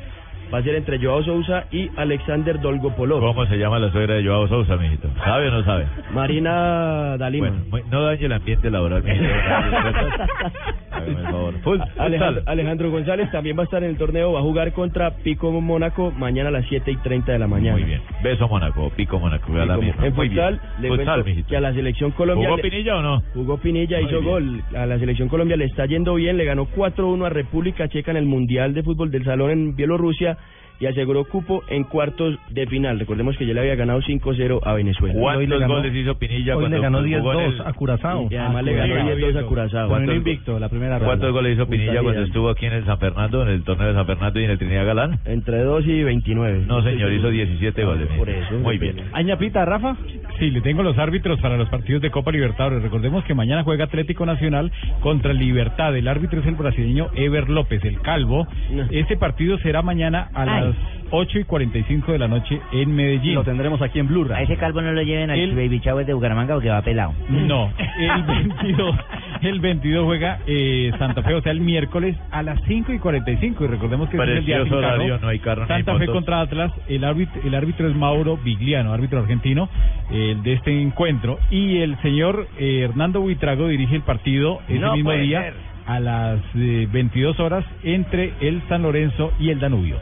[0.54, 3.20] Va a ser entre Joao Sousa y Alexander Dolgopolov.
[3.22, 5.10] ¿Cómo se llama la suegra de Joao Sousa, mijito?
[5.24, 5.86] ¿Sabe o no sabe?
[6.14, 7.48] Marina Dalima.
[7.50, 9.28] Bueno, muy- no dañe el ambiente laboral, mijito.
[12.46, 16.12] Alejandro, González también va a estar en el torneo, va a jugar contra Pico Mónaco
[16.12, 17.74] mañana a las 7 y 30 de la mañana.
[17.78, 18.02] Muy bien.
[18.24, 19.52] Beso Mónaco, pico Mónaco.
[19.54, 20.06] a la Pico- misma.
[20.08, 22.50] en futsal, le Futsal, cuento que a la selección Colombia...
[22.50, 23.22] ¿Jugó Pinilla o no?
[23.34, 24.32] Jugó Pinilla, Muy hizo bien.
[24.32, 24.64] gol.
[24.78, 28.18] A la selección Colombia le está yendo bien, le ganó 4-1 a República Checa en
[28.18, 30.38] el Mundial de Fútbol del Salón en Bielorrusia
[30.84, 32.99] y aseguró cupo en cuartos de final.
[32.99, 35.18] Recordemos que ya le había ganado 5-0 a Venezuela.
[35.18, 38.27] ¿Cuántos goles hizo Pinilla hoy cuando le ganó jugó en 10-2 el- a Curazao.
[38.30, 39.88] Y además le ganó Ah, 10-2 a Curazao.
[39.88, 41.30] ¿Cuántos Con un go- invicto, la primera ¿Cuántos ronda.
[41.39, 44.05] goles hizo Pinilla cuando estuvo aquí en el San Fernando, en el torneo de San
[44.05, 45.19] Fernando y en el Trinidad Galán?
[45.26, 46.65] Entre 2 y 29.
[46.68, 48.07] No, señor, hizo 17 goles.
[48.18, 48.53] Por eso.
[48.55, 48.97] Muy bien.
[49.14, 49.95] ¿Añapita, Rafa?
[50.39, 52.81] Sí, le tengo los árbitros para los partidos de Copa Libertadores.
[52.84, 55.95] Recordemos que mañana juega Atlético Nacional contra Libertad.
[55.95, 58.47] El árbitro es el brasileño Ever López, el calvo.
[58.91, 60.65] Este partido será mañana a Ay.
[60.65, 60.73] las
[61.12, 63.36] 8 y 45 de la noche en Medellín.
[63.36, 66.08] Lo tendremos aquí en Blue A ese calvo no lo lleven al El- Baby Chávez
[66.08, 67.14] de Bucaramanga porque va pelado.
[67.30, 68.95] No, el 22,
[69.44, 73.64] el 22 juega eh, Santa Fe, o sea, el miércoles a las 5 y 45.
[73.64, 74.78] Y recordemos que es el día carro.
[74.78, 76.72] horario, no hay carro, no hay Santa Fe contra Atlas.
[76.88, 79.70] El árbitro, el árbitro es Mauro Vigliano, árbitro argentino
[80.12, 81.38] el de este encuentro.
[81.52, 85.54] Y el señor eh, Hernando Buitrago dirige el partido ese No mismo día ser.
[85.86, 89.98] a las eh, 22 horas entre el San Lorenzo y el Danubio.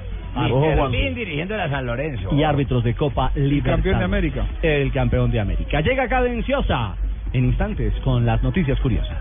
[1.16, 2.30] Dirigiendo a San Lorenzo.
[2.34, 3.76] Y árbitros de Copa Libertadores.
[3.76, 4.46] campeón de América.
[4.62, 5.82] El campeón de América.
[5.82, 6.96] Llega Cadenciosa
[7.34, 9.18] en instantes con las noticias curiosas.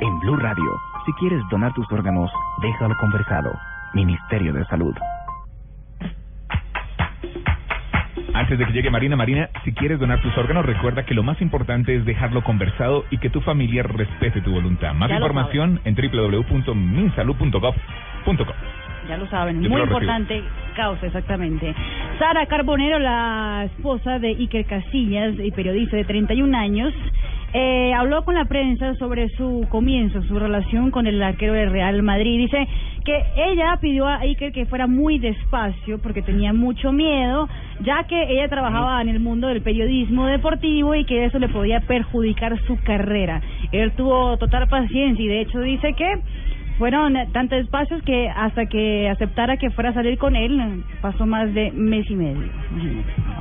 [0.00, 2.30] En Blue Radio, si quieres donar tus órganos,
[2.62, 3.50] déjalo conversado.
[3.94, 4.94] Ministerio de Salud.
[8.34, 11.40] Antes de que llegue Marina, Marina, si quieres donar tus órganos, recuerda que lo más
[11.40, 14.94] importante es dejarlo conversado y que tu familia respete tu voluntad.
[14.94, 18.54] Más Ya información en www.minsalud.gov.co.
[19.08, 20.42] Ya lo saben, Yo muy importante
[20.76, 21.74] causa, exactamente.
[22.18, 26.94] Sara Carbonero, la esposa de Iker Casillas y periodista de 31 años,
[27.52, 32.02] eh, habló con la prensa sobre su comienzo, su relación con el arquero del Real
[32.02, 32.38] Madrid.
[32.38, 32.68] Dice
[33.04, 37.48] que ella pidió a Iker que fuera muy despacio porque tenía mucho miedo,
[37.80, 41.80] ya que ella trabajaba en el mundo del periodismo deportivo y que eso le podía
[41.80, 43.40] perjudicar su carrera.
[43.72, 46.20] Él tuvo total paciencia y de hecho dice que
[46.78, 51.52] fueron tantos espacios que hasta que aceptara que fuera a salir con él pasó más
[51.52, 52.48] de mes y medio.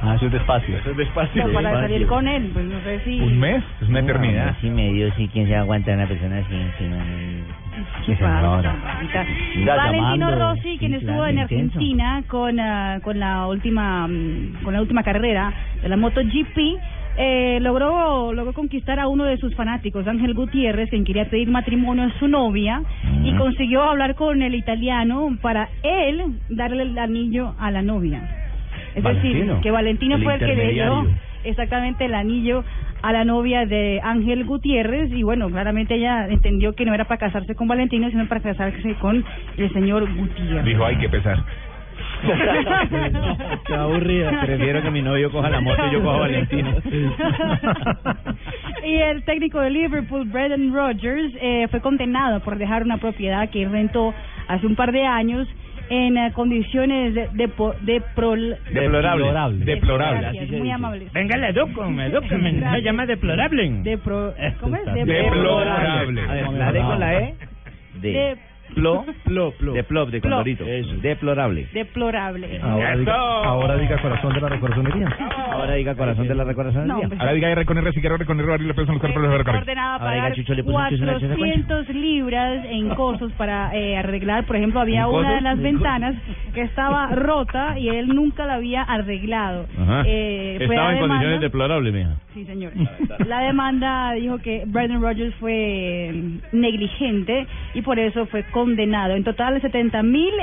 [0.01, 0.77] Ah, eso es despacio.
[0.77, 1.43] Eso es despacio.
[1.43, 3.19] Pero para salir con él, pues no sé si...
[3.19, 3.63] ¿Un mes?
[3.81, 4.55] Es una eternidad.
[4.61, 6.97] Sí, medio, sí, ¿quién se aguanta una persona así encima?
[8.07, 10.31] Y Está Valentino.
[10.31, 11.39] Rossi, quien Sí, estuvo claro, en.
[11.39, 16.57] Argentina con ah, con la última mm, con la última carrera de la MotoGP,
[17.17, 22.05] eh, logró logró conquistar a uno de sus fanáticos, Ángel Gutiérrez, quien quería pedir matrimonio
[22.05, 22.81] a su novia
[23.23, 28.21] y consiguió hablar con el italiano para él darle el anillo a la novia.
[28.95, 31.07] Es decir, que Valentino el fue el que le dio
[31.43, 32.63] exactamente el anillo
[33.01, 37.19] a la novia de Ángel Gutiérrez y bueno, claramente ella entendió que no era para
[37.19, 39.23] casarse con Valentino, sino para casarse con
[39.57, 40.65] el señor Gutiérrez.
[40.65, 41.43] Dijo, hay que pesar.
[43.67, 44.41] Qué aburrida.
[44.41, 46.73] Prefiero que mi novio coja la moto y yo coja a Valentino.
[48.85, 53.67] y el técnico de Liverpool, Brendan Rodgers, eh, fue condenado por dejar una propiedad que
[53.67, 54.13] rentó
[54.47, 55.47] hace un par de años
[55.89, 57.47] en eh, condiciones de, de,
[57.81, 59.65] de prol- Deplorable.
[59.65, 60.19] Deplorable.
[60.21, 61.11] Gracias, muy amables.
[61.13, 62.09] Venga, la edúcame.
[62.09, 62.83] Se Gracias.
[62.83, 63.69] llama deplorable.
[63.83, 64.85] Depro- ¿Cómo es?
[64.85, 66.21] Deplorable.
[66.57, 67.35] La D con la E.
[68.01, 68.37] De-
[68.77, 69.73] Plo, plo, plo.
[69.73, 70.63] De plop, de condorito.
[71.01, 71.67] Deplorable.
[71.73, 72.59] Deplorable.
[72.61, 75.17] Ahora diga, ahora diga corazón de la recorazonería.
[75.51, 77.09] Ahora diga corazón de la recorazonería.
[77.19, 79.21] Ahora diga R con R, si quiero R con R, abrir la persona, los cuerpos,
[79.23, 81.37] los R ordenada a Ahora diga, pagar Chucho, le puso Chucho en la secuencia.
[81.65, 84.45] 400 libras en costos para eh, arreglar.
[84.45, 86.15] Por ejemplo, había ¿En una de las ¿En ventanas
[86.53, 89.65] que estaba rota y él nunca la había arreglado.
[89.81, 90.03] Ajá.
[90.05, 92.15] Eh, fue Estaba en demanda- condiciones deplorables, mija.
[92.33, 92.71] Sí, señor.
[93.25, 96.13] La demanda dijo que Brendan Rodgers fue
[96.51, 99.15] negligente y por eso fue condenado.
[99.15, 100.33] En total, 70 mil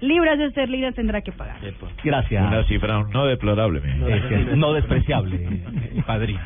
[0.00, 1.56] libras de esterlinas tendrá que pagar.
[2.02, 2.46] Gracias.
[2.46, 5.38] Una cifra no deplorable, que no despreciable,
[6.06, 6.40] padrino.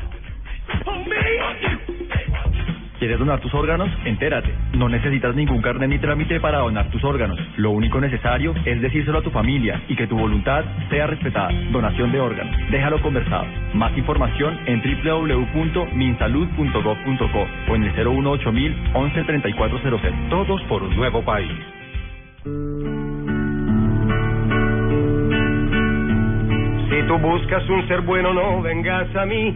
[2.99, 3.89] ¿Quieres donar tus órganos?
[4.05, 4.51] Entérate.
[4.73, 7.37] No necesitas ningún carnet ni trámite para donar tus órganos.
[7.57, 11.51] Lo único necesario es decírselo a tu familia y que tu voluntad sea respetada.
[11.71, 12.57] Donación de órganos.
[12.71, 13.45] Déjalo conversado.
[13.75, 18.51] Más información en www.minsalud.gov.co o en el 018
[18.93, 20.29] 11 3400.
[20.29, 21.51] Todos por un nuevo país.
[26.89, 29.53] Si tú buscas un ser bueno, no vengas a mí,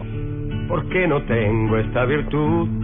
[0.68, 2.81] porque no tengo esta virtud.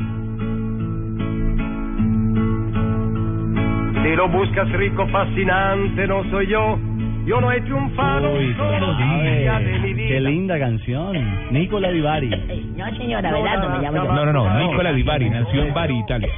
[4.02, 6.78] Si lo buscas rico, fascinante, no soy yo.
[7.26, 10.08] Yo no he triunfado Uy, solo día de mi vida.
[10.08, 11.50] qué linda canción.
[11.50, 12.30] Nicola Di Bari.
[12.74, 14.12] No, señora, Abelardo, me llamo yo.
[14.12, 16.28] No, no, no, Nicola Di Bari, nació en Bari, Italia.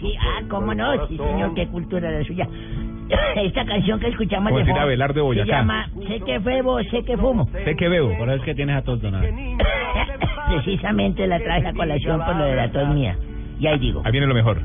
[0.00, 2.48] Sí, ah, cómo no, sí, señor, qué cultura la suya.
[3.36, 5.58] Esta canción que escuchamos de fondo Abelardo de se Boyacá.
[5.58, 7.48] llama Sé que bebo, sé que fumo.
[7.64, 8.16] Sé que bebo.
[8.18, 9.28] Por eso es que tienes a todos donados.
[10.48, 13.16] Precisamente la traje a colación por lo de la tos mía.
[13.60, 14.02] Y ahí digo.
[14.04, 14.60] Ahí viene lo mejor.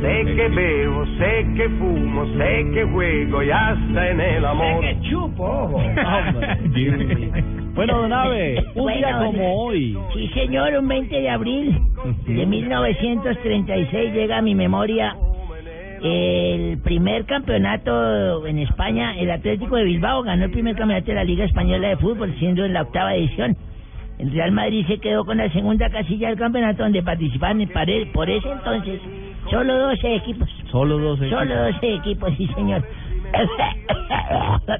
[0.00, 4.84] Sé que bebo, sé que fumo, sé que juego y hasta en el amor.
[4.84, 5.82] Sé que chupo, ojo.
[7.76, 9.98] Bueno, don Abe, un día Bueno, como hoy.
[10.14, 11.78] Sí, señor, un 20 de abril
[12.26, 15.14] de 1936 llega a mi memoria
[16.02, 19.18] el primer campeonato en España.
[19.18, 22.64] El Atlético de Bilbao ganó el primer campeonato de la Liga Española de Fútbol, siendo
[22.64, 23.56] en la octava edición.
[24.18, 27.58] El Real Madrid se quedó con la segunda casilla del campeonato donde participaban
[28.14, 29.00] por ese entonces
[29.50, 30.48] solo 12 equipos.
[30.70, 32.82] Solo 12 Solo 12 equipos, sí, señor.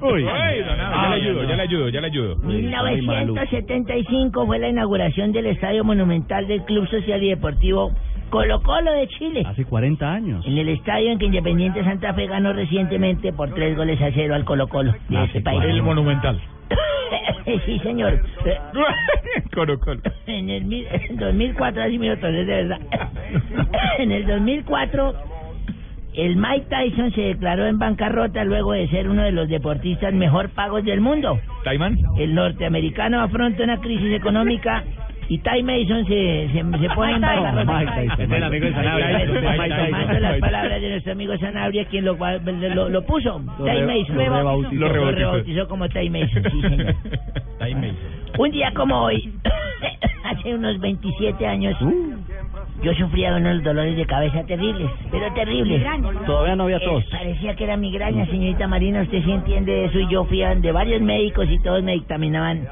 [0.02, 2.36] Uy, ya le ayudo, ya le ayudo, ya le ayudo.
[2.36, 7.93] 1975 fue la inauguración del Estadio Monumental del Club Social y Deportivo
[8.30, 9.44] Colo Colo de Chile.
[9.47, 10.47] Hace 40 años.
[10.47, 14.34] En el estadio en que Independiente Santa Fe ganó recientemente por tres goles a cero
[14.34, 15.62] al Colo Colo de ese país.
[15.64, 16.40] El Monumental.
[17.64, 18.20] Sí, señor.
[19.55, 20.01] Colo, colo.
[20.26, 22.80] En el mil- en 2004, así minutos, es de verdad.
[23.98, 25.14] en el 2004,
[26.14, 30.51] el Mike Tyson se declaró en bancarrota luego de ser uno de los deportistas mejor
[30.51, 31.38] pagos del mundo.
[31.64, 31.97] ¿Taiman?
[32.18, 34.82] El norteamericano afronta una crisis económica
[35.28, 37.64] y Ty Mason se, se, se pone en bancarrota.
[37.64, 38.20] Mike Tyson.
[38.20, 39.26] Es el amigo de Sanabria.
[39.26, 43.40] Tomando las palabras de nuestro amigo Sanabria, quien lo, lo, lo puso.
[43.58, 44.16] Ty Mason.
[44.16, 44.74] lo rebautizó.
[44.74, 45.68] Lo rebautizó.
[45.68, 46.94] como Ty Mason, sí, señor.
[48.38, 49.32] Un día como hoy,
[50.24, 51.74] hace unos 27 años,
[52.82, 55.82] yo sufría de unos dolores de cabeza terribles, pero terribles.
[56.26, 57.02] Todavía no había tos.
[57.04, 60.54] Eh, parecía que era migraña, señorita Marina, usted sí entiende eso y yo fui a
[60.54, 62.68] de varios médicos y todos me dictaminaban.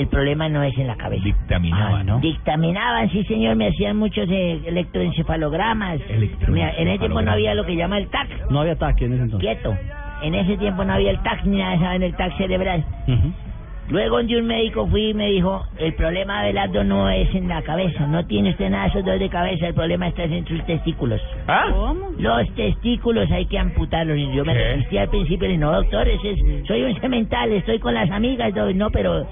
[0.00, 1.24] El problema no es en la cabeza.
[1.24, 2.18] Dictaminaban, ¿no?
[2.20, 6.00] Dictaminaban, sí señor, me hacían muchos eh, electroencefalogramas.
[6.48, 9.14] Mira, en ese tiempo no había lo que llama el TAC, No había ataque en
[9.14, 9.48] ese entonces.
[9.48, 9.76] quieto.
[10.22, 12.02] En ese tiempo no había el TAC ni nada, ¿saben?
[12.02, 12.84] El TAC cerebral.
[13.88, 17.46] Luego donde un médico fui y me dijo, el problema de Abelardo no es en
[17.46, 20.44] la cabeza, no tiene usted nada de esos dolores de cabeza, el problema está en
[20.44, 21.20] sus testículos.
[21.46, 21.66] ¿Ah?
[22.18, 24.18] Los testículos hay que amputarlos.
[24.18, 27.52] Y yo me resistí al principio y dije, no, doctor, ese es- soy un cemental,
[27.52, 29.24] estoy con las amigas, no, pero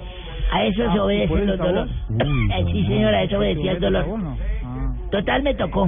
[0.51, 1.91] a eso se obedecen los dolores.
[2.19, 4.05] Eh, sí, señora, a eso obedecía el dolor.
[5.11, 5.87] Total, me tocó.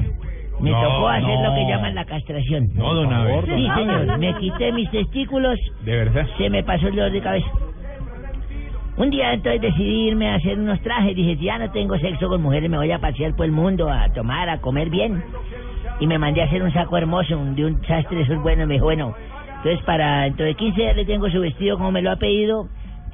[0.59, 1.49] Me No, tocó hacer no.
[1.49, 2.67] lo que llaman la castración.
[2.73, 3.41] No, don Abe.
[3.45, 6.25] Sí, señor, me quité mis testículos ¿De verdad?
[6.37, 7.47] se me pasó el dolor de cabeza.
[8.97, 11.15] Un día entonces decidí irme a hacer unos trajes.
[11.15, 13.87] Dije, si ya no tengo sexo con mujeres, me voy a pasear por el mundo,
[13.91, 15.23] a tomar, a comer bien.
[15.99, 18.65] Y me mandé a hacer un saco hermoso, un- de un sastre, eso es bueno.
[18.65, 19.13] Me dijo, bueno,
[19.57, 22.67] entonces para dentro de 15 días le tengo su vestido como me lo ha pedido.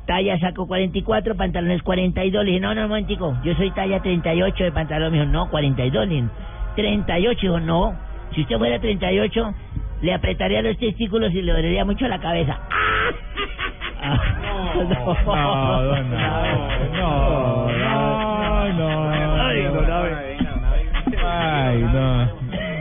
[0.06, 2.44] Talla saco 44, pantalones 42.
[2.44, 3.08] Le dije, no, no, un
[3.44, 5.12] yo soy talla 38 de pantalón.
[5.12, 6.08] Me dijo, no, 42.
[6.08, 6.28] Le dije,
[6.76, 7.40] 38.
[7.42, 7.98] Dijo, no,
[8.34, 9.54] si usted fuera 38,
[10.02, 12.60] le apretaría los testículos y le dolería mucho la cabeza.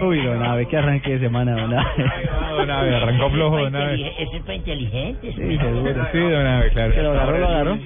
[0.03, 2.11] Uy, don Abe, qué arranque de semana, don Abe.
[2.57, 3.95] Don Abe, arrancó flojo, don Abe.
[4.19, 5.35] Eso es para inteligentes.
[5.35, 6.07] Sí, seguro.
[6.13, 6.93] Sí, don Abe, claro.
[6.93, 7.79] Que lo agarró, lo agarró.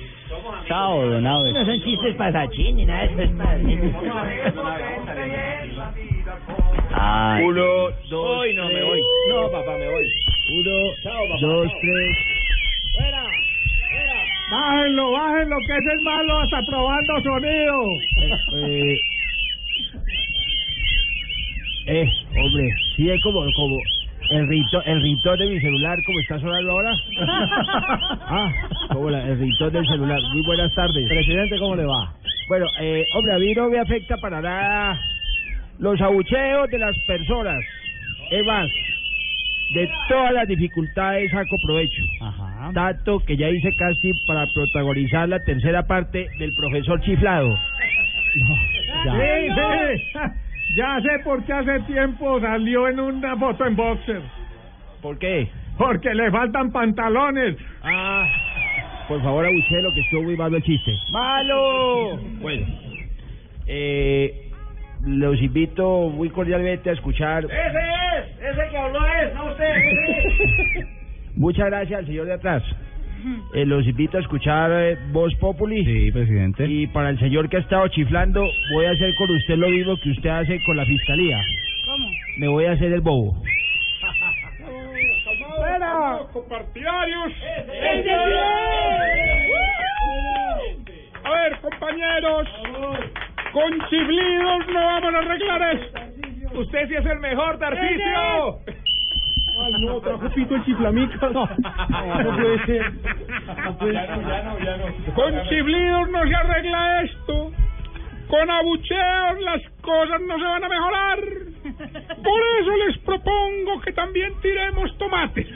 [0.66, 1.52] Chao, don Abe.
[1.52, 3.22] No son chistes pasachín ni nada de eso.
[3.22, 3.59] Es para...
[6.98, 7.44] Ay.
[7.44, 7.62] Uno,
[8.09, 9.02] dos, Hoy no me voy.
[9.28, 10.10] No, papá, me voy.
[10.59, 10.70] Uno,
[11.40, 12.16] dos, tres.
[14.51, 17.88] Bájenlo, bájenlo, que ese es malo hasta probando sonido.
[18.22, 19.01] Eh, eh,
[22.36, 23.78] hombre, sí es como, como
[24.30, 26.96] el rito, el ringtone de mi celular, como está sonando ahora.
[28.28, 28.52] ah,
[28.92, 30.20] como la- el ringtone del celular.
[30.32, 31.08] Muy buenas tardes.
[31.08, 32.12] Presidente, ¿cómo le va?
[32.48, 35.00] Bueno, eh, hombre, a mí no me afecta para nada
[35.78, 37.64] los abucheos de las personas.
[38.30, 38.68] Es más,
[39.70, 42.02] de todas las dificultades saco provecho.
[42.74, 47.56] Tanto que ya hice casting para protagonizar la tercera parte del profesor chiflado.
[48.34, 50.18] Sí, sí.
[50.77, 54.20] Ya sé por qué hace tiempo salió en una foto en boxer.
[55.01, 55.48] ¿Por qué?
[55.78, 57.57] Porque le faltan pantalones.
[57.82, 58.27] Ah,
[59.09, 60.93] por favor, abuchelo, que estuvo muy malo el chiste.
[61.12, 62.19] ¡Malo!
[62.43, 62.66] Bueno,
[63.66, 64.51] eh,
[65.07, 67.47] los invito muy cordialmente a escuchar.
[67.47, 70.86] Ese es, ese que habló es, no usted.
[71.36, 72.62] Muchas gracias al señor de atrás.
[73.55, 75.84] Eh, los invito a escuchar eh, Voz Populi.
[75.84, 76.66] Sí, presidente.
[76.66, 79.97] Y para el señor que ha estado chiflando, voy a hacer con usted lo mismo
[80.02, 81.38] que usted hace con la fiscalía.
[81.86, 82.10] ¿Cómo?
[82.38, 83.43] Me voy a hacer el bobo.
[86.32, 87.32] copartidarios.
[91.24, 92.48] A ver, compañeros,
[93.52, 96.01] con chiflidos no vamos a arreglar esto.
[96.60, 98.60] Usted sí es el mejor, Tarcisio.
[99.58, 101.30] Ay, no, trajo pito el chiflamica.
[101.30, 102.92] No, no puede ser.
[105.14, 107.52] Con chiflidos no se arregla esto.
[108.28, 111.18] Con abucheos las cosas no se van a mejorar.
[112.22, 115.46] Por eso les propongo que también tiremos tomates.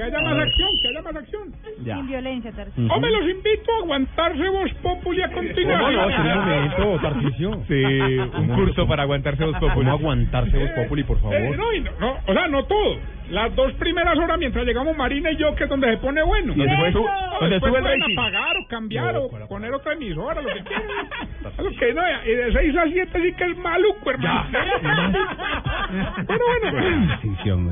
[0.00, 1.54] Que- haya más acción, que haya más acción.
[1.84, 2.92] Sin violencia, Tarcisio.
[2.92, 5.80] Hombre, los invito a aguantarse vos populi a continuar.
[5.80, 6.08] ¿Cómo no?
[6.10, 7.62] Espera un momento, Tarcisio.
[7.68, 9.74] Sí, un curso para aguantarse dos populi.
[9.86, 11.34] ¿Cómo aguantarse dos populi, por favor?
[11.36, 12.96] Eh, no, no, no, o sea, no todo.
[13.30, 16.52] Las dos primeras horas mientras llegamos Marina y yo, que es donde se pone bueno.
[16.54, 20.48] ¿Y después tú- No, donde después pueden apagar o cambiar o poner otra emisora, lo
[20.48, 20.86] que quieran.
[21.58, 24.46] Lo que no, y de 6 a 7 sí que es maluco, hermano.
[26.26, 27.18] bueno, bueno.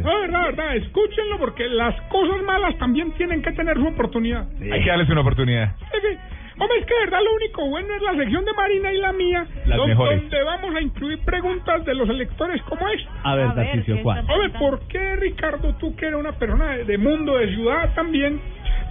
[0.01, 4.47] No, verdad, verdad, escúchenlo porque las cosas malas también tienen que tener su oportunidad.
[4.61, 5.71] Hay que darles una oportunidad.
[5.93, 6.19] Es que,
[6.59, 9.13] hombre, es que de verdad lo único bueno es la sección de Marina y la
[9.13, 10.21] mía, Las don- mejores.
[10.21, 13.11] donde vamos a incluir preguntas de los electores como esta.
[13.25, 14.25] A ver, Tarcisio, ¿cuál?
[14.31, 18.41] Hombre, ¿por qué, Ricardo, tú que eres una persona de, de mundo, de ciudad también,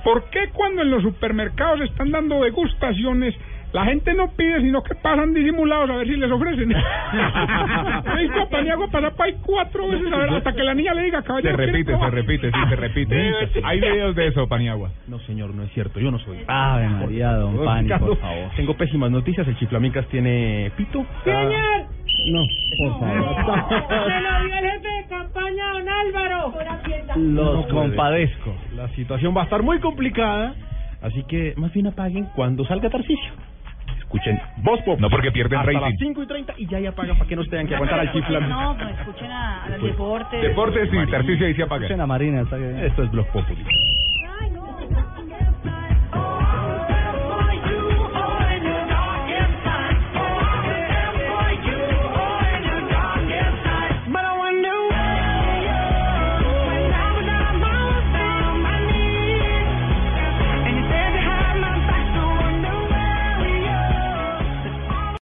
[0.03, 3.35] por qué cuando en los supermercados están dando degustaciones,
[3.73, 6.67] la gente no pide, sino que pasan disimulados a ver si les ofrecen?
[8.15, 10.93] Me dijo a Paniagua pasar para ahí cuatro veces a ver, hasta que la niña
[10.93, 13.33] le diga, Se caballero, ¿quiere repite, se probar?" repite, sí, se repite.
[13.63, 14.91] Hay videos de eso, Paniagua.
[15.07, 16.39] No, señor, no es cierto, yo no soy.
[16.47, 18.49] Ave María, don Pani, por favor.
[18.55, 21.05] Tengo pésimas noticias, el chiflamicas tiene pito.
[21.23, 21.85] Señor,
[22.31, 22.45] No,
[22.77, 23.35] por favor.
[23.89, 26.53] se lo dio el jefe de campaña, don Álvaro.
[27.15, 28.55] Los compadezco.
[28.75, 30.53] La situación va a estar muy complicada,
[31.01, 33.31] así que más bien apaguen cuando salga Tarcisio.
[34.07, 34.99] Escuchen Voz Pop.
[35.01, 35.81] No porque pierden Hasta rating.
[35.91, 37.99] las 5 y 30 y ya ya apagan para que no se tengan que aguantar
[37.99, 38.49] al chiflam.
[38.49, 40.41] No, pues escuchen a, a los deportes.
[40.41, 41.81] Deportes y Tarcisio ahí se apaga.
[41.85, 42.41] Escuchen a Marina.
[42.41, 43.63] Esto es Blog Populi.